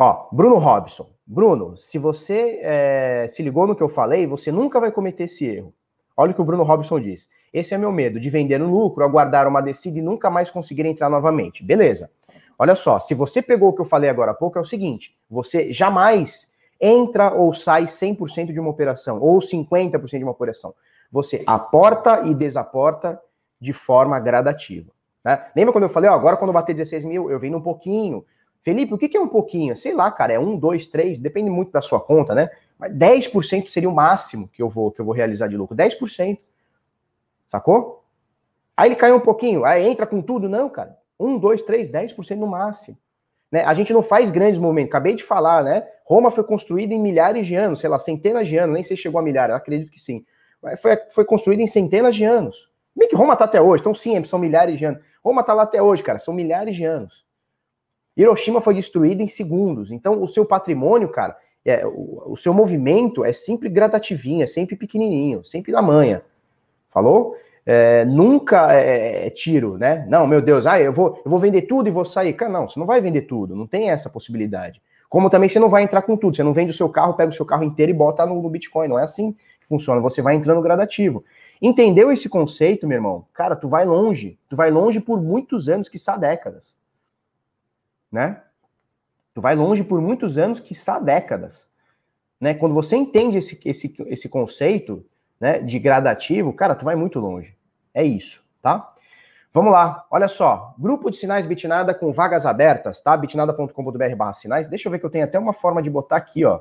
Ó, 0.03 0.27
Bruno 0.33 0.57
Robson. 0.57 1.09
Bruno, 1.25 1.77
se 1.77 1.97
você 1.97 2.59
é, 2.61 3.25
se 3.29 3.41
ligou 3.41 3.65
no 3.65 3.73
que 3.73 3.81
eu 3.81 3.87
falei, 3.87 4.27
você 4.27 4.51
nunca 4.51 4.77
vai 4.77 4.91
cometer 4.91 5.23
esse 5.23 5.45
erro. 5.45 5.73
Olha 6.17 6.31
o 6.31 6.35
que 6.35 6.41
o 6.41 6.43
Bruno 6.43 6.63
Robson 6.63 6.99
diz. 6.99 7.29
Esse 7.53 7.73
é 7.73 7.77
meu 7.77 7.89
medo, 7.89 8.19
de 8.19 8.29
vender 8.29 8.57
no 8.57 8.69
lucro, 8.69 9.05
aguardar 9.05 9.47
uma 9.47 9.61
descida 9.61 9.99
e 9.99 10.01
nunca 10.01 10.29
mais 10.29 10.51
conseguir 10.51 10.85
entrar 10.85 11.09
novamente. 11.09 11.63
Beleza. 11.63 12.11
Olha 12.59 12.75
só, 12.75 12.99
se 12.99 13.13
você 13.13 13.41
pegou 13.41 13.69
o 13.69 13.73
que 13.73 13.79
eu 13.79 13.85
falei 13.85 14.09
agora 14.09 14.31
há 14.31 14.33
pouco, 14.33 14.57
é 14.57 14.61
o 14.61 14.65
seguinte: 14.65 15.15
você 15.29 15.71
jamais 15.71 16.51
entra 16.81 17.33
ou 17.33 17.53
sai 17.53 17.85
100% 17.85 18.51
de 18.51 18.59
uma 18.59 18.71
operação, 18.71 19.21
ou 19.21 19.39
50% 19.39 20.17
de 20.17 20.23
uma 20.25 20.33
operação. 20.33 20.75
Você 21.09 21.43
aporta 21.47 22.23
e 22.25 22.35
desaporta 22.35 23.17
de 23.57 23.71
forma 23.71 24.19
gradativa. 24.19 24.91
Né? 25.23 25.41
Lembra 25.55 25.71
quando 25.71 25.85
eu 25.85 25.89
falei, 25.89 26.09
ó, 26.09 26.13
agora 26.13 26.35
quando 26.35 26.51
bater 26.51 26.75
16 26.75 27.05
mil, 27.05 27.31
eu 27.31 27.39
venho 27.39 27.57
um 27.57 27.61
pouquinho, 27.61 28.25
Felipe, 28.63 28.93
o 28.93 28.97
que 28.97 29.15
é 29.15 29.19
um 29.19 29.27
pouquinho? 29.27 29.75
Sei 29.75 29.93
lá, 29.93 30.09
cara, 30.09 30.31
é 30.31 30.39
um, 30.39 30.57
dois, 30.57 30.85
três, 30.85 31.19
depende 31.19 31.49
muito 31.49 31.71
da 31.71 31.81
sua 31.81 31.99
conta, 31.99 32.33
né? 32.33 32.49
Mas 32.79 32.93
10% 32.93 33.67
seria 33.67 33.89
o 33.89 33.93
máximo 33.93 34.47
que 34.47 34.63
eu 34.63 34.69
vou 34.69 34.89
que 34.89 35.01
eu 35.01 35.05
vou 35.05 35.13
realizar 35.13 35.47
de 35.47 35.57
lucro. 35.57 35.75
10%. 35.75 36.39
Sacou? 37.45 38.05
Aí 38.75 38.87
ele 38.87 38.95
caiu 38.95 39.17
um 39.17 39.19
pouquinho, 39.19 39.65
aí 39.65 39.85
entra 39.85 40.07
com 40.07 40.21
tudo, 40.21 40.47
não, 40.47 40.69
cara. 40.69 40.97
Um, 41.19 41.37
dois, 41.37 41.61
três, 41.61 41.89
10% 41.89 42.37
no 42.37 42.47
máximo. 42.47 42.97
Né? 43.51 43.63
A 43.65 43.73
gente 43.73 43.91
não 43.93 44.01
faz 44.01 44.31
grandes 44.31 44.59
movimentos. 44.59 44.89
Acabei 44.89 45.13
de 45.13 45.23
falar, 45.23 45.63
né? 45.63 45.85
Roma 46.05 46.31
foi 46.31 46.43
construída 46.43 46.93
em 46.93 46.99
milhares 46.99 47.45
de 47.45 47.55
anos, 47.55 47.81
sei 47.81 47.89
lá, 47.89 47.99
centenas 47.99 48.47
de 48.47 48.57
anos, 48.57 48.73
nem 48.73 48.81
sei 48.81 48.95
se 48.95 49.03
chegou 49.03 49.19
a 49.19 49.23
milhares, 49.23 49.55
acredito 49.55 49.91
que 49.91 49.99
sim. 49.99 50.25
Mas 50.61 50.81
foi, 50.81 50.97
foi 51.11 51.25
construída 51.25 51.61
em 51.61 51.67
centenas 51.67 52.15
de 52.15 52.23
anos. 52.23 52.69
Bem 52.95 53.09
que 53.09 53.15
Roma 53.15 53.35
tá 53.35 53.45
até 53.45 53.61
hoje, 53.61 53.81
então 53.81 53.93
sim, 53.93 54.23
são 54.23 54.39
milhares 54.39 54.79
de 54.79 54.85
anos. 54.85 55.03
Roma 55.23 55.43
tá 55.43 55.53
lá 55.53 55.63
até 55.63 55.81
hoje, 55.81 56.01
cara, 56.01 56.17
são 56.17 56.33
milhares 56.33 56.75
de 56.75 56.85
anos. 56.85 57.22
Hiroshima 58.15 58.61
foi 58.61 58.75
destruída 58.75 59.23
em 59.23 59.27
segundos. 59.27 59.91
Então, 59.91 60.21
o 60.21 60.27
seu 60.27 60.45
patrimônio, 60.45 61.09
cara, 61.09 61.35
é, 61.65 61.85
o, 61.85 62.33
o, 62.33 62.35
seu 62.35 62.53
movimento 62.53 63.25
é 63.25 63.33
sempre 63.33 63.69
gradativinho, 63.69 64.43
é 64.43 64.47
sempre 64.47 64.75
pequenininho, 64.75 65.43
sempre 65.43 65.71
na 65.71 65.81
manha. 65.81 66.21
Falou? 66.91 67.35
É, 67.65 68.03
nunca 68.05 68.75
é, 68.75 69.27
é, 69.27 69.29
tiro, 69.29 69.77
né? 69.77 70.05
Não, 70.09 70.27
meu 70.27 70.41
Deus, 70.41 70.67
ah, 70.67 70.79
eu 70.79 70.91
vou, 70.91 71.21
eu 71.23 71.31
vou 71.31 71.39
vender 71.39 71.63
tudo 71.63 71.87
e 71.87 71.91
vou 71.91 72.05
sair. 72.05 72.33
Cara, 72.33 72.51
não, 72.51 72.67
você 72.67 72.79
não 72.79 72.85
vai 72.85 73.01
vender 73.01 73.21
tudo, 73.21 73.55
não 73.55 73.65
tem 73.65 73.89
essa 73.89 74.09
possibilidade. 74.09 74.81
Como 75.09 75.29
também 75.29 75.47
você 75.47 75.59
não 75.59 75.69
vai 75.69 75.83
entrar 75.83 76.01
com 76.01 76.17
tudo, 76.17 76.35
você 76.35 76.43
não 76.43 76.53
vende 76.53 76.71
o 76.71 76.73
seu 76.73 76.89
carro, 76.89 77.13
pega 77.13 77.31
o 77.31 77.35
seu 77.35 77.45
carro 77.45 77.63
inteiro 77.63 77.91
e 77.91 77.95
bota 77.95 78.25
no, 78.25 78.41
no 78.41 78.49
Bitcoin. 78.49 78.87
Não 78.87 78.99
é 78.99 79.03
assim 79.03 79.31
que 79.31 79.67
funciona, 79.67 80.01
você 80.01 80.21
vai 80.21 80.35
entrando 80.35 80.61
gradativo. 80.61 81.23
Entendeu 81.61 82.11
esse 82.11 82.27
conceito, 82.27 82.85
meu 82.85 82.97
irmão? 82.97 83.25
Cara, 83.33 83.55
tu 83.55 83.69
vai 83.69 83.85
longe, 83.85 84.37
tu 84.49 84.55
vai 84.55 84.69
longe 84.69 84.99
por 84.99 85.21
muitos 85.21 85.69
anos, 85.69 85.87
que 85.87 85.97
décadas 86.19 86.82
né? 88.13 88.39
Tu 89.33 89.41
vai 89.41 89.55
longe 89.55 89.83
por 89.83 89.99
muitos 89.99 90.37
anos, 90.37 90.59
que 90.59 90.69
quiçá 90.69 90.99
décadas. 90.99 91.73
Né? 92.39 92.53
Quando 92.53 92.75
você 92.75 92.95
entende 92.95 93.37
esse, 93.37 93.59
esse, 93.65 93.95
esse 94.05 94.29
conceito 94.29 95.03
né, 95.39 95.59
de 95.59 95.79
gradativo, 95.79 96.53
cara, 96.53 96.75
tu 96.75 96.85
vai 96.85 96.95
muito 96.95 97.19
longe. 97.19 97.57
É 97.93 98.03
isso, 98.03 98.45
tá? 98.61 98.93
Vamos 99.51 99.71
lá, 99.71 100.05
olha 100.09 100.27
só. 100.27 100.75
Grupo 100.77 101.09
de 101.09 101.17
sinais 101.17 101.47
Bitnada 101.47 101.93
com 101.93 102.11
vagas 102.11 102.45
abertas, 102.45 103.01
tá? 103.01 103.15
bitnada.com.br 103.17 104.15
barra 104.15 104.33
sinais. 104.33 104.67
Deixa 104.67 104.87
eu 104.87 104.91
ver 104.91 104.99
que 104.99 105.05
eu 105.05 105.09
tenho 105.09 105.25
até 105.25 105.37
uma 105.37 105.53
forma 105.53 105.81
de 105.81 105.89
botar 105.89 106.17
aqui, 106.17 106.45
ó. 106.45 106.59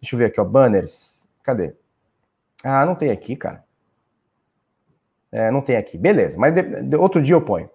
Deixa 0.00 0.14
eu 0.14 0.18
ver 0.18 0.26
aqui, 0.26 0.40
ó. 0.40 0.44
Banners. 0.44 1.28
Cadê? 1.42 1.74
Ah, 2.62 2.86
não 2.86 2.94
tem 2.94 3.10
aqui, 3.10 3.36
cara. 3.36 3.64
É, 5.30 5.50
não 5.50 5.60
tem 5.60 5.76
aqui. 5.76 5.96
Beleza, 5.96 6.36
mas 6.38 6.52
de, 6.52 6.62
de, 6.62 6.96
outro 6.96 7.22
dia 7.22 7.34
eu 7.34 7.42
ponho 7.42 7.68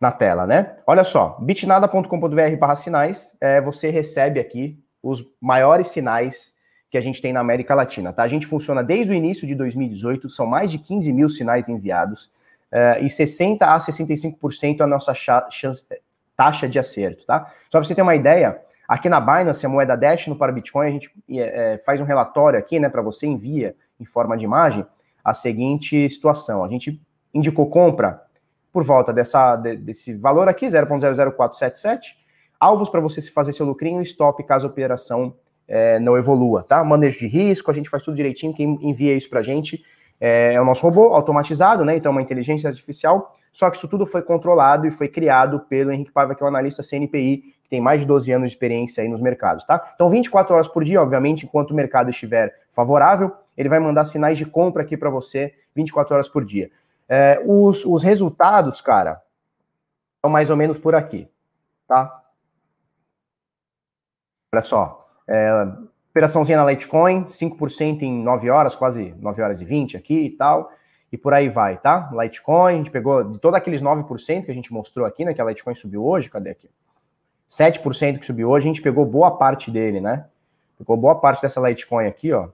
na 0.00 0.12
tela, 0.12 0.46
né? 0.46 0.76
Olha 0.86 1.02
só, 1.02 1.36
bitnada.com.br 1.40 2.56
barra 2.58 2.76
sinais, 2.76 3.36
é, 3.40 3.60
você 3.60 3.90
recebe 3.90 4.38
aqui 4.38 4.78
os 5.02 5.24
maiores 5.40 5.88
sinais 5.88 6.56
que 6.90 6.96
a 6.96 7.00
gente 7.00 7.20
tem 7.20 7.32
na 7.32 7.40
América 7.40 7.74
Latina, 7.74 8.12
tá? 8.12 8.22
A 8.22 8.28
gente 8.28 8.46
funciona 8.46 8.82
desde 8.82 9.12
o 9.12 9.14
início 9.14 9.46
de 9.46 9.54
2018, 9.54 10.30
são 10.30 10.46
mais 10.46 10.70
de 10.70 10.78
15 10.78 11.12
mil 11.12 11.28
sinais 11.28 11.68
enviados, 11.68 12.30
é, 12.70 13.00
e 13.00 13.10
60 13.10 13.66
a 13.66 13.78
65% 13.78 14.80
é 14.80 14.82
a 14.82 14.86
nossa 14.86 15.12
chance, 15.14 15.86
taxa 16.36 16.68
de 16.68 16.78
acerto, 16.78 17.26
tá? 17.26 17.52
Só 17.70 17.78
para 17.78 17.84
você 17.84 17.94
ter 17.94 18.02
uma 18.02 18.14
ideia, 18.14 18.60
aqui 18.86 19.08
na 19.08 19.20
Binance, 19.20 19.66
a 19.66 19.68
moeda 19.68 19.96
Dash 19.96 20.28
no 20.28 20.36
para 20.36 20.52
Bitcoin, 20.52 20.86
a 20.86 20.90
gente 20.90 21.10
é, 21.28 21.74
é 21.74 21.78
faz 21.78 22.00
um 22.00 22.04
relatório 22.04 22.58
aqui, 22.58 22.78
né, 22.78 22.88
para 22.88 23.02
você, 23.02 23.26
envia 23.26 23.74
em 23.98 24.04
forma 24.04 24.36
de 24.36 24.44
imagem 24.44 24.86
a 25.24 25.34
seguinte 25.34 26.08
situação. 26.08 26.64
A 26.64 26.68
gente 26.68 27.00
indicou 27.34 27.68
compra 27.68 28.22
por 28.72 28.84
volta 28.84 29.12
dessa, 29.12 29.56
desse 29.56 30.16
valor 30.16 30.48
aqui, 30.48 30.66
0.00477. 30.66 32.00
Alvos 32.60 32.88
para 32.88 33.00
você 33.00 33.22
se 33.22 33.30
fazer 33.30 33.52
seu 33.52 33.66
lucrinho, 33.66 34.02
stop 34.02 34.42
caso 34.44 34.66
a 34.66 34.70
operação 34.70 35.34
é, 35.66 35.98
não 35.98 36.16
evolua, 36.16 36.62
tá? 36.62 36.82
Manejo 36.82 37.18
de 37.18 37.28
risco, 37.28 37.70
a 37.70 37.74
gente 37.74 37.88
faz 37.88 38.02
tudo 38.02 38.16
direitinho, 38.16 38.54
quem 38.54 38.78
envia 38.82 39.14
isso 39.14 39.28
pra 39.28 39.42
gente 39.42 39.84
é, 40.20 40.54
é 40.54 40.60
o 40.60 40.64
nosso 40.64 40.82
robô 40.82 41.14
automatizado, 41.14 41.84
né? 41.84 41.96
Então, 41.96 42.10
uma 42.10 42.22
inteligência 42.22 42.68
artificial, 42.68 43.32
só 43.52 43.70
que 43.70 43.76
isso 43.76 43.86
tudo 43.86 44.06
foi 44.06 44.22
controlado 44.22 44.86
e 44.86 44.90
foi 44.90 45.08
criado 45.08 45.60
pelo 45.60 45.92
Henrique 45.92 46.10
Paiva, 46.10 46.34
que 46.34 46.42
é 46.42 46.46
um 46.46 46.48
analista 46.48 46.82
CNPI, 46.82 47.54
que 47.62 47.68
tem 47.68 47.80
mais 47.80 48.00
de 48.00 48.06
12 48.06 48.32
anos 48.32 48.50
de 48.50 48.56
experiência 48.56 49.02
aí 49.02 49.08
nos 49.08 49.20
mercados, 49.20 49.64
tá? 49.64 49.92
Então, 49.94 50.08
24 50.08 50.54
horas 50.54 50.68
por 50.68 50.82
dia, 50.82 51.00
obviamente, 51.00 51.44
enquanto 51.44 51.70
o 51.70 51.74
mercado 51.74 52.10
estiver 52.10 52.52
favorável, 52.70 53.32
ele 53.56 53.68
vai 53.68 53.78
mandar 53.78 54.04
sinais 54.04 54.38
de 54.38 54.46
compra 54.46 54.82
aqui 54.82 54.96
para 54.96 55.10
você 55.10 55.52
24 55.74 56.14
horas 56.14 56.28
por 56.28 56.44
dia. 56.44 56.70
É, 57.08 57.42
os, 57.44 57.84
os 57.84 58.02
resultados, 58.02 58.80
cara, 58.80 59.22
são 60.20 60.30
mais 60.30 60.50
ou 60.50 60.56
menos 60.56 60.78
por 60.78 60.94
aqui, 60.94 61.28
tá? 61.86 62.22
Olha 64.52 64.62
só, 64.62 65.08
é, 65.26 65.50
operaçãozinha 66.10 66.58
na 66.58 66.70
Litecoin, 66.70 67.24
5% 67.24 68.02
em 68.02 68.22
9 68.22 68.50
horas, 68.50 68.74
quase 68.74 69.14
9 69.18 69.42
horas 69.42 69.60
e 69.60 69.64
20 69.64 69.96
aqui 69.96 70.26
e 70.26 70.30
tal, 70.30 70.70
e 71.10 71.16
por 71.16 71.32
aí 71.32 71.48
vai, 71.48 71.78
tá? 71.78 72.10
Litecoin, 72.12 72.74
a 72.74 72.76
gente 72.76 72.90
pegou 72.90 73.24
de 73.24 73.38
todos 73.38 73.56
aqueles 73.56 73.80
9% 73.80 74.44
que 74.44 74.50
a 74.50 74.54
gente 74.54 74.72
mostrou 74.72 75.06
aqui, 75.06 75.24
né, 75.24 75.32
que 75.32 75.40
a 75.40 75.44
Litecoin 75.44 75.74
subiu 75.74 76.04
hoje, 76.04 76.28
cadê 76.28 76.50
aqui? 76.50 76.68
7% 77.48 78.18
que 78.18 78.26
subiu 78.26 78.50
hoje, 78.50 78.66
a 78.66 78.72
gente 78.72 78.82
pegou 78.82 79.06
boa 79.06 79.30
parte 79.30 79.70
dele, 79.70 80.00
né? 80.00 80.26
Pegou 80.76 80.96
boa 80.96 81.14
parte 81.14 81.40
dessa 81.40 81.66
Litecoin 81.66 82.06
aqui, 82.06 82.32
ó, 82.32 82.48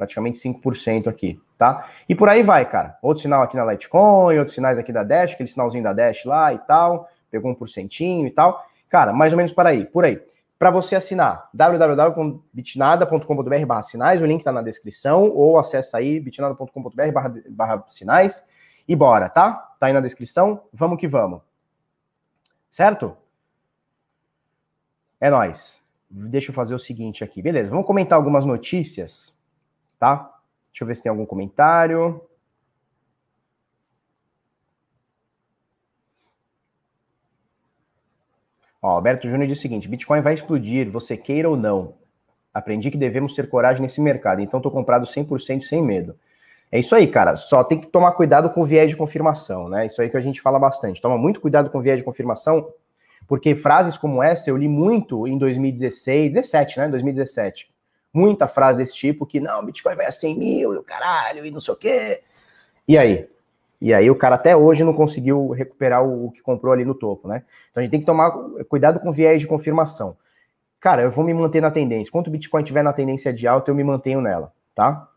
praticamente 0.00 0.38
5% 0.38 1.08
aqui, 1.08 1.38
tá? 1.58 1.86
E 2.08 2.14
por 2.14 2.30
aí 2.30 2.42
vai, 2.42 2.64
cara. 2.64 2.96
Outro 3.02 3.20
sinal 3.20 3.42
aqui 3.42 3.54
na 3.54 3.66
Litecoin, 3.66 4.38
outros 4.38 4.54
sinais 4.54 4.78
aqui 4.78 4.90
da 4.90 5.04
Dash, 5.04 5.34
aquele 5.34 5.46
sinalzinho 5.46 5.84
da 5.84 5.92
Dash 5.92 6.24
lá 6.24 6.54
e 6.54 6.58
tal, 6.60 7.06
pegou 7.30 7.50
um 7.50 7.54
porcentinho 7.54 8.26
e 8.26 8.30
tal. 8.30 8.64
Cara, 8.88 9.12
mais 9.12 9.34
ou 9.34 9.36
menos 9.36 9.52
por 9.52 9.66
aí, 9.66 9.84
por 9.84 10.06
aí. 10.06 10.18
Para 10.58 10.70
você 10.70 10.96
assinar, 10.96 11.50
www.bitnada.com.br 11.52 13.66
barra 13.66 13.82
sinais, 13.82 14.22
o 14.22 14.26
link 14.26 14.42
tá 14.42 14.50
na 14.50 14.62
descrição, 14.62 15.28
ou 15.28 15.58
acessa 15.58 15.98
aí 15.98 16.18
bitnada.com.br 16.18 16.90
barra, 17.50 17.84
sinais 17.88 18.48
e 18.88 18.96
bora, 18.96 19.28
tá? 19.28 19.52
Tá 19.78 19.88
aí 19.88 19.92
na 19.92 20.00
descrição, 20.00 20.62
vamos 20.72 20.98
que 20.98 21.06
vamos. 21.06 21.42
Certo? 22.70 23.14
É 25.20 25.28
nóis. 25.28 25.82
Deixa 26.10 26.50
eu 26.50 26.54
fazer 26.54 26.74
o 26.74 26.78
seguinte 26.78 27.22
aqui, 27.22 27.42
beleza? 27.42 27.68
Vamos 27.70 27.86
comentar 27.86 28.16
algumas 28.16 28.46
notícias 28.46 29.38
tá? 30.00 30.16
Deixa 30.72 30.82
eu 30.82 30.86
ver 30.86 30.96
se 30.96 31.02
tem 31.02 31.10
algum 31.10 31.26
comentário. 31.26 32.20
Ó, 38.82 38.88
Alberto 38.88 39.28
Júnior 39.28 39.46
diz 39.46 39.58
o 39.58 39.60
seguinte: 39.60 39.88
Bitcoin 39.88 40.22
vai 40.22 40.34
explodir, 40.34 40.90
você 40.90 41.16
queira 41.16 41.48
ou 41.48 41.56
não. 41.56 41.94
Aprendi 42.52 42.90
que 42.90 42.96
devemos 42.96 43.34
ter 43.34 43.48
coragem 43.48 43.82
nesse 43.82 44.00
mercado, 44.00 44.40
então 44.40 44.60
tô 44.60 44.70
comprado 44.70 45.06
100% 45.06 45.62
sem 45.62 45.82
medo. 45.82 46.16
É 46.72 46.78
isso 46.78 46.94
aí, 46.94 47.06
cara. 47.06 47.36
Só 47.36 47.62
tem 47.62 47.80
que 47.80 47.86
tomar 47.88 48.12
cuidado 48.12 48.50
com 48.50 48.62
o 48.62 48.64
viés 48.64 48.90
de 48.90 48.96
confirmação, 48.96 49.68
né? 49.68 49.86
Isso 49.86 50.00
aí 50.00 50.08
que 50.08 50.16
a 50.16 50.20
gente 50.20 50.40
fala 50.40 50.58
bastante. 50.58 51.00
Toma 51.00 51.18
muito 51.18 51.40
cuidado 51.40 51.68
com 51.70 51.78
o 51.78 51.82
viés 51.82 51.98
de 51.98 52.04
confirmação, 52.04 52.72
porque 53.28 53.54
frases 53.54 53.98
como 53.98 54.22
essa 54.22 54.48
eu 54.48 54.56
li 54.56 54.68
muito 54.68 55.28
em 55.28 55.36
2016, 55.36 56.32
17, 56.32 56.78
né? 56.78 56.88
2017 56.88 57.70
muita 58.12 58.48
frase 58.48 58.82
desse 58.82 58.96
tipo, 58.96 59.26
que 59.26 59.40
não, 59.40 59.64
Bitcoin 59.64 59.94
vai 59.94 60.06
a 60.06 60.12
100 60.12 60.38
mil, 60.38 60.74
e 60.74 60.78
o 60.78 60.82
caralho, 60.82 61.44
e 61.44 61.50
não 61.50 61.60
sei 61.60 61.74
o 61.74 61.76
quê. 61.76 62.22
E 62.86 62.98
aí? 62.98 63.28
E 63.80 63.94
aí 63.94 64.10
o 64.10 64.16
cara 64.16 64.34
até 64.34 64.54
hoje 64.54 64.84
não 64.84 64.92
conseguiu 64.92 65.50
recuperar 65.50 66.04
o, 66.04 66.30
que 66.30 66.42
comprou 66.42 66.72
ali 66.72 66.84
no 66.84 66.94
topo, 66.94 67.26
né? 67.26 67.44
Então 67.70 67.80
a 67.80 67.82
gente 67.82 67.90
tem 67.90 68.00
que 68.00 68.06
tomar 68.06 68.30
cuidado 68.68 69.00
com 69.00 69.10
viés 69.10 69.40
de 69.40 69.46
confirmação. 69.46 70.16
Cara, 70.78 71.02
eu 71.02 71.10
vou 71.10 71.24
me 71.24 71.32
manter 71.32 71.60
na 71.60 71.70
tendência. 71.70 72.12
Quanto 72.12 72.28
o 72.28 72.30
Bitcoin 72.30 72.62
tiver 72.62 72.82
na 72.82 72.92
tendência 72.92 73.32
de 73.32 73.46
alta, 73.46 73.70
eu 73.70 73.74
me 73.74 73.84
mantenho 73.84 74.20
nela, 74.20 74.52
tá? 74.74 75.08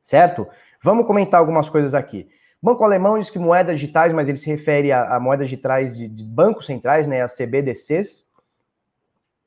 Certo? 0.00 0.46
Vamos 0.82 1.06
comentar 1.06 1.40
algumas 1.40 1.68
coisas 1.68 1.94
aqui. 1.94 2.28
Banco 2.62 2.82
alemão 2.82 3.18
diz 3.18 3.28
que 3.28 3.38
moedas 3.38 3.78
digitais, 3.78 4.12
mas 4.12 4.28
ele 4.28 4.38
se 4.38 4.50
refere 4.50 4.90
a, 4.90 5.16
a 5.16 5.20
moedas 5.20 5.48
digitais 5.48 5.94
de, 5.96 6.08
de 6.08 6.24
bancos 6.24 6.64
centrais, 6.64 7.06
né, 7.06 7.20
as 7.20 7.36
CBDCs, 7.36 8.23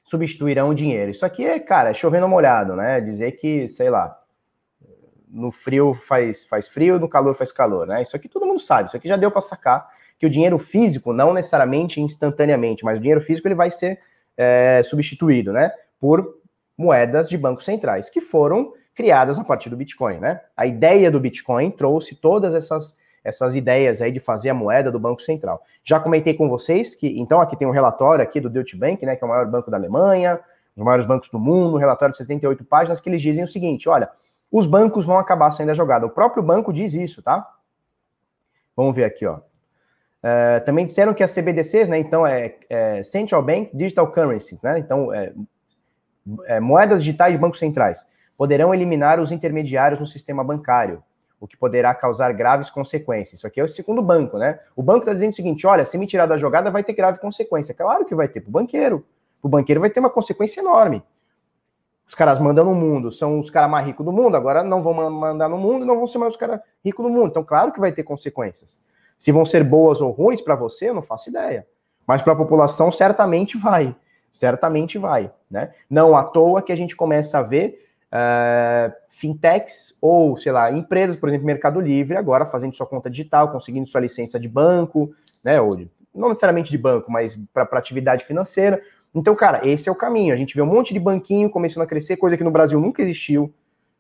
substituirão 0.08 0.70
o 0.70 0.74
dinheiro. 0.74 1.12
Isso 1.12 1.26
aqui 1.26 1.46
é, 1.46 1.60
cara, 1.60 1.91
é 1.91 1.93
chovendo 1.93 2.28
molhado, 2.28 2.76
né? 2.76 3.00
Dizer 3.02 3.34
que, 3.34 3.67
sei 3.67 3.89
lá, 3.89 4.17
no 5.30 5.52
frio 5.52 5.93
faz, 5.93 6.46
faz 6.46 6.67
frio, 6.67 6.98
no 6.98 7.10
calor 7.10 7.36
faz 7.36 7.52
calor, 7.52 7.86
né? 7.86 8.02
Isso 8.02 8.15
aqui 8.15 8.30
todo 8.30 8.46
mundo 8.46 8.60
sabe, 8.60 8.88
isso 8.88 8.98
aqui 8.98 9.08
já 9.08 9.17
deu 9.17 9.30
para 9.30 9.41
sacar 9.41 9.86
que 10.17 10.26
o 10.26 10.30
dinheiro 10.30 10.58
físico, 10.58 11.13
não 11.13 11.34
necessariamente 11.34 12.02
instantaneamente, 12.02 12.84
mas 12.84 12.98
o 12.98 13.02
dinheiro 13.02 13.22
físico 13.22 13.48
ele 13.48 13.54
vai 13.54 13.70
ser 13.70 14.00
é, 14.36 14.82
substituído, 14.84 15.52
né? 15.52 15.72
Por 16.00 16.39
moedas 16.78 17.30
de 17.30 17.38
bancos 17.38 17.65
centrais, 17.65 18.10
que 18.10 18.22
foram 18.22 18.74
criadas 18.96 19.38
a 19.38 19.43
partir 19.43 19.70
do 19.70 19.76
Bitcoin, 19.76 20.20
né? 20.20 20.41
A 20.56 20.65
ideia 20.65 21.12
do 21.12 21.20
Bitcoin 21.20 21.70
trouxe 21.70 22.15
todas 22.15 22.56
essas 22.56 22.98
essas 23.27 23.57
ideias 23.57 24.01
aí 24.01 24.09
de 24.09 24.21
fazer 24.21 24.49
a 24.49 24.53
moeda 24.53 24.89
do 24.89 24.97
Banco 24.97 25.21
Central. 25.21 25.61
Já 25.83 25.99
comentei 25.99 26.33
com 26.33 26.47
vocês 26.47 26.95
que, 26.95 27.19
então, 27.19 27.41
aqui 27.41 27.57
tem 27.57 27.67
um 27.67 27.71
relatório 27.71 28.23
aqui 28.23 28.39
do 28.39 28.49
Deutsche 28.49 28.77
Bank, 28.77 29.05
né, 29.05 29.17
que 29.17 29.23
é 29.23 29.27
o 29.27 29.29
maior 29.29 29.45
banco 29.45 29.69
da 29.69 29.75
Alemanha, 29.75 30.35
um 30.35 30.79
dos 30.79 30.85
maiores 30.85 31.05
bancos 31.05 31.29
do 31.29 31.37
mundo, 31.37 31.75
um 31.75 31.79
relatório 31.79 32.13
de 32.13 32.19
78 32.19 32.63
páginas, 32.63 33.01
que 33.01 33.09
eles 33.09 33.21
dizem 33.21 33.43
o 33.43 33.47
seguinte, 33.47 33.89
olha, 33.89 34.09
os 34.49 34.65
bancos 34.65 35.05
vão 35.05 35.17
acabar 35.17 35.51
saindo 35.51 35.67
da 35.67 35.73
jogada. 35.73 36.05
O 36.05 36.09
próprio 36.09 36.41
banco 36.41 36.71
diz 36.71 36.93
isso, 36.93 37.21
tá? 37.21 37.45
Vamos 38.73 38.95
ver 38.95 39.03
aqui, 39.03 39.25
ó. 39.25 39.39
É, 40.23 40.61
também 40.61 40.85
disseram 40.85 41.13
que 41.13 41.21
as 41.21 41.33
CBDCs, 41.33 41.89
né, 41.89 41.99
então 41.99 42.25
é, 42.25 42.55
é 42.69 43.03
Central 43.03 43.43
Bank 43.43 43.75
Digital 43.75 44.09
Currencies, 44.09 44.63
né, 44.63 44.79
então 44.79 45.13
é, 45.13 45.33
é, 46.45 46.59
moedas 46.61 47.03
digitais 47.03 47.33
de 47.33 47.37
bancos 47.37 47.59
centrais, 47.59 48.05
poderão 48.37 48.73
eliminar 48.73 49.19
os 49.19 49.31
intermediários 49.31 49.99
no 49.99 50.07
sistema 50.07 50.43
bancário 50.43 51.03
o 51.39 51.47
que 51.47 51.56
poderá 51.56 51.93
causar 51.93 52.34
graves 52.34 52.69
consequências. 52.69 53.39
Isso 53.39 53.47
aqui 53.47 53.60
é 53.60 53.63
o 53.63 53.67
segundo 53.67 54.02
banco, 54.02 54.38
né? 54.38 54.60
O 54.76 54.82
banco 54.82 55.00
está 55.00 55.13
dizendo 55.13 55.32
o 55.34 55.36
seguinte: 55.36 55.67
olha, 55.67 55.86
se 55.86 55.97
me 55.97 56.08
tirar 56.08 56.26
da 56.26 56.38
jogada, 56.38 56.71
vai 56.71 56.84
ter 56.84 56.93
grave 56.93 57.19
consequência. 57.19 57.73
Claro 57.73 58.06
que 58.06 58.15
vai 58.15 58.28
ter 58.28 58.41
para 58.41 58.50
o 58.50 58.52
banqueiro. 58.52 59.06
O 59.41 59.47
banqueiro 59.47 59.82
vai 59.82 59.89
ter 59.89 60.00
uma 60.00 60.10
consequência 60.10 60.62
enorme. 60.62 61.04
Os 62.08 62.15
caras 62.15 62.39
mandam 62.39 62.63
no 62.63 62.73
mundo, 62.73 63.12
são 63.12 63.38
os 63.38 63.50
caras 63.50 63.69
mais 63.69 63.86
ricos 63.86 64.06
do 64.06 64.13
mundo, 64.13 64.38
agora 64.38 64.63
não 64.63 64.82
vão 64.82 64.93
mandar 65.12 65.50
no 65.50 65.58
mundo, 65.58 65.86
não 65.86 65.97
vão 65.97 66.08
ser 66.08 66.17
mais 66.17 66.34
os 66.34 66.39
caras 66.39 66.62
ricos 66.84 67.06
do 67.06 67.12
mundo. 67.12 67.28
Então, 67.28 67.43
claro 67.43 67.71
que 67.71 67.82
vai 67.82 67.91
ter 67.91 68.04
consequências. 68.04 68.78
Se 69.17 69.32
vão 69.32 69.45
ser 69.45 69.63
boas 69.63 70.00
ou 70.00 70.12
ruins 70.12 70.41
para 70.41 70.56
você, 70.56 70.89
eu 70.89 70.93
não 70.93 71.02
faço 71.02 71.30
ideia. 71.30 71.67
Mas 72.06 72.21
para 72.21 72.32
a 72.32 72.36
população, 72.36 72.91
certamente 72.91 73.58
vai. 73.58 73.93
Certamente 74.32 74.97
vai. 74.97 75.32
Né? 75.52 75.73
Não 75.89 76.15
à 76.15 76.23
toa 76.23 76.62
que 76.62 76.71
a 76.71 76.76
gente 76.78 76.95
começa 76.95 77.39
a 77.39 77.43
ver 77.43 77.86
uh, 78.08 78.93
fintechs 79.17 79.97
ou, 79.99 80.38
sei 80.38 80.51
lá, 80.51 80.71
empresas, 80.71 81.15
por 81.15 81.27
exemplo, 81.27 81.47
Mercado 81.47 81.82
Livre, 81.82 82.15
agora 82.15 82.45
fazendo 82.45 82.75
sua 82.75 82.86
conta 82.86 83.10
digital, 83.10 83.51
conseguindo 83.51 83.88
sua 83.88 84.01
licença 84.01 84.39
de 84.39 84.47
banco, 84.47 85.12
né? 85.43 85.60
Ou 85.60 85.75
de, 85.75 85.89
não 86.13 86.30
necessariamente 86.30 86.69
de 86.69 86.77
banco, 86.77 87.12
mas 87.12 87.36
para 87.51 87.67
atividade 87.73 88.23
financeira. 88.23 88.82
Então, 89.13 89.36
cara, 89.36 89.67
esse 89.67 89.89
é 89.89 89.91
o 89.91 89.95
caminho. 89.95 90.34
A 90.34 90.38
gente 90.38 90.56
vê 90.56 90.62
um 90.62 90.67
monte 90.67 90.93
de 90.93 90.99
banquinho 90.99 91.49
começando 91.49 91.84
a 91.84 91.88
crescer, 91.88 92.17
coisa 92.17 92.38
que 92.38 92.43
no 92.43 92.51
Brasil 92.51 92.80
nunca 92.80 93.01
existiu. 93.01 93.51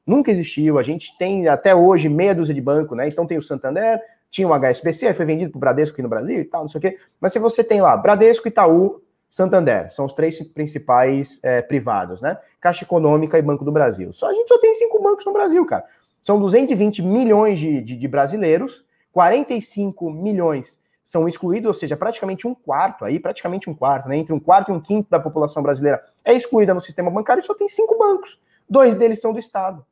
Nunca 0.05 0.29
existiu. 0.29 0.77
A 0.77 0.83
gente 0.83 1.17
tem 1.17 1.47
até 1.47 1.73
hoje 1.73 2.07
meia 2.07 2.35
dúzia 2.35 2.53
de 2.53 2.61
banco, 2.61 2.93
né? 2.93 3.07
Então 3.07 3.25
tem 3.25 3.39
o 3.39 3.41
Santander, 3.41 3.99
tinha 4.29 4.47
o 4.47 4.53
HSBC, 4.53 5.15
foi 5.15 5.25
vendido 5.25 5.51
para 5.51 5.57
o 5.57 5.59
Bradesco 5.59 5.95
aqui 5.95 6.03
no 6.03 6.09
Brasil 6.09 6.39
e 6.39 6.45
tal, 6.45 6.61
não 6.61 6.69
sei 6.69 6.77
o 6.77 6.81
quê. 6.81 6.97
Mas 7.19 7.33
se 7.33 7.39
você 7.39 7.63
tem 7.63 7.81
lá 7.81 7.97
Bradesco, 7.97 8.47
Itaú, 8.47 9.01
Santander, 9.29 9.91
são 9.91 10.05
os 10.05 10.13
três 10.13 10.41
principais 10.41 11.39
é, 11.43 11.61
privados, 11.61 12.21
né? 12.21 12.37
Caixa 12.61 12.85
Econômica 12.85 13.37
e 13.37 13.41
Banco 13.41 13.65
do 13.65 13.71
Brasil. 13.71 14.13
Só 14.13 14.29
a 14.29 14.33
gente 14.33 14.47
só 14.47 14.57
tem 14.59 14.73
cinco 14.73 15.01
bancos 15.01 15.25
no 15.25 15.33
Brasil, 15.33 15.65
cara. 15.65 15.85
São 16.21 16.39
220 16.39 17.01
milhões 17.01 17.59
de, 17.59 17.81
de, 17.81 17.95
de 17.95 18.07
brasileiros, 18.07 18.85
45 19.11 20.09
milhões 20.09 20.81
são 21.03 21.27
excluídos, 21.27 21.67
ou 21.67 21.73
seja, 21.73 21.95
praticamente 21.95 22.45
um 22.45 22.53
quarto 22.53 23.05
aí, 23.05 23.17
praticamente 23.17 23.69
um 23.69 23.73
quarto, 23.73 24.09
né? 24.09 24.17
Entre 24.17 24.33
um 24.33 24.39
quarto 24.39 24.71
e 24.71 24.73
um 24.73 24.79
quinto 24.79 25.09
da 25.09 25.19
população 25.19 25.63
brasileira 25.63 26.03
é 26.23 26.33
excluída 26.33 26.73
no 26.73 26.81
sistema 26.81 27.09
bancário 27.09 27.41
e 27.41 27.45
só 27.45 27.53
tem 27.53 27.67
cinco 27.67 27.97
bancos. 27.97 28.41
Dois 28.69 28.93
deles 28.93 29.21
são 29.21 29.31
do 29.31 29.39
Estado. 29.39 29.85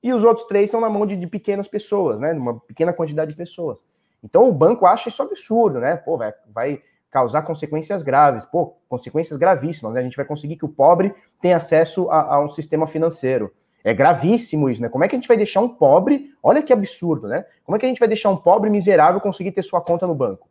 E 0.00 0.12
os 0.12 0.22
outros 0.22 0.46
três 0.46 0.70
são 0.70 0.80
na 0.80 0.88
mão 0.88 1.06
de, 1.06 1.16
de 1.16 1.26
pequenas 1.26 1.66
pessoas, 1.66 2.20
né? 2.20 2.32
Uma 2.32 2.60
pequena 2.60 2.92
quantidade 2.92 3.32
de 3.32 3.36
pessoas. 3.36 3.80
Então 4.22 4.48
o 4.48 4.52
banco 4.52 4.86
acha 4.86 5.08
isso 5.08 5.22
absurdo, 5.22 5.80
né? 5.80 5.96
Pô, 5.96 6.16
vai, 6.16 6.32
vai 6.52 6.82
causar 7.12 7.42
consequências 7.42 8.02
graves, 8.02 8.46
pô, 8.46 8.74
consequências 8.88 9.38
gravíssimas, 9.38 9.92
né? 9.92 10.00
A 10.00 10.02
gente 10.02 10.16
vai 10.16 10.24
conseguir 10.24 10.56
que 10.56 10.64
o 10.64 10.68
pobre 10.68 11.14
tenha 11.42 11.58
acesso 11.58 12.10
a, 12.10 12.36
a, 12.36 12.40
um 12.40 12.48
sistema 12.48 12.86
financeiro. 12.86 13.52
É 13.84 13.92
gravíssimo 13.92 14.70
isso, 14.70 14.80
né? 14.80 14.88
Como 14.88 15.04
é 15.04 15.08
que 15.08 15.14
a 15.14 15.18
gente 15.18 15.28
vai 15.28 15.36
deixar 15.36 15.60
um 15.60 15.68
pobre, 15.68 16.30
olha 16.42 16.62
que 16.62 16.72
absurdo, 16.72 17.28
né? 17.28 17.44
Como 17.64 17.76
é 17.76 17.78
que 17.78 17.84
a 17.84 17.88
gente 17.88 17.98
vai 17.98 18.08
deixar 18.08 18.30
um 18.30 18.36
pobre 18.36 18.70
miserável 18.70 19.20
conseguir 19.20 19.52
ter 19.52 19.62
sua 19.62 19.82
conta 19.82 20.06
no 20.06 20.14
banco? 20.14 20.48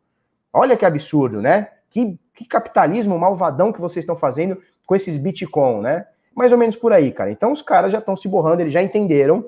Olha 0.53 0.77
que 0.77 0.85
absurdo, 0.85 1.41
né? 1.41 1.69
Que, 1.89 2.19
que 2.35 2.45
capitalismo 2.45 3.17
malvadão 3.17 3.73
que 3.73 3.81
vocês 3.81 4.03
estão 4.03 4.15
fazendo 4.15 4.61
com 4.85 4.95
esses 4.95 5.17
Bitcoin, 5.17 5.81
né? 5.81 6.05
Mais 6.35 6.51
ou 6.51 6.59
menos 6.59 6.75
por 6.75 6.93
aí, 6.93 7.11
cara. 7.11 7.31
Então 7.31 7.51
os 7.51 7.63
caras 7.63 7.91
já 7.91 7.97
estão 7.97 8.15
se 8.15 8.27
borrando, 8.27 8.61
eles 8.61 8.73
já 8.73 8.83
entenderam 8.83 9.43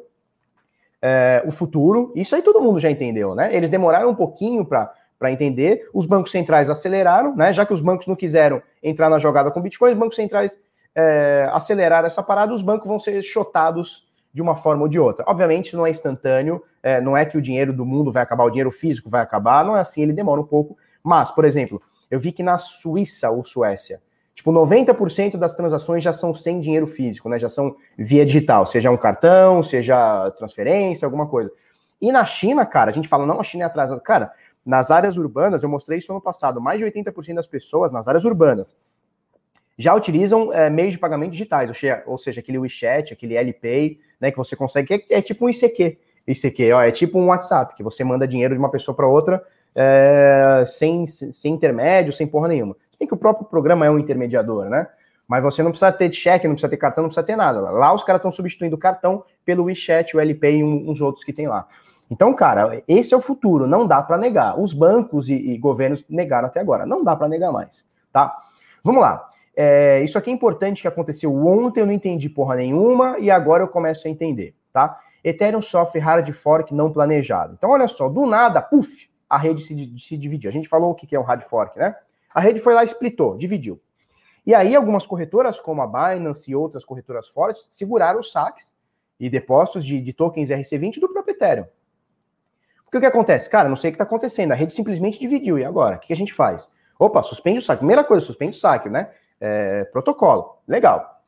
é, 0.99 1.43
o 1.45 1.51
futuro. 1.51 2.11
Isso 2.15 2.35
aí 2.35 2.41
todo 2.41 2.59
mundo 2.59 2.79
já 2.79 2.89
entendeu, 2.89 3.35
né? 3.35 3.55
Eles 3.55 3.69
demoraram 3.69 4.09
um 4.09 4.15
pouquinho 4.15 4.65
para 4.65 4.91
para 5.23 5.31
entender. 5.31 5.87
Os 5.93 6.05
bancos 6.05 6.31
centrais 6.31 6.69
aceleraram, 6.69 7.33
né? 7.33 7.53
Já 7.53 7.65
que 7.65 7.73
os 7.73 7.79
bancos 7.79 8.07
não 8.07 8.15
quiseram 8.15 8.61
entrar 8.83 9.09
na 9.09 9.17
jogada 9.17 9.49
com 9.49 9.61
Bitcoin, 9.61 9.93
os 9.93 9.97
bancos 9.97 10.17
centrais 10.17 10.61
é, 10.93 11.49
acelerar 11.53 12.03
essa 12.03 12.21
parada, 12.21 12.53
os 12.53 12.61
bancos 12.61 12.89
vão 12.89 12.99
ser 12.99 13.21
chotados 13.21 14.05
de 14.33 14.41
uma 14.41 14.57
forma 14.57 14.81
ou 14.81 14.89
de 14.89 14.99
outra. 14.99 15.23
Obviamente, 15.25 15.77
não 15.77 15.87
é 15.87 15.91
instantâneo, 15.91 16.61
é, 16.81 16.99
não 16.99 17.15
é 17.15 17.23
que 17.23 17.37
o 17.37 17.41
dinheiro 17.41 17.71
do 17.71 17.85
mundo 17.85 18.11
vai 18.11 18.21
acabar, 18.21 18.43
o 18.43 18.49
dinheiro 18.49 18.69
físico 18.69 19.09
vai 19.09 19.21
acabar, 19.21 19.63
não 19.63 19.77
é 19.77 19.79
assim, 19.79 20.01
ele 20.01 20.11
demora 20.11 20.41
um 20.41 20.45
pouco. 20.45 20.75
Mas, 21.01 21.31
por 21.31 21.45
exemplo, 21.45 21.81
eu 22.11 22.19
vi 22.19 22.33
que 22.33 22.43
na 22.43 22.57
Suíça 22.57 23.29
ou 23.29 23.45
Suécia, 23.45 24.01
tipo, 24.35 24.51
90% 24.51 25.37
das 25.37 25.55
transações 25.55 26.03
já 26.03 26.11
são 26.11 26.35
sem 26.35 26.59
dinheiro 26.59 26.85
físico, 26.85 27.29
né? 27.29 27.39
Já 27.39 27.47
são 27.47 27.77
via 27.97 28.25
digital, 28.25 28.65
seja 28.65 28.91
um 28.91 28.97
cartão, 28.97 29.63
seja 29.63 30.31
transferência, 30.31 31.05
alguma 31.05 31.27
coisa. 31.27 31.49
E 32.03 32.11
na 32.11 32.25
China, 32.25 32.65
cara, 32.65 32.91
a 32.91 32.93
gente 32.93 33.07
fala, 33.07 33.25
não, 33.25 33.39
a 33.39 33.43
China 33.43 33.63
é 33.63 33.67
atrasada. 33.67 34.01
Cara, 34.01 34.33
nas 34.65 34.91
áreas 34.91 35.17
urbanas, 35.17 35.63
eu 35.63 35.69
mostrei 35.69 35.97
isso 35.97 36.11
ano 36.11 36.21
passado, 36.21 36.61
mais 36.61 36.79
de 36.79 36.85
80% 36.85 37.35
das 37.35 37.47
pessoas 37.47 37.91
nas 37.91 38.07
áreas 38.07 38.25
urbanas 38.25 38.75
já 39.77 39.95
utilizam 39.95 40.53
é, 40.53 40.69
meios 40.69 40.93
de 40.93 40.99
pagamento 40.99 41.31
digitais, 41.31 41.69
ou 42.05 42.17
seja, 42.17 42.41
aquele 42.41 42.59
WeChat, 42.59 43.13
aquele 43.13 43.35
LPay, 43.35 43.99
né, 44.19 44.31
que 44.31 44.37
você 44.37 44.55
consegue, 44.55 44.99
que 44.99 45.13
é, 45.13 45.17
é 45.17 45.21
tipo 45.21 45.45
um 45.45 45.49
ICQ. 45.49 45.97
ICQ, 46.27 46.71
ó, 46.73 46.81
é 46.81 46.91
tipo 46.91 47.19
um 47.19 47.27
WhatsApp, 47.27 47.75
que 47.75 47.83
você 47.83 48.03
manda 48.03 48.27
dinheiro 48.27 48.53
de 48.53 48.59
uma 48.59 48.69
pessoa 48.69 48.95
para 48.95 49.07
outra 49.07 49.43
é, 49.75 50.63
sem, 50.65 51.05
sem 51.07 51.53
intermédio, 51.53 52.13
sem 52.13 52.27
porra 52.27 52.47
nenhuma. 52.47 52.75
Tem 52.97 53.07
que 53.07 53.13
o 53.13 53.17
próprio 53.17 53.45
programa 53.45 53.85
é 53.85 53.89
um 53.89 53.99
intermediador, 53.99 54.69
né? 54.69 54.87
Mas 55.27 55.41
você 55.41 55.63
não 55.63 55.71
precisa 55.71 55.91
ter 55.91 56.11
cheque, 56.13 56.47
não 56.47 56.53
precisa 56.53 56.69
ter 56.69 56.77
cartão, 56.77 57.01
não 57.01 57.09
precisa 57.09 57.25
ter 57.25 57.35
nada. 57.35 57.59
Lá 57.59 57.93
os 57.93 58.03
caras 58.03 58.19
estão 58.19 58.31
substituindo 58.31 58.75
o 58.75 58.79
cartão 58.79 59.23
pelo 59.43 59.63
WeChat, 59.63 60.15
o 60.15 60.19
LPay 60.19 60.59
e 60.59 60.63
uns 60.63 61.01
outros 61.01 61.23
que 61.23 61.33
tem 61.33 61.47
lá. 61.47 61.67
Então, 62.13 62.31
cara, 62.31 62.83
esse 62.87 63.11
é 63.11 63.17
o 63.17 63.19
futuro, 63.19 63.65
não 63.65 63.87
dá 63.87 63.99
para 64.03 64.19
negar. 64.19 64.59
Os 64.59 64.71
bancos 64.71 65.29
e, 65.29 65.33
e, 65.33 65.57
governos 65.57 66.05
negaram 66.07 66.47
até 66.47 66.59
agora, 66.59 66.85
não 66.85 67.03
dá 67.03 67.15
para 67.15 67.27
negar 67.27 67.51
mais, 67.51 67.89
tá? 68.11 68.35
Vamos 68.83 69.01
lá. 69.01 69.27
É, 69.55 69.99
isso 70.03 70.15
aqui 70.15 70.29
é 70.29 70.33
importante 70.33 70.83
que 70.83 70.87
aconteceu 70.87 71.35
ontem, 71.35 71.79
eu 71.79 71.87
não 71.87 71.93
entendi 71.93 72.29
porra 72.29 72.55
nenhuma 72.55 73.17
e 73.17 73.31
agora 73.31 73.63
eu 73.63 73.67
começo 73.67 74.07
a 74.07 74.11
entender, 74.11 74.53
tá? 74.71 74.95
Ethereum 75.23 75.59
sofre 75.59 75.99
hard 75.99 76.31
fork 76.33 76.71
não 76.71 76.93
planejado. 76.93 77.55
Então, 77.57 77.71
olha 77.71 77.87
só, 77.87 78.07
do 78.07 78.27
nada, 78.27 78.61
puf, 78.61 79.09
a 79.27 79.35
rede 79.35 79.63
se, 79.63 79.97
se 79.97 80.15
dividiu. 80.15 80.49
A 80.49 80.53
gente 80.53 80.69
falou 80.69 80.91
o 80.91 80.95
que 80.95 81.15
é 81.15 81.19
um 81.19 81.23
hard 81.23 81.41
fork, 81.41 81.79
né? 81.79 81.95
A 82.31 82.39
rede 82.39 82.59
foi 82.59 82.75
lá 82.75 82.83
e 82.83 82.87
splitou, 82.87 83.35
dividiu. 83.37 83.81
E 84.45 84.53
aí, 84.53 84.75
algumas 84.75 85.07
corretoras, 85.07 85.59
como 85.59 85.81
a 85.81 85.87
Binance 85.87 86.51
e 86.51 86.55
outras 86.55 86.85
corretoras 86.85 87.27
fortes, 87.27 87.67
seguraram 87.71 88.19
os 88.19 88.31
saques 88.31 88.75
e 89.19 89.31
depósitos 89.31 89.83
de, 89.83 89.99
de 89.99 90.13
tokens 90.13 90.49
RC20 90.49 90.99
do 90.99 91.09
próprio 91.11 91.33
Ethereum. 91.33 91.65
Porque 92.93 93.07
o 93.07 93.09
que 93.09 93.17
acontece? 93.17 93.49
Cara, 93.49 93.67
não 93.67 93.75
sei 93.75 93.89
o 93.89 93.91
que 93.91 93.95
está 93.95 94.03
acontecendo. 94.03 94.51
A 94.51 94.55
rede 94.55 94.71
simplesmente 94.71 95.19
dividiu. 95.19 95.57
E 95.57 95.65
agora? 95.65 95.95
O 95.95 95.99
que 95.99 96.13
a 96.13 96.15
gente 96.15 96.31
faz? 96.31 96.71
Opa, 96.99 97.23
suspende 97.23 97.57
o 97.57 97.61
saque. 97.63 97.79
Primeira 97.79 98.03
coisa, 98.03 98.23
suspende 98.23 98.55
o 98.55 98.59
saque, 98.59 98.87
né? 98.87 99.09
É, 99.41 99.85
protocolo. 99.85 100.59
Legal. 100.67 101.23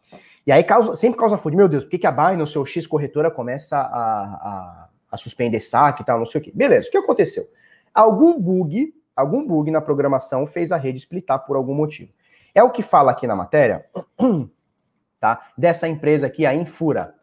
E 0.46 0.52
aí 0.52 0.64
causa, 0.64 0.96
sempre 0.96 1.20
causa 1.20 1.40
fúria. 1.40 1.58
Meu 1.58 1.68
Deus, 1.68 1.84
por 1.84 1.90
que, 1.90 1.98
que 1.98 2.06
a 2.06 2.12
Binance 2.12 2.56
ou 2.56 2.68
X 2.68 2.86
corretora 2.86 3.32
começa 3.32 3.78
a, 3.78 3.80
a, 3.82 4.90
a 5.10 5.18
suspender 5.18 5.60
saque 5.60 6.04
e 6.04 6.06
tal, 6.06 6.20
não 6.20 6.28
sei 6.28 6.40
o 6.40 6.44
quê. 6.44 6.52
Beleza, 6.54 6.88
o 6.88 6.92
que 6.92 6.98
aconteceu? 6.98 7.44
Algum 7.92 8.40
bug, 8.40 8.94
algum 9.16 9.44
bug 9.44 9.72
na 9.72 9.82
programação 9.82 10.46
fez 10.46 10.72
a 10.72 10.78
rede 10.78 11.00
splitar 11.00 11.48
por 11.48 11.56
algum 11.56 11.74
motivo. 11.74 12.12
É 12.54 12.62
o 12.62 12.70
que 12.70 12.84
fala 12.84 13.10
aqui 13.10 13.26
na 13.26 13.36
matéria, 13.36 13.88
tá? 15.20 15.42
Dessa 15.58 15.88
empresa 15.88 16.28
aqui, 16.28 16.46
a 16.46 16.54
Infura. 16.54 17.15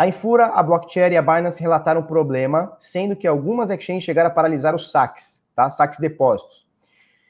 A 0.00 0.06
Infura, 0.06 0.46
a 0.46 0.62
Blockchain 0.62 1.12
e 1.12 1.16
a 1.18 1.20
Binance 1.20 1.60
relataram 1.60 2.02
problema, 2.02 2.74
sendo 2.78 3.14
que 3.14 3.26
algumas 3.26 3.68
exchanges 3.68 4.02
chegaram 4.02 4.30
a 4.30 4.32
paralisar 4.32 4.74
os 4.74 4.90
saques, 4.90 5.46
tá? 5.54 5.70
Saques 5.70 5.98
depósitos. 5.98 6.66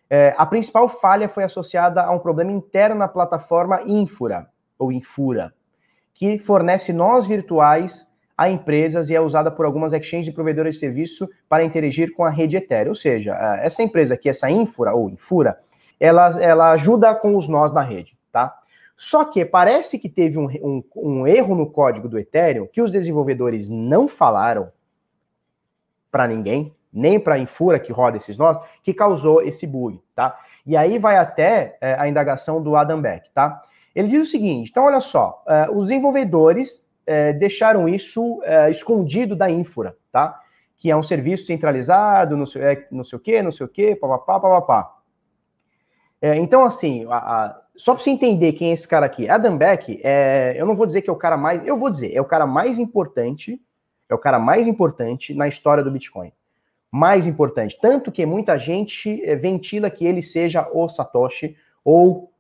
É, 0.09 0.33
a 0.39 0.47
principal 0.47 0.89
falha 0.89 1.29
foi 1.29 1.43
associada 1.43 2.01
a 2.01 2.13
um 2.13 2.21
problema 2.21 2.53
interno 2.53 2.95
na 2.95 3.09
plataforma 3.09 3.83
Infura, 3.85 4.47
ou 4.79 4.93
Infura, 4.93 5.53
que 6.15 6.39
fornece 6.39 6.93
nós 6.93 7.27
virtuais 7.27 8.15
a 8.39 8.49
empresas 8.49 9.11
e 9.11 9.17
é 9.17 9.21
usada 9.21 9.51
por 9.51 9.67
algumas 9.67 9.93
exchanges 9.93 10.29
e 10.29 10.33
provedores 10.33 10.75
de 10.75 10.81
serviço 10.81 11.29
para 11.49 11.65
interagir 11.65 12.15
com 12.15 12.25
a 12.25 12.31
rede 12.31 12.57
Ethereum. 12.57 12.91
Ou 12.91 12.95
seja, 12.95 13.35
essa 13.61 13.83
empresa 13.83 14.15
aqui, 14.15 14.29
essa 14.29 14.49
Infura, 14.49 14.95
ou 14.95 15.11
Infura, 15.11 15.59
ela, 15.99 16.41
ela 16.41 16.71
ajuda 16.71 17.17
com 17.17 17.37
os 17.37 17.49
nós 17.49 17.73
da 17.73 17.83
rede, 17.83 18.17
tá? 18.31 18.60
Só 19.03 19.25
que 19.25 19.47
parece 19.47 19.99
que 19.99 20.11
teve 20.11 20.37
um, 20.37 20.45
um, 20.63 20.85
um 20.95 21.27
erro 21.27 21.55
no 21.55 21.71
código 21.71 22.07
do 22.07 22.19
Ethereum 22.19 22.67
que 22.67 22.83
os 22.83 22.93
desenvolvedores 22.93 23.71
não 23.71 24.07
falaram 24.07 24.71
para 26.13 26.29
ninguém, 26.29 26.77
nem 26.93 27.19
para 27.19 27.37
a 27.37 27.39
Infura 27.39 27.81
que 27.81 27.91
roda 27.93 28.19
esses 28.19 28.37
nós, 28.37 28.59
que 28.83 28.93
causou 28.93 29.41
esse 29.41 29.67
bug, 29.67 30.03
tá? 30.15 30.39
E 30.67 30.77
aí 30.77 30.99
vai 30.99 31.17
até 31.17 31.79
é, 31.81 31.95
a 31.99 32.07
indagação 32.11 32.63
do 32.63 32.77
Adam 32.77 33.01
Beck, 33.01 33.31
tá? 33.33 33.63
Ele 33.95 34.09
diz 34.09 34.29
o 34.29 34.31
seguinte: 34.31 34.69
então, 34.71 34.85
olha 34.85 35.01
só, 35.01 35.43
é, 35.49 35.71
os 35.71 35.85
desenvolvedores 35.89 36.87
é, 37.07 37.33
deixaram 37.33 37.89
isso 37.89 38.43
é, 38.45 38.71
escondido 38.71 39.35
da 39.35 39.49
Infura, 39.49 39.97
tá? 40.13 40.39
Que 40.77 40.91
é 40.91 40.97
um 40.97 41.03
serviço 41.03 41.47
centralizado, 41.47 42.37
não 42.37 42.45
sei, 42.45 42.63
é, 42.63 42.87
não 42.91 43.03
sei 43.03 43.17
o 43.17 43.23
quê, 43.23 43.43
não 43.43 43.51
sei 43.51 43.65
o 43.65 43.69
quê, 43.71 43.97
papapá, 43.97 44.39
papapá. 44.39 45.01
É, 46.21 46.37
então, 46.37 46.67
assim, 46.67 47.07
a, 47.09 47.17
a, 47.17 47.61
só 47.81 47.95
para 47.95 48.03
você 48.03 48.11
entender 48.11 48.53
quem 48.53 48.71
é 48.71 48.73
esse 48.73 48.87
cara 48.87 49.07
aqui, 49.07 49.29
Adam 49.29 49.57
Beck, 49.57 50.01
é, 50.05 50.55
eu 50.57 50.67
não 50.67 50.77
vou 50.77 50.87
dizer 50.87 51.03
que 51.03 51.11
é 51.11 51.13
o 51.13 51.17
cara 51.17 51.37
mais, 51.37 51.67
eu 51.67 51.77
vou 51.77 51.91
dizer, 51.91 52.15
é 52.15 52.21
o 52.21 52.25
cara 52.25 52.47
mais 52.47 52.79
importante, 52.79 53.61
é 54.09 54.15
o 54.15 54.19
cara 54.19 54.39
mais 54.39 54.67
importante 54.67 55.35
na 55.35 55.49
história 55.49 55.83
do 55.83 55.91
Bitcoin 55.91 56.33
mais 56.91 57.27
importante. 57.27 57.79
Tanto 57.81 58.11
que 58.11 58.27
muita 58.27 58.59
gente 58.59 59.23
eh, 59.25 59.37
ventila 59.37 59.91
que 59.91 60.05
ele 60.05 60.23
seja 60.23 60.69
o 60.73 60.89
Satoshi 60.89 61.57
ou 61.85 62.33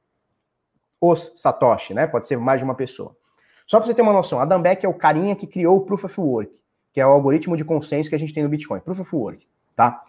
os 1.00 1.32
Satoshi, 1.36 1.94
né? 1.94 2.06
Pode 2.06 2.26
ser 2.26 2.36
mais 2.36 2.60
de 2.60 2.64
uma 2.64 2.74
pessoa. 2.74 3.16
Só 3.66 3.78
para 3.78 3.86
você 3.86 3.94
ter 3.94 4.02
uma 4.02 4.12
noção, 4.12 4.40
Adam 4.40 4.60
Beck 4.60 4.84
é 4.84 4.88
o 4.88 4.94
carinha 4.94 5.36
que 5.36 5.46
criou 5.46 5.76
o 5.76 5.80
Proof 5.82 6.04
of 6.04 6.20
Work, 6.20 6.52
que 6.92 7.00
é 7.00 7.06
o 7.06 7.10
algoritmo 7.10 7.56
de 7.56 7.64
consenso 7.64 8.08
que 8.08 8.16
a 8.16 8.18
gente 8.18 8.34
tem 8.34 8.42
no 8.42 8.48
Bitcoin. 8.48 8.80
Proof 8.80 9.00
of 9.00 9.14
Work, 9.14 9.46
tá? 9.76 10.02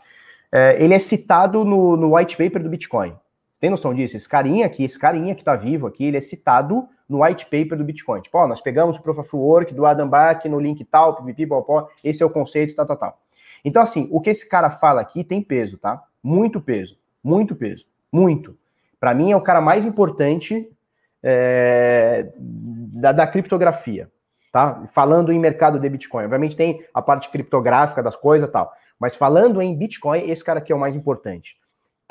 É, 0.52 0.84
ele 0.84 0.96
é 0.96 1.00
citado 1.00 1.64
no, 1.64 1.96
no 1.96 2.16
white 2.16 2.36
paper 2.36 2.64
do 2.64 2.70
Bitcoin. 2.70 3.16
Tem 3.62 3.70
noção 3.70 3.94
disso? 3.94 4.18
Esse 4.18 4.28
carinha 4.28 4.66
aqui, 4.66 4.84
esse 4.84 4.98
carinha 4.98 5.36
que 5.36 5.44
tá 5.44 5.56
vivo 5.56 5.86
aqui, 5.86 6.06
ele 6.06 6.18
é 6.18 6.22
citado 6.22 6.90
no 7.08 7.24
white 7.24 7.46
paper 7.46 7.78
do 7.78 7.84
Bitcoin. 7.84 8.20
Tipo, 8.20 8.40
ó, 8.40 8.48
nós 8.48 8.60
pegamos 8.60 8.98
o 8.98 9.02
Proof 9.04 9.20
of 9.20 9.36
Work 9.36 9.72
do 9.76 9.86
Adam 9.86 10.10
Beck 10.10 10.50
no 10.50 10.60
link 10.60 10.84
tal, 10.84 11.16
pipipi, 11.16 11.46
pó, 11.46 11.88
esse 12.04 12.24
é 12.24 12.26
o 12.26 12.30
conceito, 12.32 12.76
tal, 12.76 12.88
tal, 12.88 12.98
tal. 12.98 13.20
Então, 13.64 13.84
assim, 13.84 14.10
o 14.12 14.20
que 14.20 14.32
esse 14.32 14.50
cara 14.50 14.72
fala 14.72 15.00
aqui 15.00 15.24
tem 15.24 15.44
peso, 15.44 15.78
tá? 15.78 16.02
Muito 16.24 16.60
peso. 16.60 16.98
Muito 17.24 17.56
peso. 17.56 17.86
Muito. 18.12 18.58
Para 19.00 19.14
mim, 19.14 19.32
é 19.32 19.36
o 19.36 19.42
cara 19.42 19.62
mais 19.62 19.86
importante 19.86 20.68
é, 21.22 22.32
da, 22.36 23.12
da, 23.12 23.28
criptografia, 23.28 24.10
tá? 24.52 24.84
Falando 24.88 25.32
em 25.32 25.38
mercado 25.38 25.80
de 25.80 25.88
Bitcoin. 25.88 26.24
Obviamente 26.24 26.56
tem 26.56 26.84
a 26.92 27.02
parte 27.02 27.30
criptográfica 27.30 28.02
das 28.02 28.16
coisas 28.16 28.50
tal. 28.50 28.74
Mas 29.00 29.16
falando 29.16 29.62
em 29.62 29.78
Bitcoin, 29.78 30.28
esse 30.28 30.44
cara 30.44 30.58
aqui 30.58 30.72
é 30.72 30.76
o 30.76 30.80
mais 30.80 30.96
importante. 30.96 31.61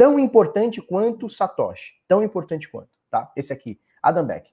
Tão 0.01 0.19
importante 0.19 0.81
quanto 0.81 1.29
Satoshi. 1.29 2.01
Tão 2.09 2.25
importante 2.25 2.71
quanto, 2.71 2.89
tá? 3.11 3.31
Esse 3.37 3.53
aqui, 3.53 3.79
Adam 4.03 4.25
Beck. 4.25 4.49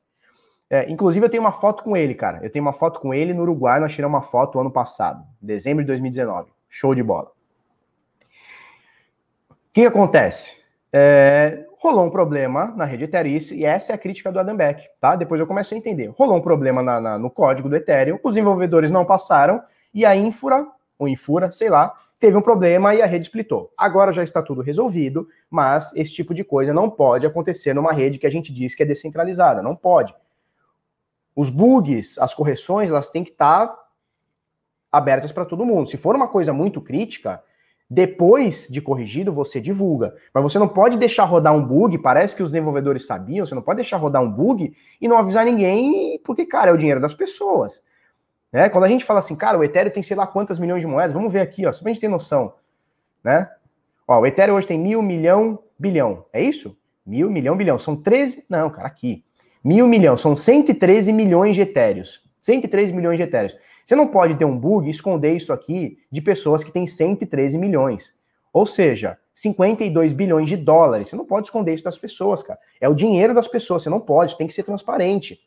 É, 0.70 0.92
inclusive, 0.92 1.26
eu 1.26 1.30
tenho 1.30 1.42
uma 1.42 1.54
foto 1.54 1.86
com 1.86 1.96
ele, 1.96 2.14
cara. 2.14 2.42
Eu 2.44 2.50
tenho 2.50 2.66
uma 2.66 2.74
foto 2.74 3.00
com 3.00 3.14
ele 3.14 3.34
no 3.34 3.44
Uruguai. 3.44 3.80
Nós 3.80 3.96
tiramos 3.96 4.14
uma 4.14 4.22
foto 4.22 4.60
ano 4.60 4.70
passado, 4.70 5.26
dezembro 5.42 5.86
de 5.86 5.88
2019. 5.88 6.52
Show 6.68 6.94
de 6.94 7.02
bola. 7.02 7.32
O 9.50 9.56
que 9.72 9.86
acontece? 9.86 10.62
É, 10.92 11.66
rolou 11.80 12.06
um 12.06 12.10
problema 12.10 12.74
na 12.76 12.84
rede 12.84 13.06
Ethereum, 13.06 13.38
e 13.54 13.64
essa 13.64 13.94
é 13.94 13.96
a 13.96 13.98
crítica 13.98 14.30
do 14.30 14.42
Adam 14.42 14.58
Beck, 14.58 14.90
tá? 15.00 15.16
Depois 15.16 15.40
eu 15.40 15.48
começo 15.48 15.74
a 15.74 15.78
entender. 15.78 16.08
Rolou 16.08 16.36
um 16.36 16.42
problema 16.42 16.84
na, 16.84 17.00
na, 17.00 17.18
no 17.18 17.32
código 17.32 17.70
do 17.70 17.78
Ethereum, 17.78 18.20
os 18.22 18.36
desenvolvedores 18.36 18.92
não 18.92 19.06
passaram, 19.06 19.64
e 19.94 20.06
a 20.06 20.14
Infura, 20.14 20.68
ou 21.00 21.08
Infura, 21.08 21.54
sei 21.54 21.70
lá, 21.70 21.96
teve 22.20 22.36
um 22.36 22.42
problema 22.42 22.96
e 22.96 23.02
a 23.02 23.06
rede 23.06 23.26
splitou. 23.26 23.72
Agora 23.78 24.12
já 24.12 24.24
está 24.24 24.42
tudo 24.42 24.62
resolvido, 24.62 25.28
mas 25.50 25.94
esse 25.96 26.14
tipo 26.14 26.34
de 26.34 26.44
coisa 26.44 26.74
não 26.74 26.90
pode 26.90 27.26
acontecer 27.26 27.74
numa 27.74 27.94
rede 27.94 28.18
que 28.18 28.28
a 28.28 28.32
gente 28.32 28.54
diz 28.54 28.76
que 28.76 28.84
é 28.84 28.86
descentralizada, 28.86 29.62
não 29.62 29.76
pode. 29.76 30.16
Os 31.36 31.50
bugs, 31.50 32.18
as 32.18 32.34
correções, 32.34 32.90
elas 32.90 33.10
têm 33.10 33.24
que 33.24 33.30
estar 33.30 33.74
abertas 34.92 35.32
para 35.32 35.46
todo 35.46 35.66
mundo. 35.66 35.90
Se 35.90 35.98
for 35.98 36.16
uma 36.16 36.28
coisa 36.28 36.52
muito 36.52 36.82
crítica, 36.82 37.44
depois 37.90 38.68
de 38.70 38.82
corrigido, 38.82 39.32
você 39.32 39.62
divulga. 39.62 40.16
Mas 40.34 40.44
você 40.44 40.60
não 40.60 40.68
pode 40.68 40.98
deixar 40.98 41.24
rodar 41.26 41.56
um 41.56 41.64
bug, 41.64 41.98
parece 42.00 42.36
que 42.36 42.44
os 42.44 42.52
desenvolvedores 42.52 43.06
sabiam, 43.06 43.46
você 43.46 43.56
não 43.56 43.62
pode 43.62 43.78
deixar 43.78 43.98
rodar 43.98 44.22
um 44.22 44.32
bug 44.32 44.76
e 45.00 45.08
não 45.08 45.18
avisar 45.18 45.46
ninguém, 45.46 46.20
porque, 46.24 46.46
cara, 46.46 46.72
é 46.72 46.74
o 46.74 46.78
dinheiro 46.78 47.00
das 47.00 47.14
pessoas. 47.14 47.84
Né? 48.52 48.70
Quando 48.70 48.86
a 48.86 48.88
gente 48.88 49.06
fala 49.06 49.20
assim, 49.20 49.36
cara, 49.36 49.58
o 49.58 49.64
Ethereum 49.64 49.92
tem 49.92 50.04
sei 50.04 50.16
lá 50.16 50.26
quantas 50.26 50.60
milhões 50.60 50.82
de 50.82 50.88
moedas, 50.88 51.14
vamos 51.14 51.32
ver 51.32 51.42
aqui, 51.42 51.66
ó, 51.66 51.72
só 51.72 51.82
pra 51.82 51.92
gente 51.92 52.02
ter 52.02 52.08
noção. 52.08 52.54
Né? 53.24 53.50
Ó, 54.08 54.20
o 54.20 54.26
Ethereum 54.26 54.56
hoje 54.56 54.68
tem 54.68 54.80
mil, 54.80 55.02
milhão, 55.02 55.60
bilhão. 55.78 56.26
É 56.32 56.42
isso? 56.42 56.78
Mil, 57.06 57.30
milhão, 57.30 57.56
bilhão. 57.56 57.78
São 57.78 57.96
13. 57.96 58.46
Não, 58.50 58.70
cara, 58.70 58.88
aqui. 58.88 59.24
Mil, 59.64 59.88
milhão. 59.88 60.18
São 60.18 60.36
113 60.36 61.12
milhões 61.12 61.56
de 61.56 61.62
Etéreos. 61.62 62.22
113 62.42 62.94
milhões 62.94 63.18
de 63.18 63.24
Etéreos. 63.24 63.58
Você 63.86 63.96
não 63.96 64.08
pode 64.08 64.36
ter 64.36 64.46
um 64.46 64.58
bug 64.58 64.88
e 64.88 64.92
esconder 64.92 65.34
isso 65.34 65.54
aqui 65.54 65.98
de 66.12 66.22
pessoas 66.22 66.64
que 66.64 66.72
têm 66.72 66.86
113 66.86 67.58
milhões. 67.58 68.18
Ou 68.52 68.66
seja, 68.66 69.18
52 69.34 70.14
bilhões 70.14 70.50
de 70.50 70.58
dólares. 70.58 71.10
Você 71.10 71.16
não 71.16 71.26
pode 71.26 71.48
esconder 71.48 71.74
isso 71.74 71.84
das 71.84 71.98
pessoas, 71.98 72.44
cara. 72.44 72.60
É 72.82 72.90
o 72.90 72.94
dinheiro 72.94 73.34
das 73.34 73.48
pessoas, 73.48 73.84
você 73.84 73.90
não 73.90 74.00
pode, 74.00 74.38
tem 74.38 74.48
que 74.48 74.54
ser 74.54 74.64
transparente. 74.64 75.40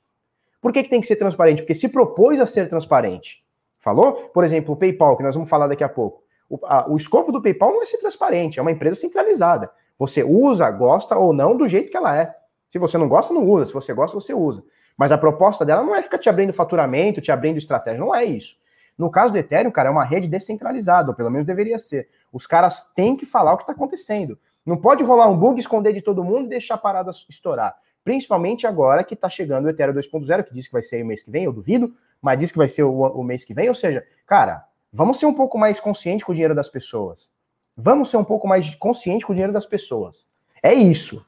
Por 0.61 0.73
que, 0.73 0.83
que 0.83 0.91
tem 0.91 1.01
que 1.01 1.07
ser 1.07 1.17
transparente? 1.17 1.63
Porque 1.63 1.75
se 1.75 1.89
propôs 1.89 2.39
a 2.41 2.47
ser 2.47 2.69
transparente. 2.69 3.43
Falou? 3.79 4.13
Por 4.35 4.45
exemplo, 4.45 4.75
o 4.75 4.77
PayPal, 4.77 5.17
que 5.17 5.23
nós 5.23 5.35
vamos 5.35 5.49
falar 5.49 5.67
daqui 5.67 5.83
a 5.83 5.89
pouco. 5.89 6.23
O, 6.49 6.59
a, 6.65 6.91
o 6.91 6.97
escopo 6.97 7.33
do 7.33 7.41
PayPal 7.41 7.73
não 7.73 7.83
é 7.83 7.87
ser 7.87 7.99
transparente, 7.99 8.59
é 8.59 8.63
uma 8.63 8.73
empresa 8.73 8.97
centralizada. 8.97 9.71
Você 9.99 10.23
usa, 10.23 10.71
gosta 10.71 11.17
ou 11.17 11.33
não 11.33 11.57
do 11.57 11.67
jeito 11.67 11.91
que 11.91 11.97
ela 11.97 12.17
é. 12.17 12.35
Se 12.69 12.79
você 12.79 12.97
não 12.99 13.09
gosta, 13.09 13.33
não 13.33 13.47
usa. 13.47 13.67
Se 13.67 13.73
você 13.73 13.93
gosta, 13.93 14.15
você 14.15 14.35
usa. 14.35 14.63
Mas 14.97 15.13
a 15.13 15.19
proposta 15.19 15.65
dela 15.65 15.83
não 15.83 15.95
é 15.95 16.03
ficar 16.03 16.19
te 16.19 16.29
abrindo 16.29 16.53
faturamento, 16.53 17.21
te 17.21 17.33
abrindo 17.33 17.59
estratégia. 17.59 17.99
Não 17.99 18.15
é 18.15 18.25
isso. 18.25 18.57
No 18.99 19.11
caso 19.11 19.33
do 19.33 19.39
Ethereum, 19.39 19.71
cara, 19.71 19.89
é 19.89 19.93
uma 19.93 20.05
rede 20.05 20.29
descentralizada, 20.29 21.11
ou 21.11 21.15
pelo 21.15 21.31
menos 21.31 21.47
deveria 21.47 21.79
ser. 21.79 22.09
Os 22.31 22.47
caras 22.47 22.93
têm 22.95 23.17
que 23.17 23.25
falar 23.25 23.55
o 23.55 23.57
que 23.57 23.63
está 23.63 23.73
acontecendo. 23.73 24.39
Não 24.65 24.77
pode 24.77 25.03
rolar 25.03 25.29
um 25.29 25.37
bug, 25.37 25.59
esconder 25.59 25.95
de 25.95 26.03
todo 26.03 26.23
mundo 26.23 26.45
e 26.45 26.49
deixar 26.49 26.75
a 26.75 26.79
parada 26.79 27.11
estourar. 27.29 27.77
Principalmente 28.11 28.67
agora 28.67 29.05
que 29.05 29.15
está 29.15 29.31
chegando 29.31 29.67
o 29.67 29.71
Ethereum 29.71 29.95
2.0, 29.95 30.43
que 30.43 30.53
diz 30.53 30.67
que 30.67 30.73
vai 30.73 30.83
ser 30.83 31.01
o 31.01 31.07
mês 31.07 31.23
que 31.23 31.31
vem, 31.31 31.45
eu 31.45 31.53
duvido, 31.53 31.95
mas 32.21 32.41
diz 32.41 32.51
que 32.51 32.59
vai 32.59 32.67
ser 32.67 32.83
o, 32.83 32.93
o 32.93 33.23
mês 33.23 33.45
que 33.45 33.55
vem. 33.55 33.69
Ou 33.69 33.75
seja, 33.75 34.05
cara, 34.27 34.67
vamos 34.93 35.21
ser 35.21 35.27
um 35.27 35.33
pouco 35.33 35.57
mais 35.57 35.79
conscientes 35.79 36.25
com 36.25 36.33
o 36.33 36.35
dinheiro 36.35 36.53
das 36.53 36.69
pessoas. 36.69 37.31
Vamos 37.77 38.11
ser 38.11 38.17
um 38.17 38.25
pouco 38.25 38.49
mais 38.49 38.75
conscientes 38.75 39.25
com 39.25 39.31
o 39.31 39.35
dinheiro 39.35 39.53
das 39.53 39.65
pessoas. 39.65 40.27
É 40.61 40.75
isso. 40.75 41.25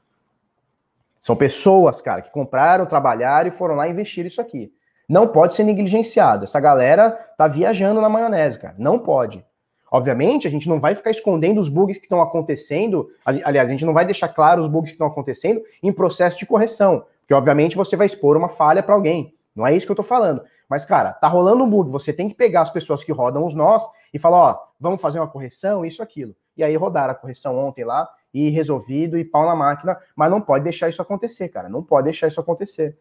São 1.21 1.37
pessoas, 1.37 2.01
cara, 2.01 2.21
que 2.21 2.33
compraram, 2.33 2.85
trabalharam 2.85 3.47
e 3.47 3.53
foram 3.53 3.77
lá 3.77 3.87
investir 3.87 4.27
isso 4.27 4.40
aqui. 4.40 4.75
Não 5.09 5.29
pode 5.29 5.55
ser 5.55 5.62
negligenciado. 5.62 6.42
Essa 6.42 6.59
galera 6.59 7.12
tá 7.38 7.47
viajando 7.47 8.01
na 8.01 8.09
maionese, 8.09 8.59
cara. 8.59 8.75
Não 8.77 8.99
pode. 8.99 9.47
Obviamente, 9.93 10.49
a 10.49 10.51
gente 10.51 10.71
não 10.71 10.81
vai 10.81 10.95
ficar 10.95 11.11
escondendo 11.11 11.61
os 11.61 11.69
bugs 11.69 11.99
que 11.99 12.07
estão 12.07 12.23
acontecendo. 12.23 13.11
Aliás, 13.27 13.69
a 13.69 13.73
gente 13.73 13.85
não 13.85 13.93
vai 13.93 14.07
deixar 14.07 14.29
claro 14.29 14.63
os 14.63 14.67
bugs 14.67 14.89
que 14.89 14.95
estão 14.95 15.07
acontecendo 15.07 15.61
em 15.83 15.93
processo 15.93 16.39
de 16.39 16.47
correção. 16.47 17.05
Porque, 17.21 17.35
obviamente, 17.35 17.77
você 17.77 17.95
vai 17.95 18.07
expor 18.07 18.35
uma 18.35 18.49
falha 18.49 18.83
para 18.83 18.95
alguém. 18.95 19.35
Não 19.55 19.67
é 19.67 19.77
isso 19.77 19.85
que 19.85 19.93
eu 19.93 19.97
tô 19.97 20.03
falando. 20.03 20.43
Mas, 20.67 20.87
cara, 20.87 21.13
tá 21.13 21.29
rolando 21.29 21.63
um 21.63 21.69
bug. 21.69 21.91
Você 21.91 22.11
tem 22.11 22.27
que 22.27 22.35
pegar 22.35 22.63
as 22.63 22.71
pessoas 22.71 23.05
que 23.05 23.13
rodam 23.13 23.45
os 23.45 23.55
nós 23.55 23.83
e 24.15 24.19
falar: 24.19 24.39
ó, 24.39 24.59
vamos 24.81 24.99
fazer 24.99 25.21
uma 25.21 25.29
correção, 25.29 25.85
isso, 25.85 26.03
aquilo. 26.03 26.35
E 26.57 26.65
aí 26.65 26.75
rodaram 26.75 27.13
a 27.13 27.15
correção 27.15 27.59
ontem 27.59 27.85
lá 27.85 28.09
e 28.33 28.49
resolvido 28.49 29.19
e 29.19 29.25
pau 29.27 29.45
na 29.45 29.55
máquina. 29.55 29.99
Mas 30.17 30.31
não 30.31 30.41
pode 30.41 30.65
deixar 30.65 30.89
isso 30.89 31.03
acontecer, 31.03 31.51
cara. 31.51 31.69
Não 31.69 31.83
pode 31.83 32.05
deixar 32.05 32.29
isso 32.29 32.41
acontecer. 32.41 32.97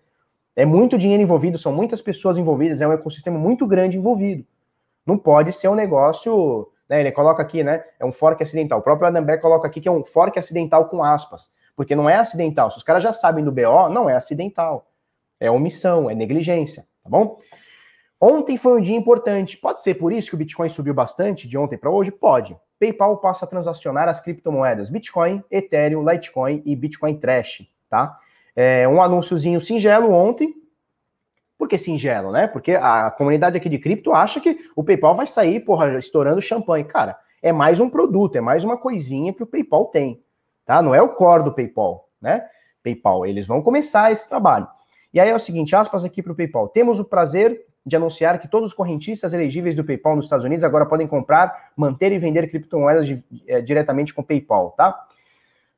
É 0.58 0.66
muito 0.66 0.98
dinheiro 0.98 1.24
envolvido, 1.24 1.58
são 1.58 1.72
muitas 1.72 2.02
pessoas 2.02 2.38
envolvidas, 2.38 2.82
é 2.82 2.88
um 2.88 2.92
ecossistema 2.92 3.40
muito 3.40 3.66
grande 3.66 3.96
envolvido. 3.96 4.46
Não 5.06 5.18
pode 5.18 5.54
ser 5.54 5.70
um 5.70 5.76
negócio 5.76 6.68
né? 6.92 7.00
Ele 7.00 7.12
coloca 7.14 7.42
aqui, 7.42 7.64
né? 7.64 7.82
É 7.98 8.06
um 8.06 8.12
fork 8.12 8.44
acidental. 8.44 8.80
O 8.80 8.82
próprio 8.82 9.08
Adam 9.08 9.24
Beck 9.24 9.42
coloca 9.42 9.66
aqui 9.66 9.80
que 9.80 9.88
é 9.88 9.92
um 9.92 10.04
fork 10.04 10.38
acidental 10.38 10.90
com 10.90 11.02
aspas, 11.02 11.50
porque 11.74 11.96
não 11.96 12.10
é 12.10 12.18
acidental. 12.18 12.70
Se 12.70 12.78
os 12.78 12.84
caras 12.84 13.02
já 13.02 13.14
sabem 13.14 13.46
do 13.46 13.52
BO, 13.52 13.88
não 13.90 14.10
é 14.10 14.16
acidental. 14.18 14.92
É 15.40 15.50
omissão, 15.50 16.10
é 16.10 16.14
negligência, 16.14 16.86
tá 17.02 17.10
bom? 17.10 17.40
Ontem 18.20 18.58
foi 18.58 18.78
um 18.78 18.82
dia 18.82 18.96
importante. 18.96 19.56
Pode 19.58 19.82
ser 19.82 19.96
por 19.96 20.12
isso 20.12 20.28
que 20.28 20.36
o 20.36 20.38
Bitcoin 20.38 20.68
subiu 20.68 20.94
bastante 20.94 21.48
de 21.48 21.58
ontem 21.58 21.78
para 21.78 21.90
hoje? 21.90 22.12
Pode. 22.12 22.58
PayPal 22.78 23.18
passa 23.18 23.46
a 23.46 23.48
transacionar 23.48 24.10
as 24.10 24.20
criptomoedas 24.20 24.90
Bitcoin, 24.90 25.42
Ethereum, 25.50 26.08
Litecoin 26.08 26.62
e 26.66 26.76
Bitcoin 26.76 27.16
Trash, 27.16 27.72
tá? 27.90 28.18
É 28.54 28.86
um 28.86 29.02
anúnciozinho 29.02 29.62
singelo 29.62 30.12
ontem, 30.12 30.54
por 31.62 31.68
que 31.68 31.78
singelo, 31.78 32.32
né? 32.32 32.48
Porque 32.48 32.72
a 32.72 33.12
comunidade 33.12 33.56
aqui 33.56 33.70
de 33.70 33.78
cripto 33.78 34.14
acha 34.14 34.42
que 34.42 34.58
o 34.76 34.84
PayPal 34.84 35.16
vai 35.16 35.28
sair, 35.28 35.60
porra, 35.60 35.96
estourando 35.96 36.42
champanhe. 36.42 36.84
Cara, 36.84 37.16
é 37.40 37.52
mais 37.52 37.80
um 37.80 37.88
produto, 37.88 38.36
é 38.36 38.42
mais 38.42 38.64
uma 38.64 38.78
coisinha 38.78 39.32
que 39.32 39.44
o 39.44 39.46
PayPal 39.46 39.86
tem, 39.86 40.24
tá? 40.66 40.82
Não 40.82 40.96
é 40.96 41.00
o 41.04 41.10
core 41.10 41.44
do 41.44 41.54
PayPal, 41.54 42.10
né? 42.20 42.44
PayPal, 42.82 43.28
eles 43.28 43.46
vão 43.46 43.62
começar 43.62 44.12
esse 44.12 44.28
trabalho. 44.28 44.68
E 45.14 45.20
aí 45.20 45.30
é 45.30 45.36
o 45.36 45.40
seguinte, 45.40 45.76
aspas 45.76 46.04
aqui 46.04 46.24
para 46.24 46.32
o 46.32 46.36
PayPal. 46.36 46.68
Temos 46.68 47.00
o 47.00 47.06
prazer 47.06 47.64
de 47.86 47.96
anunciar 47.96 48.40
que 48.40 48.48
todos 48.48 48.70
os 48.70 48.76
correntistas 48.76 49.32
elegíveis 49.32 49.76
do 49.76 49.84
PayPal 49.84 50.16
nos 50.16 50.26
Estados 50.26 50.44
Unidos 50.48 50.64
agora 50.64 50.88
podem 50.88 51.06
comprar, 51.06 51.70
manter 51.78 52.12
e 52.12 52.18
vender 52.18 52.50
criptomoedas 52.50 53.06
de, 53.06 53.24
é, 53.46 53.62
diretamente 53.62 54.16
com 54.16 54.24
o 54.24 54.26
PayPal, 54.26 54.72
tá? 54.72 55.00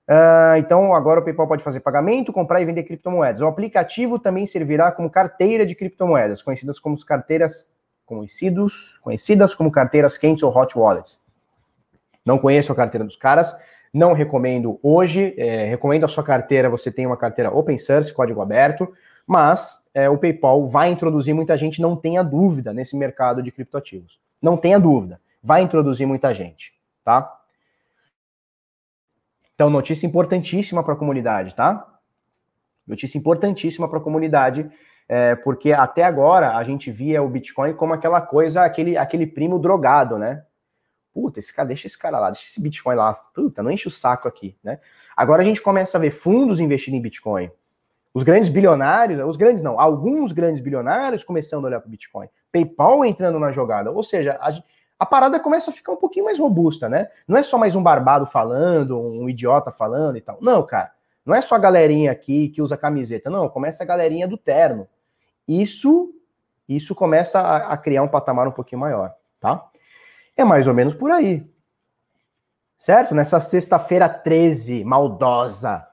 Uh, 0.07 0.57
então, 0.57 0.93
agora 0.93 1.21
o 1.21 1.23
PayPal 1.23 1.47
pode 1.47 1.63
fazer 1.63 1.79
pagamento, 1.79 2.33
comprar 2.33 2.61
e 2.61 2.65
vender 2.65 2.83
criptomoedas. 2.83 3.41
O 3.41 3.47
aplicativo 3.47 4.19
também 4.19 4.45
servirá 4.45 4.91
como 4.91 5.09
carteira 5.09 5.65
de 5.65 5.75
criptomoedas, 5.75 6.41
conhecidas 6.41 6.79
como 6.79 6.97
carteiras 7.05 7.73
conhecidos, 8.05 8.99
conhecidas 9.01 9.55
como 9.55 9.71
carteiras 9.71 10.17
quentes 10.17 10.43
ou 10.43 10.55
hot 10.55 10.77
wallets. 10.77 11.19
Não 12.25 12.37
conheço 12.37 12.71
a 12.71 12.75
carteira 12.75 13.05
dos 13.05 13.15
caras, 13.15 13.57
não 13.93 14.13
recomendo 14.13 14.79
hoje. 14.83 15.33
É, 15.37 15.65
recomendo 15.65 16.05
a 16.05 16.09
sua 16.09 16.23
carteira, 16.23 16.69
você 16.69 16.91
tem 16.91 17.05
uma 17.05 17.17
carteira 17.17 17.51
open 17.51 17.77
source, 17.77 18.13
código 18.13 18.41
aberto, 18.41 18.91
mas 19.25 19.87
é, 19.93 20.09
o 20.09 20.17
PayPal 20.17 20.65
vai 20.65 20.89
introduzir 20.89 21.33
muita 21.33 21.57
gente, 21.57 21.81
não 21.81 21.95
tenha 21.95 22.23
dúvida, 22.23 22.73
nesse 22.73 22.95
mercado 22.95 23.41
de 23.41 23.51
criptoativos. 23.51 24.19
Não 24.41 24.57
tenha 24.57 24.79
dúvida, 24.79 25.19
vai 25.41 25.61
introduzir 25.61 26.05
muita 26.05 26.33
gente, 26.33 26.73
tá? 27.05 27.39
Então, 29.55 29.69
notícia 29.69 30.07
importantíssima 30.07 30.83
para 30.83 30.93
a 30.93 30.97
comunidade, 30.97 31.55
tá? 31.55 31.87
Notícia 32.85 33.17
importantíssima 33.17 33.87
para 33.87 33.99
a 33.99 34.01
comunidade, 34.01 34.69
é, 35.07 35.35
porque 35.35 35.71
até 35.71 36.03
agora 36.03 36.57
a 36.57 36.63
gente 36.63 36.91
via 36.91 37.21
o 37.21 37.29
Bitcoin 37.29 37.73
como 37.73 37.93
aquela 37.93 38.21
coisa, 38.21 38.63
aquele, 38.63 38.97
aquele 38.97 39.27
primo 39.27 39.59
drogado, 39.59 40.17
né? 40.17 40.43
Puta, 41.13 41.39
esse 41.39 41.53
cara, 41.53 41.67
deixa 41.67 41.85
esse 41.85 41.97
cara 41.97 42.19
lá, 42.19 42.31
deixa 42.31 42.47
esse 42.47 42.61
Bitcoin 42.61 42.95
lá. 42.95 43.13
Puta, 43.13 43.61
não 43.61 43.69
enche 43.69 43.87
o 43.87 43.91
saco 43.91 44.27
aqui, 44.27 44.57
né? 44.63 44.79
Agora 45.15 45.43
a 45.43 45.45
gente 45.45 45.61
começa 45.61 45.97
a 45.97 46.01
ver 46.01 46.09
fundos 46.09 46.59
investindo 46.59 46.95
em 46.95 47.01
Bitcoin. 47.01 47.51
Os 48.13 48.23
grandes 48.23 48.49
bilionários, 48.49 49.19
os 49.27 49.37
grandes 49.37 49.63
não, 49.63 49.79
alguns 49.79 50.31
grandes 50.31 50.61
bilionários 50.61 51.23
começando 51.23 51.65
a 51.65 51.67
olhar 51.67 51.79
para 51.79 51.87
o 51.87 51.91
Bitcoin. 51.91 52.27
PayPal 52.51 53.05
entrando 53.05 53.39
na 53.39 53.51
jogada. 53.51 53.91
Ou 53.91 54.03
seja, 54.03 54.37
a, 54.41 54.51
a 54.99 55.06
parada 55.06 55.39
começa 55.39 55.71
a 55.71 55.73
ficar 55.73 55.91
um 55.91 55.97
pouquinho 55.97 56.25
mais 56.25 56.39
robusta, 56.39 56.88
né? 56.88 57.10
Não 57.27 57.38
é 57.38 57.43
só 57.43 57.58
mais 57.58 57.75
um 57.75 57.84
barbado 57.84 58.25
falando, 58.25 58.99
um 58.99 59.29
idiota 59.29 59.71
falando 59.71 60.17
e 60.17 60.21
tal. 60.21 60.38
Não, 60.41 60.65
cara. 60.65 60.91
Não 61.25 61.34
é 61.34 61.41
só 61.41 61.56
a 61.56 61.60
galerinha 61.60 62.12
aqui 62.12 62.49
que 62.49 62.62
usa 62.62 62.77
camiseta, 62.77 63.29
não. 63.29 63.47
Começa 63.49 63.84
a 63.84 63.88
galerinha 63.88 64.27
do 64.27 64.38
terno. 64.38 64.88
Isso, 65.47 66.13
isso 66.67 66.93
começa 66.93 67.39
a, 67.39 67.73
a 67.73 67.77
criar 67.77 68.03
um 68.03 68.08
patamar 68.08 68.47
um 68.47 68.51
pouquinho 68.51 68.82
maior, 68.82 69.13
tá? 69.39 69.69
É 70.36 70.43
mais 70.43 70.67
ou 70.67 70.73
menos 70.73 70.93
por 70.93 71.12
aí. 71.12 71.49
Certo? 72.77 73.15
Nessa 73.15 73.39
sexta-feira 73.39 74.10
13, 74.10 74.84
maldosa. 74.84 75.88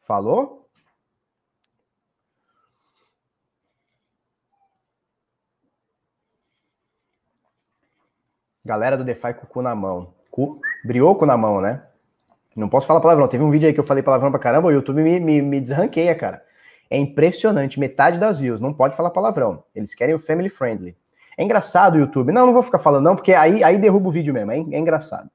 Falou? 0.00 0.63
Galera 8.64 8.96
do 8.96 9.04
DeFi 9.04 9.34
com 9.34 9.44
o 9.44 9.46
cu 9.46 9.62
na 9.62 9.74
mão. 9.74 10.14
Cu, 10.30 10.60
brioco 10.84 11.26
na 11.26 11.36
mão, 11.36 11.60
né? 11.60 11.82
Não 12.56 12.68
posso 12.68 12.86
falar 12.86 13.00
palavrão. 13.00 13.28
Teve 13.28 13.44
um 13.44 13.50
vídeo 13.50 13.66
aí 13.66 13.74
que 13.74 13.80
eu 13.80 13.84
falei 13.84 14.02
palavrão 14.02 14.30
pra 14.30 14.40
caramba, 14.40 14.68
o 14.68 14.72
YouTube 14.72 15.02
me, 15.02 15.20
me, 15.20 15.42
me 15.42 15.60
desranqueia, 15.60 16.14
cara. 16.14 16.42
É 16.88 16.96
impressionante. 16.96 17.78
Metade 17.78 18.18
das 18.18 18.38
views 18.38 18.60
não 18.60 18.72
pode 18.72 18.96
falar 18.96 19.10
palavrão. 19.10 19.64
Eles 19.74 19.94
querem 19.94 20.14
o 20.14 20.18
family 20.18 20.48
friendly. 20.48 20.96
É 21.36 21.42
engraçado 21.42 21.94
o 21.94 21.98
YouTube. 21.98 22.32
Não, 22.32 22.46
não 22.46 22.52
vou 22.52 22.62
ficar 22.62 22.78
falando, 22.78 23.04
não, 23.04 23.16
porque 23.16 23.34
aí, 23.34 23.62
aí 23.64 23.76
derruba 23.76 24.08
o 24.08 24.12
vídeo 24.12 24.32
mesmo. 24.32 24.52
É, 24.52 24.56
é 24.56 24.78
engraçado. 24.78 25.30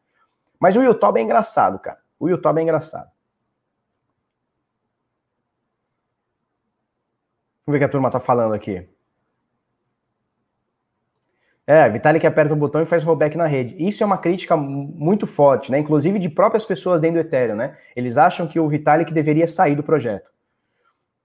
Mas 0.59 0.75
o 0.75 0.81
YouTube 0.81 1.17
é 1.17 1.21
engraçado, 1.21 1.79
cara. 1.79 1.99
O 2.19 2.29
YouTube 2.29 2.59
é 2.59 2.61
engraçado. 2.61 3.09
Vamos 7.65 7.73
ver 7.73 7.77
o 7.77 7.79
que 7.79 7.85
a 7.85 7.89
turma 7.89 8.09
tá 8.09 8.19
falando 8.19 8.53
aqui. 8.53 8.89
É, 11.71 11.87
Vitalik 11.87 12.25
aperta 12.25 12.51
o 12.51 12.57
botão 12.57 12.81
e 12.81 12.85
faz 12.85 13.03
rollback 13.03 13.37
na 13.37 13.45
rede. 13.45 13.75
Isso 13.77 14.01
é 14.01 14.05
uma 14.05 14.17
crítica 14.17 14.57
muito 14.57 15.27
forte, 15.27 15.71
né? 15.71 15.77
Inclusive 15.77 16.17
de 16.17 16.27
próprias 16.27 16.65
pessoas 16.65 16.99
dentro 16.99 17.21
do 17.21 17.27
Ethereum, 17.27 17.55
né? 17.55 17.77
Eles 17.95 18.17
acham 18.17 18.47
que 18.47 18.59
o 18.59 18.67
Vitalik 18.67 19.13
deveria 19.13 19.47
sair 19.47 19.75
do 19.75 19.83
projeto. 19.83 20.31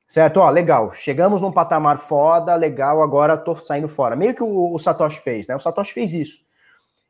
Certo? 0.06 0.40
Ó, 0.40 0.50
legal. 0.50 0.92
Chegamos 0.92 1.40
num 1.40 1.50
patamar 1.50 1.96
foda, 1.96 2.54
legal, 2.56 3.00
agora 3.00 3.38
tô 3.38 3.56
saindo 3.56 3.88
fora. 3.88 4.14
Meio 4.14 4.34
que 4.34 4.42
o, 4.42 4.74
o 4.74 4.78
Satoshi 4.78 5.18
fez, 5.20 5.48
né? 5.48 5.56
O 5.56 5.60
Satoshi 5.60 5.94
fez 5.94 6.12
isso. 6.12 6.40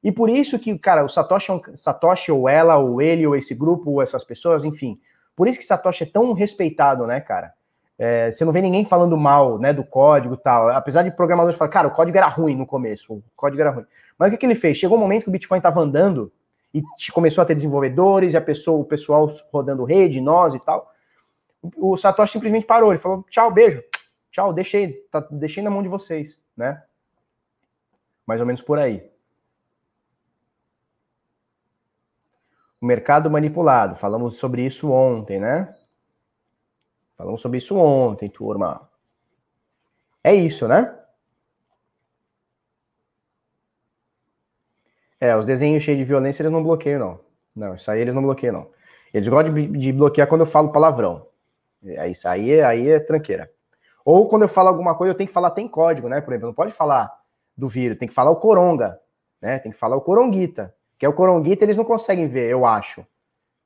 E 0.01 0.13
por 0.13 0.31
isso 0.31 0.57
que, 0.57 0.79
cara, 0.79 1.05
o 1.05 1.09
Satoshi, 1.09 1.51
é 1.51 1.77
Satoshi 1.77 2.31
ou 2.31 2.49
ela, 2.49 2.77
ou 2.77 3.03
ele, 3.03 3.27
ou 3.27 3.35
esse 3.35 3.53
grupo, 3.53 3.91
ou 3.91 4.01
essas 4.01 4.23
pessoas, 4.23 4.65
enfim. 4.65 5.01
Por 5.35 5.49
isso 5.49 5.59
que 5.59 5.65
Satoshi 5.65 6.05
é 6.05 6.07
tão 6.07 6.33
respeitado, 6.35 7.05
né, 7.05 7.19
cara? 7.19 7.53
É, 7.99 8.31
você 8.31 8.45
não 8.45 8.53
vê 8.53 8.61
ninguém 8.61 8.85
falando 8.85 9.17
mal 9.17 9.59
né, 9.59 9.73
do 9.73 9.85
código 9.85 10.37
tal. 10.37 10.69
Apesar 10.71 11.03
de 11.03 11.11
programadores 11.11 11.57
falar, 11.57 11.71
cara, 11.71 11.89
o 11.89 11.93
código 11.93 12.17
era 12.17 12.27
ruim 12.27 12.57
no 12.57 12.67
começo, 12.67 13.15
o 13.15 13.23
código 13.37 13.61
era 13.61 13.71
ruim. 13.71 13.87
Mas 14.19 14.29
o 14.29 14.31
que, 14.33 14.39
que 14.39 14.47
ele 14.47 14.55
fez? 14.55 14.77
Chegou 14.77 14.97
um 14.97 15.01
momento 15.01 15.25
que 15.25 15.29
o 15.29 15.33
Bitcoin 15.33 15.59
estava 15.59 15.81
andando 15.81 16.33
e 16.73 16.83
começou 17.13 17.43
a 17.43 17.45
ter 17.45 17.55
desenvolvedores, 17.55 18.35
e 18.35 18.37
a 18.37 18.41
pessoa, 18.41 18.81
o 18.81 18.85
pessoal 18.85 19.31
rodando 19.53 19.85
rede, 19.85 20.21
nós 20.21 20.55
e 20.55 20.59
tal. 20.59 20.93
O 21.77 21.97
Satoshi 21.97 22.33
simplesmente 22.33 22.67
parou, 22.67 22.91
ele 22.91 22.99
falou, 22.99 23.25
tchau, 23.31 23.51
beijo, 23.51 23.83
tchau, 24.31 24.53
deixei, 24.53 24.93
tá, 25.11 25.25
deixei 25.31 25.63
na 25.63 25.71
mão 25.71 25.83
de 25.83 25.89
vocês, 25.89 26.45
né? 26.57 26.83
Mais 28.27 28.41
ou 28.41 28.47
menos 28.47 28.61
por 28.61 28.79
aí. 28.79 29.09
O 32.81 32.87
mercado 32.87 33.31
manipulado. 33.31 33.95
Falamos 33.95 34.37
sobre 34.37 34.63
isso 34.63 34.91
ontem, 34.91 35.39
né? 35.39 35.75
Falamos 37.15 37.41
sobre 37.41 37.59
isso 37.59 37.77
ontem, 37.77 38.29
turma. 38.29 38.89
É 40.23 40.35
isso, 40.35 40.67
né? 40.67 40.95
É, 45.21 45.37
os 45.37 45.45
desenhos 45.45 45.83
cheios 45.83 45.99
de 45.99 46.05
violência 46.05 46.43
eles 46.43 46.53
não 46.53 46.63
bloqueiam, 46.63 46.99
não. 46.99 47.21
Não, 47.55 47.75
isso 47.75 47.91
aí 47.91 48.01
eles 48.01 48.15
não 48.15 48.23
bloqueiam, 48.23 48.53
não. 48.53 48.71
Eles 49.13 49.29
gostam 49.29 49.55
de, 49.55 49.67
de 49.69 49.93
bloquear 49.93 50.27
quando 50.27 50.41
eu 50.41 50.47
falo 50.47 50.73
palavrão. 50.73 51.27
É, 51.85 52.09
isso 52.09 52.27
aí, 52.27 52.61
aí 52.61 52.91
é 52.91 52.99
tranqueira. 52.99 53.51
Ou 54.05 54.29
quando 54.29 54.43
eu 54.43 54.49
falo 54.49 54.69
alguma 54.69 54.95
coisa, 54.95 55.13
eu 55.13 55.17
tenho 55.17 55.29
que 55.29 55.33
falar, 55.33 55.51
tem 55.53 55.69
código, 55.69 56.09
né? 56.09 56.21
Por 56.21 56.33
exemplo, 56.33 56.49
não 56.49 56.55
pode 56.55 56.73
falar 56.73 57.11
do 57.57 57.69
vírus, 57.69 57.97
tem 57.97 58.09
que 58.09 58.15
falar 58.15 58.31
o 58.31 58.37
coronga, 58.37 59.01
né? 59.41 59.59
Tem 59.61 59.71
que 59.71 59.79
falar 59.79 59.97
o 59.97 60.01
coronguita. 60.01 60.75
Que 60.99 61.07
é 61.07 61.09
o 61.09 61.13
coronguita, 61.13 61.65
eles 61.65 61.77
não 61.77 61.85
conseguem 61.85 62.27
ver, 62.27 62.51
eu 62.51 62.67
acho. 62.67 63.07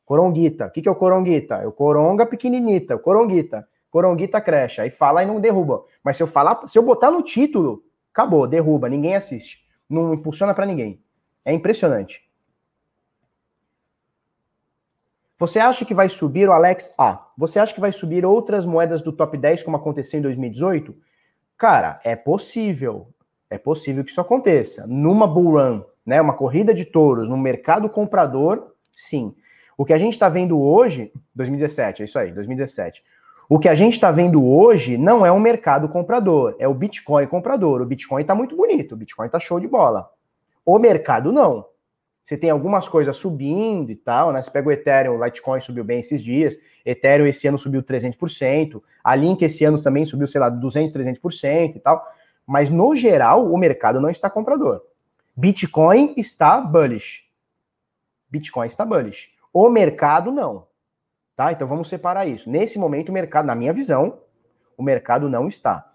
Coronguita. 0.09 0.69
O 0.69 0.71
que, 0.71 0.81
que 0.81 0.89
é 0.89 0.91
o 0.91 0.95
coronguita? 0.95 1.57
É 1.57 1.67
o 1.67 1.71
coronga 1.71 2.25
pequeninita, 2.25 2.97
o 2.97 2.99
coronguita. 2.99 3.69
Coronguita 3.91 4.41
creche. 4.41 4.81
Aí 4.81 4.89
fala 4.89 5.23
e 5.23 5.27
não 5.27 5.39
derruba. 5.39 5.85
Mas 6.03 6.17
se 6.17 6.23
eu 6.23 6.27
falar, 6.27 6.67
se 6.67 6.79
eu 6.79 6.83
botar 6.83 7.11
no 7.11 7.21
título, 7.21 7.85
acabou, 8.11 8.47
derruba, 8.47 8.89
ninguém 8.89 9.15
assiste. 9.15 9.67
Não 9.87 10.15
impulsiona 10.15 10.55
para 10.55 10.65
ninguém. 10.65 10.99
É 11.45 11.53
impressionante. 11.53 12.27
Você 15.37 15.59
acha 15.59 15.85
que 15.85 15.93
vai 15.93 16.09
subir 16.09 16.49
o 16.49 16.53
Alex 16.53 16.95
A? 16.97 17.29
Você 17.37 17.59
acha 17.61 17.75
que 17.75 17.81
vai 17.81 17.93
subir 17.93 18.25
outras 18.25 18.65
moedas 18.65 19.03
do 19.03 19.13
top 19.13 19.37
10 19.37 19.63
como 19.63 19.77
aconteceu 19.77 20.19
em 20.19 20.23
2018? 20.23 20.97
Cara, 21.59 22.01
é 22.03 22.17
possível. 22.17 23.09
É 23.51 23.59
possível 23.59 24.03
que 24.03 24.11
isso 24.11 24.23
aconteça. 24.23 24.87
Numa 24.87 25.27
bull 25.27 25.59
run, 25.59 25.83
né, 26.07 26.19
uma 26.19 26.33
corrida 26.33 26.73
de 26.73 26.87
touros, 26.87 27.29
no 27.29 27.37
mercado 27.37 27.91
comprador, 27.91 28.73
sim. 28.97 29.37
O 29.79 29.85
que 29.85 29.93
a 29.93 29.99
gente 29.99 30.15
está 30.15 30.29
vendo 30.29 30.61
hoje, 30.61 31.13
2017, 31.37 32.03
é 32.03 32.05
isso 32.05 32.19
aí, 32.19 32.33
2017. 32.33 33.05
O 33.49 33.61
que 33.61 33.69
a 33.69 33.77
gente 33.77 33.95
está 33.95 34.11
vendo 34.11 34.45
hoje 34.45 34.99
não 34.99 35.25
é 35.25 35.31
um 35.31 35.39
mercado 35.39 35.89
comprador, 35.89 36.57
é 36.59 36.67
o 36.67 36.75
Bitcoin 36.75 37.29
comprador. 37.29 37.81
O 37.81 37.87
Bitcoin 37.87 38.23
está 38.23 38.35
muito 38.35 38.57
bonito, 38.57 38.93
o 38.93 38.97
Bitcoin 38.97 39.27
está 39.27 39.39
show 39.39 39.61
de 39.61 39.69
bola. 39.69 40.11
O 40.67 40.81
mercado 40.81 41.33
não. 41.33 41.65
Você 42.25 42.37
tem 42.37 42.51
algumas 42.51 42.89
coisas 42.89 43.17
subindo 43.17 43.91
e 43.91 43.97
tal, 43.97 44.33
né? 44.33 44.43
Você 44.43 44.51
pega 44.51 44.69
o 44.69 44.73
Ethereum, 44.73 45.17
o 45.17 45.25
Litecoin 45.25 45.61
subiu 45.61 45.85
bem 45.85 46.01
esses 46.01 46.23
dias, 46.23 46.59
Ethereum 46.85 47.27
esse 47.27 47.47
ano 47.47 47.57
subiu 47.57 47.83
300%, 47.83 48.83
a 49.03 49.15
Link 49.15 49.41
esse 49.43 49.65
ano 49.65 49.81
também 49.81 50.05
subiu, 50.05 50.27
sei 50.27 50.41
lá, 50.41 50.51
200, 50.51 50.93
300% 50.93 51.77
e 51.77 51.79
tal. 51.81 52.05
Mas 52.45 52.69
no 52.69 52.97
geral, 52.97 53.51
o 53.51 53.57
mercado 53.57 54.01
não 54.01 54.11
está 54.11 54.29
comprador. 54.29 54.83
Bitcoin 55.37 56.15
está 56.17 56.61
bullish. 56.61 57.29
Bitcoin 58.29 58.67
está 58.67 58.85
bullish. 58.85 59.38
O 59.61 59.69
mercado 59.69 60.31
não. 60.31 60.69
Tá? 61.35 61.51
Então 61.51 61.67
vamos 61.67 61.89
separar 61.89 62.29
isso. 62.29 62.49
Nesse 62.49 62.79
momento, 62.79 63.09
o 63.09 63.13
mercado, 63.13 63.47
na 63.47 63.57
minha 63.57 63.73
visão, 63.73 64.21
o 64.77 64.85
mercado 64.85 65.29
não 65.29 65.49
está. 65.49 65.93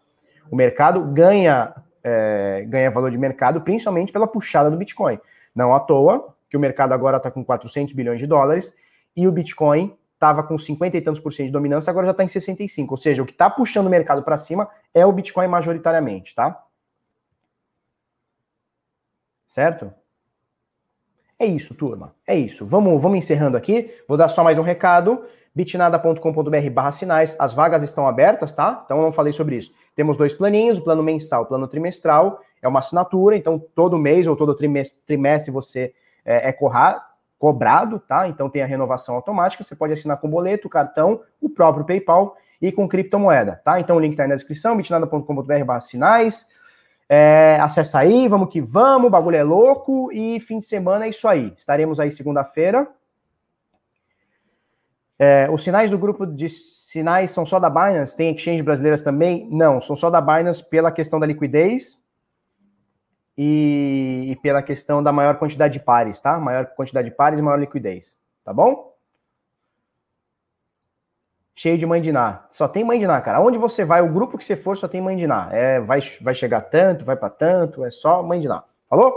O 0.52 0.56
mercado 0.58 1.00
ganha, 1.14 1.74
é, 2.04 2.66
ganha 2.68 2.92
valor 2.92 3.10
de 3.10 3.18
mercado 3.18 3.62
principalmente 3.62 4.12
pela 4.12 4.28
puxada 4.28 4.70
do 4.70 4.76
Bitcoin. 4.76 5.18
Não 5.56 5.74
à 5.74 5.80
toa 5.80 6.36
que 6.50 6.58
o 6.58 6.60
mercado 6.60 6.92
agora 6.92 7.16
está 7.16 7.32
com 7.32 7.42
400 7.42 7.94
bilhões 7.94 8.20
de 8.20 8.28
dólares 8.28 8.76
e 9.16 9.30
o 9.30 9.32
Bitcoin 9.32 9.98
estava 10.14 10.44
com 10.44 10.58
50 10.58 10.98
e 10.98 11.02
tantos 11.02 11.22
por 11.22 11.32
cento 11.32 11.46
de 11.46 11.54
dominância, 11.54 11.90
agora 11.90 12.08
já 12.08 12.12
está 12.12 12.24
em 12.26 12.28
65. 12.28 12.94
Ou 12.94 12.98
seja, 12.98 13.24
o 13.24 13.26
que 13.26 13.32
está 13.32 13.50
puxando 13.50 13.88
o 13.88 13.90
mercado 13.90 14.24
para 14.24 14.38
cima 14.38 14.68
é 14.94 15.06
o 15.06 15.14
Bitcoin 15.14 15.48
majoritariamente, 15.48 16.36
tá? 16.36 16.66
Certo? 19.48 20.03
É 21.44 21.46
isso, 21.46 21.76
turma. 21.76 22.16
É 22.26 22.34
isso. 22.38 22.66
Vamos, 22.66 23.02
vamos 23.02 23.18
encerrando 23.18 23.58
aqui. 23.58 23.94
Vou 24.08 24.18
dar 24.18 24.30
só 24.30 24.46
mais 24.46 24.58
um 24.58 24.62
recado. 24.62 25.26
bitnada.com.br 25.54 26.70
barra 26.72 26.94
sinais. 26.94 27.36
As 27.38 27.54
vagas 27.54 27.84
estão 27.84 28.08
abertas, 28.08 28.56
tá? 28.56 28.82
Então 28.86 29.02
não 29.02 29.12
falei 29.12 29.34
sobre 29.34 29.58
isso. 29.58 29.74
Temos 29.94 30.16
dois 30.16 30.34
planinhos, 30.34 30.78
o 30.78 30.82
plano 30.82 31.04
mensal, 31.04 31.44
o 31.44 31.46
plano 31.46 31.68
trimestral. 31.68 32.40
É 32.62 32.68
uma 32.68 32.80
assinatura, 32.80 33.36
então 33.36 33.62
todo 33.76 33.98
mês 33.98 34.26
ou 34.26 34.38
todo 34.38 34.56
trimestre, 34.56 35.02
trimestre 35.06 35.52
você 35.52 35.94
é, 36.24 36.48
é 36.48 36.54
corrar, 36.54 37.06
cobrado, 37.38 38.00
tá? 38.00 38.26
Então 38.30 38.50
tem 38.50 38.62
a 38.62 38.66
renovação 38.66 39.14
automática. 39.14 39.66
Você 39.66 39.76
pode 39.76 39.92
assinar 39.92 40.22
com 40.22 40.30
boleto, 40.30 40.70
cartão, 40.70 41.20
o 41.42 41.50
próprio 41.50 41.84
PayPal 41.84 42.38
e 42.62 42.72
com 42.72 42.88
criptomoeda, 42.88 43.60
tá? 43.66 43.82
Então 43.82 43.98
o 43.98 44.00
link 44.00 44.12
está 44.12 44.24
aí 44.24 44.30
na 44.30 44.36
descrição, 44.36 44.78
bitnada.com.br 44.78 45.66
barra 45.66 45.82
sinais. 45.82 46.48
É, 47.16 47.60
acessa 47.62 48.00
aí, 48.00 48.28
vamos 48.28 48.50
que 48.50 48.60
vamos, 48.60 49.06
o 49.06 49.10
bagulho 49.12 49.38
é 49.38 49.44
louco 49.44 50.12
e 50.12 50.40
fim 50.40 50.58
de 50.58 50.66
semana 50.66 51.06
é 51.06 51.10
isso 51.10 51.28
aí. 51.28 51.54
Estaremos 51.56 52.00
aí 52.00 52.12
segunda-feira. 52.12 52.88
É, 55.20 55.48
os 55.52 55.64
sinais 55.64 55.92
do 55.92 55.98
grupo 56.00 56.26
de 56.26 56.50
sinais 56.50 57.30
são 57.30 57.46
só 57.46 57.60
da 57.60 57.70
Binance? 57.70 58.18
Tem 58.18 58.34
exchange 58.34 58.64
brasileiras 58.64 59.04
também? 59.04 59.48
Não, 59.52 59.80
são 59.80 59.96
só 59.96 60.10
da 60.10 60.20
Binance 60.20 60.68
pela 60.68 60.92
questão 60.92 61.20
da 61.20 61.28
liquidez 61.28 62.04
e, 63.38 64.30
e 64.30 64.36
pela 64.38 64.64
questão 64.64 65.04
da 65.04 65.12
maior 65.12 65.38
quantidade 65.38 65.74
de 65.74 65.86
pares, 65.86 66.20
tá? 66.20 66.40
Maior 66.40 66.66
quantidade 66.66 67.12
de 67.12 67.16
pares 67.16 67.38
e 67.38 67.44
maior 67.44 67.60
liquidez, 67.60 68.18
tá 68.44 68.52
bom? 68.52 68.92
Cheio 71.56 71.78
de 71.78 71.86
mandiná. 71.86 72.46
Só 72.50 72.68
tem 72.68 72.84
mandiná, 72.84 73.20
cara. 73.22 73.40
Onde 73.42 73.58
você 73.58 73.86
vai, 73.86 74.02
o 74.02 74.12
grupo 74.12 74.38
que 74.38 74.46
você 74.46 74.56
for, 74.56 74.76
só 74.78 74.88
tem 74.88 75.02
mandiná. 75.02 75.50
É, 75.52 75.80
vai, 75.80 76.00
vai 76.22 76.34
chegar 76.34 76.62
tanto, 76.62 77.06
vai 77.06 77.16
para 77.16 77.30
tanto, 77.30 77.84
é 77.84 77.92
só 77.92 78.24
mandiná. 78.24 78.64
Falou? 78.90 79.14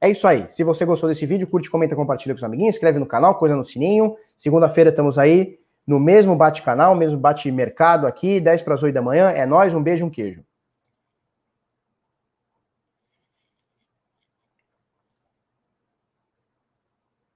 É 0.00 0.10
isso 0.10 0.26
aí. 0.26 0.46
Se 0.48 0.64
você 0.64 0.84
gostou 0.84 1.08
desse 1.08 1.24
vídeo, 1.26 1.46
curte, 1.46 1.70
comenta, 1.70 1.94
compartilha 1.94 2.34
com 2.34 2.38
os 2.38 2.44
amiguinhos, 2.44 2.74
inscreve 2.74 2.98
no 2.98 3.06
canal, 3.06 3.36
coisa 3.36 3.54
no 3.54 3.64
sininho. 3.64 4.16
Segunda-feira 4.36 4.90
estamos 4.90 5.18
aí 5.18 5.58
no 5.86 6.00
mesmo 6.00 6.34
bate-canal, 6.34 6.94
mesmo 6.94 7.18
bate-mercado 7.18 8.06
aqui, 8.06 8.40
10 8.40 8.62
para 8.62 8.74
as 8.74 8.82
8 8.82 8.94
da 8.94 9.02
manhã. 9.02 9.30
É 9.30 9.46
nós, 9.46 9.74
um 9.74 9.82
beijo, 9.82 10.04
um 10.04 10.10
queijo. 10.10 10.42